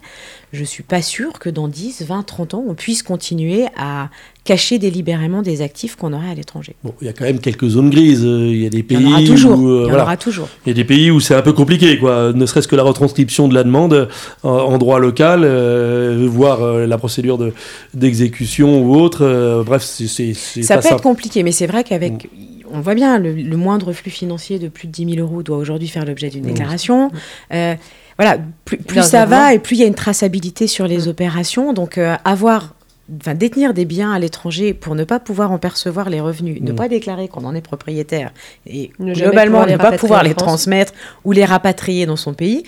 je 0.53 0.63
suis 0.63 0.83
pas 0.83 1.01
sûre 1.01 1.39
que 1.39 1.49
dans 1.49 1.67
10, 1.67 2.03
20, 2.03 2.23
30 2.23 2.53
ans, 2.53 2.63
on 2.67 2.73
puisse 2.75 3.03
continuer 3.03 3.67
à 3.77 4.09
cacher 4.43 4.79
délibérément 4.79 5.43
des 5.43 5.61
actifs 5.61 5.95
qu'on 5.95 6.13
aurait 6.13 6.31
à 6.31 6.33
l'étranger. 6.33 6.75
Bon, 6.83 6.93
il 6.99 7.05
y 7.05 7.09
a 7.09 7.13
quand 7.13 7.25
même 7.25 7.39
quelques 7.39 7.67
zones 7.67 7.91
grises. 7.91 8.23
euh, 8.25 8.47
Il 8.47 8.61
y 8.63 8.65
a 8.65 8.69
des 8.69 8.79
Il 8.79 8.83
pays 8.85 8.97
y 9.01 9.05
en 9.05 9.11
aura 9.11 9.21
toujours. 9.23 9.59
où 9.59 9.67
euh, 9.69 9.75
il 9.75 9.81
y 9.81 9.85
en 9.85 9.89
voilà, 9.89 10.03
aura 10.03 10.17
toujours. 10.17 10.47
il 10.65 10.69
y 10.69 10.71
a 10.71 10.73
des 10.75 10.83
pays 10.83 11.11
où 11.11 11.19
c'est 11.19 11.35
un 11.35 11.43
peu 11.43 11.53
compliqué, 11.53 11.99
quoi. 11.99 12.33
Ne 12.33 12.45
serait-ce 12.47 12.67
que 12.67 12.75
la 12.75 12.81
retranscription 12.83 13.47
de 13.47 13.53
la 13.53 13.63
demande 13.63 13.93
euh, 13.93 14.07
en 14.43 14.77
droit 14.79 14.99
local, 14.99 15.41
euh, 15.43 16.27
voire 16.29 16.63
euh, 16.63 16.87
la 16.87 16.97
procédure 16.97 17.37
de 17.37 17.53
d'exécution 17.93 18.81
ou 18.83 18.95
autre. 18.95 19.23
euh, 19.23 19.63
bref, 19.63 19.83
c'est 19.83 20.07
c'est 20.07 20.33
c'est 20.33 20.63
Ça 20.63 20.75
pas 20.77 20.81
peut 20.81 20.95
être 20.95 21.01
compliqué, 21.03 21.43
mais 21.43 21.51
c'est 21.51 21.67
vrai 21.67 21.83
qu'avec. 21.83 22.29
On 22.73 22.79
voit 22.79 22.95
bien, 22.95 23.19
le, 23.19 23.33
le 23.33 23.57
moindre 23.57 23.91
flux 23.91 24.11
financier 24.11 24.57
de 24.57 24.69
plus 24.69 24.87
de 24.87 24.93
10 24.93 25.15
000 25.15 25.27
euros 25.27 25.43
doit 25.43 25.57
aujourd'hui 25.57 25.89
faire 25.89 26.05
l'objet 26.05 26.29
d'une 26.29 26.45
Mmh. 26.45 26.53
déclaration. 26.53 27.11
Euh, 27.53 27.75
voilà, 28.17 28.37
plus, 28.63 28.77
plus 28.77 29.01
ça 29.03 29.25
va 29.25 29.53
et 29.53 29.59
plus 29.59 29.75
il 29.75 29.79
y 29.81 29.83
a 29.83 29.87
une 29.87 29.93
traçabilité 29.93 30.67
sur 30.67 30.87
les 30.87 31.09
opérations. 31.09 31.73
Donc, 31.73 31.97
euh, 31.97 32.15
avoir 32.23 32.75
enfin, 33.19 33.33
détenir 33.35 33.73
des 33.73 33.85
biens 33.85 34.11
à 34.11 34.19
l'étranger 34.19 34.73
pour 34.73 34.95
ne 34.95 35.03
pas 35.03 35.19
pouvoir 35.19 35.51
en 35.51 35.57
percevoir 35.57 36.09
les 36.09 36.21
revenus, 36.21 36.61
ne 36.61 36.71
Mm. 36.71 36.75
pas 36.75 36.87
déclarer 36.87 37.27
qu'on 37.27 37.43
en 37.45 37.53
est 37.55 37.61
propriétaire 37.61 38.31
et 38.67 38.91
Ne 38.99 39.13
globalement 39.13 39.65
ne 39.65 39.77
pas 39.77 39.91
pouvoir 39.93 40.23
les 40.23 40.33
transmettre 40.33 40.93
ou 41.25 41.31
les 41.31 41.45
rapatrier 41.45 42.05
dans 42.05 42.15
son 42.15 42.33
pays, 42.33 42.63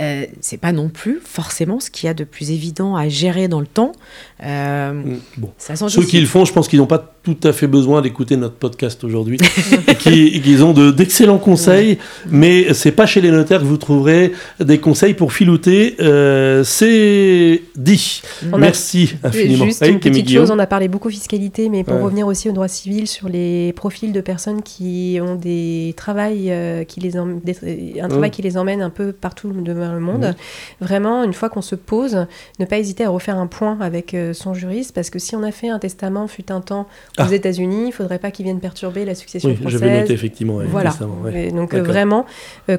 euh, 0.00 0.24
c'est 0.40 0.58
pas 0.60 0.72
non 0.72 0.88
plus 0.88 1.20
forcément 1.24 1.80
ce 1.80 1.90
qu'il 1.90 2.06
y 2.06 2.10
a 2.10 2.14
de 2.14 2.24
plus 2.24 2.50
évident 2.50 2.96
à 2.96 3.08
gérer 3.08 3.48
dans 3.48 3.60
le 3.60 3.66
temps. 3.66 3.92
Euh, 4.44 4.92
Mm, 4.92 5.16
Bon. 5.38 5.50
ça 5.58 5.76
s'en 5.76 5.88
Ceux 5.88 6.02
qui 6.04 6.20
le 6.20 6.26
font, 6.26 6.44
je 6.44 6.52
pense 6.52 6.68
qu'ils 6.68 6.78
n'ont 6.78 6.86
pas 6.86 7.14
tout 7.22 7.36
à 7.42 7.52
fait 7.52 7.66
besoin 7.66 8.02
d'écouter 8.02 8.36
notre 8.36 8.54
podcast 8.54 9.02
aujourd'hui, 9.02 9.38
qu'ils 9.98 10.62
ont 10.64 10.72
de- 10.72 10.90
d'excellents 10.90 11.38
conseils, 11.38 11.98
mais 12.28 12.72
c'est 12.74 12.92
pas 12.92 13.06
chez 13.06 13.20
les 13.20 13.30
notaires 13.30 13.60
que 13.60 13.64
vous 13.66 13.76
trouverez 13.78 14.32
des 14.60 14.78
conseils 14.78 15.14
pour 15.14 15.32
filouter. 15.32 15.96
euh, 16.00 16.62
c'est 16.64 17.62
dit. 17.76 18.22
On 18.52 18.54
a- 18.54 18.58
Merci 18.58 19.14
infiniment. 19.22 19.64
Juste 19.64 19.82
une 19.90 20.00
petite 20.00 20.28
chose, 20.30 20.50
on 20.50 20.58
a 20.58 20.66
parlé 20.66 20.88
beaucoup 20.88 21.10
fiscalité, 21.10 21.68
mais 21.68 21.84
pour 21.84 21.94
Ouais. 21.96 22.02
revenir 22.02 22.26
aussi 22.26 22.48
au 22.48 22.52
droit 22.52 22.68
civil 22.68 23.06
sur 23.06 23.28
les 23.28 23.72
profils 23.74 24.12
de 24.12 24.20
personnes 24.20 24.62
qui 24.62 25.18
ont 25.22 25.34
des 25.34 25.94
travails 25.96 26.50
euh, 26.50 26.84
qui 26.84 27.00
les 27.00 27.12
des- 27.12 28.00
un 28.00 28.08
travail 28.08 28.28
Mm. 28.30 28.32
qui 28.32 28.42
les 28.42 28.56
emmène 28.58 28.82
un 28.82 28.90
peu 28.90 29.12
partout 29.12 29.50
dans 29.52 29.92
le 29.94 30.00
monde. 30.00 30.34
Vraiment, 30.80 31.24
une 31.24 31.32
fois 31.32 31.48
qu'on 31.48 31.62
se 31.62 31.74
pose, 31.74 32.26
ne 32.58 32.64
pas 32.64 32.78
hésiter 32.78 33.04
à 33.04 33.08
refaire 33.10 33.38
un 33.38 33.46
point 33.46 33.78
avec 33.80 34.14
euh, 34.14 34.32
son 34.32 34.54
juriste, 34.54 34.94
parce 34.94 35.10
que 35.10 35.18
si 35.18 35.34
on 35.36 35.42
a 35.42 35.52
fait 35.52 35.68
un 35.68 35.78
testament 35.78 36.26
fut 36.26 36.50
un 36.52 36.60
temps 36.60 36.86
aux 37.18 37.22
Ah. 37.22 37.32
États-Unis, 37.32 37.84
il 37.88 37.92
faudrait 37.92 38.18
pas 38.18 38.30
qu'il 38.30 38.44
vienne 38.44 38.60
perturber 38.60 39.04
la 39.04 39.14
succession 39.14 39.48
Oui, 39.50 39.56
française. 39.56 39.80
j'avais 39.80 40.00
noté 40.00 40.12
effectivement. 40.12 40.56
ouais, 40.56 40.66
Voilà. 40.66 40.92
ouais. 41.24 41.50
Donc 41.50 41.74
euh, 41.74 41.82
vraiment, 41.82 42.26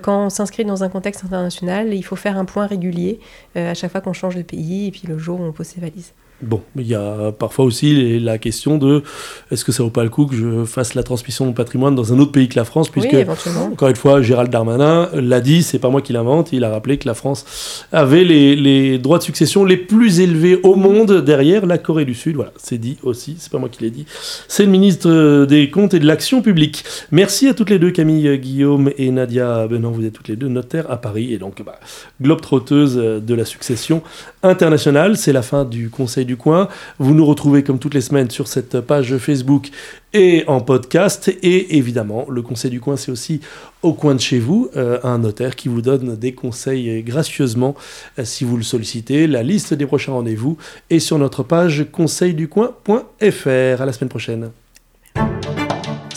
quand 0.02 0.26
on 0.26 0.30
s'inscrit 0.30 0.66
dans 0.66 0.84
un 0.84 0.90
contexte 0.90 1.24
international, 1.26 1.94
il 1.94 2.04
faut 2.04 2.16
faire 2.16 2.38
un 2.38 2.46
point 2.46 2.66
régulier 2.68 3.20
à 3.56 3.74
chaque 3.74 3.92
fois 3.92 4.02
qu'on 4.02 4.14
change 4.14 4.36
de 4.36 4.42
pays 4.42 4.88
et 4.88 4.92
puis 4.92 5.04
le 5.08 5.18
jour 5.18 5.40
où 5.40 5.44
on 5.44 5.52
pose 5.52 5.68
ses 5.68 5.80
valises. 5.82 6.14
Bon, 6.42 6.62
il 6.76 6.86
y 6.86 6.94
a 6.94 7.32
parfois 7.32 7.66
aussi 7.66 8.20
la 8.20 8.38
question 8.38 8.78
de 8.78 9.02
est-ce 9.50 9.66
que 9.66 9.72
ça 9.72 9.82
vaut 9.82 9.90
pas 9.90 10.04
le 10.04 10.10
coup 10.10 10.28
que 10.28 10.36
je 10.36 10.66
fasse 10.66 10.94
la 10.94 11.02
transmission 11.02 11.46
de 11.46 11.50
mon 11.50 11.56
patrimoine 11.56 11.96
dans 11.96 12.14
un 12.14 12.20
autre 12.20 12.32
pays 12.32 12.48
que 12.48 12.56
la 12.56 12.66
France, 12.66 12.90
puisque 12.90 13.14
oui. 13.14 13.26
Encore 13.72 13.90
une 13.90 13.96
fois, 13.96 14.22
Gérald 14.22 14.52
Darmanin 14.52 15.10
l'a 15.14 15.42
dit, 15.42 15.64
c'est 15.64 15.80
pas 15.80 15.90
moi 15.90 16.02
qui 16.02 16.14
l'invente. 16.14 16.54
Il 16.54 16.64
a 16.64 16.70
rappelé 16.70 16.98
que 16.98 17.08
la 17.08 17.16
France 17.16 17.86
avait 17.92 18.24
les, 18.24 18.56
les 18.56 19.00
droits 19.00 19.18
de 19.18 19.24
succession 19.24 19.66
les 19.66 19.78
plus 19.78 20.20
élevés 20.20 20.60
au 20.62 20.76
monde 20.76 21.24
derrière 21.24 21.66
la 21.66 21.78
Corée 21.78 22.06
du 22.06 22.14
Sud. 22.14 22.36
Voilà, 22.36 22.52
c'est 22.58 22.78
dit 22.78 22.98
aussi, 23.04 23.38
c'est 23.40 23.52
pas 23.52 23.58
moi 23.58 23.70
qui 23.70 23.84
l'ai 23.84 23.90
dit. 23.90 24.06
C'est 24.48 24.64
le 24.64 24.70
ministre 24.70 25.10
euh, 25.10 25.46
des 25.46 25.70
Comptes 25.72 25.94
et 25.94 26.00
de 26.00 26.06
l'Action 26.06 26.42
publique. 26.42 26.84
Merci 27.12 27.48
à 27.48 27.54
toutes 27.54 27.70
les 27.70 27.80
deux, 27.80 27.92
Camille 27.92 28.28
euh, 28.28 28.38
Guillaume 28.38 28.92
et 28.98 29.10
Nadia 29.12 29.68
Benan. 29.68 29.92
Vous 29.92 30.06
êtes 30.06 30.14
toutes 30.14 30.28
les 30.28 30.36
deux 30.36 30.50
notaires 30.50 30.90
à 30.92 30.98
Paris 30.98 31.34
et 31.34 31.38
donc 31.38 31.64
bah, 31.64 31.80
globe-trotteuse 32.22 32.98
euh, 32.98 33.20
de 33.20 33.34
la 33.34 33.46
succession 33.46 34.02
internationale. 34.44 35.18
C'est 35.18 35.34
la 35.34 35.42
fin 35.42 35.66
du 35.66 35.90
Conseil 35.90 36.26
du 36.26 36.38
coin. 36.38 36.68
Vous 37.00 37.14
nous 37.14 37.26
retrouvez 37.26 37.64
comme 37.64 37.80
toutes 37.80 37.94
les 37.94 38.02
semaines 38.02 38.30
sur 38.30 38.48
cette 38.48 38.82
page 38.82 39.18
Facebook 39.18 39.70
et 40.14 40.44
en 40.48 40.62
podcast. 40.62 41.30
Et 41.42 41.78
évidemment, 41.78 42.26
le 42.30 42.42
Conseil 42.42 42.72
du 42.72 42.80
coin, 42.80 42.98
c'est 42.98 43.12
aussi 43.12 43.42
au 43.84 43.94
coin 43.94 44.16
de 44.16 44.20
chez 44.20 44.40
vous, 44.40 44.70
euh, 44.76 45.00
un 45.04 45.20
notaire 45.20 45.56
qui 45.56 45.70
vous 45.70 45.82
donne 45.82 46.16
des 46.16 46.34
conseils 46.34 47.04
gracieusement 47.04 47.76
euh, 48.18 48.26
si 48.26 48.44
vous 48.44 48.58
le 48.58 48.64
sollicitez. 48.64 49.28
La 49.28 49.44
liste 49.44 49.74
des 49.74 49.86
prochains 49.86 50.14
rendez-vous 50.14 50.58
est 50.90 51.00
sur 51.00 51.18
notre 51.18 51.44
page 51.44 51.86
conseilducoin.fr. 51.92 53.82
À 53.82 53.86
la 53.86 53.94
semaine 53.94 54.10
prochaine. 54.10 54.50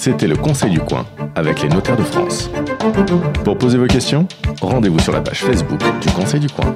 C'était 0.00 0.26
le 0.26 0.37
Conseil 0.37 0.70
du 0.70 0.80
coin 0.80 1.04
avec 1.35 1.61
les 1.61 1.68
notaires 1.68 1.98
de 1.98 2.02
France. 2.02 2.50
Pour 3.44 3.59
poser 3.59 3.76
vos 3.76 3.87
questions, 3.87 4.26
rendez-vous 4.62 4.98
sur 4.98 5.12
la 5.12 5.20
page 5.20 5.40
Facebook 5.44 5.83
du 6.00 6.09
Conseil 6.11 6.40
du 6.40 6.48
coin. 6.48 6.72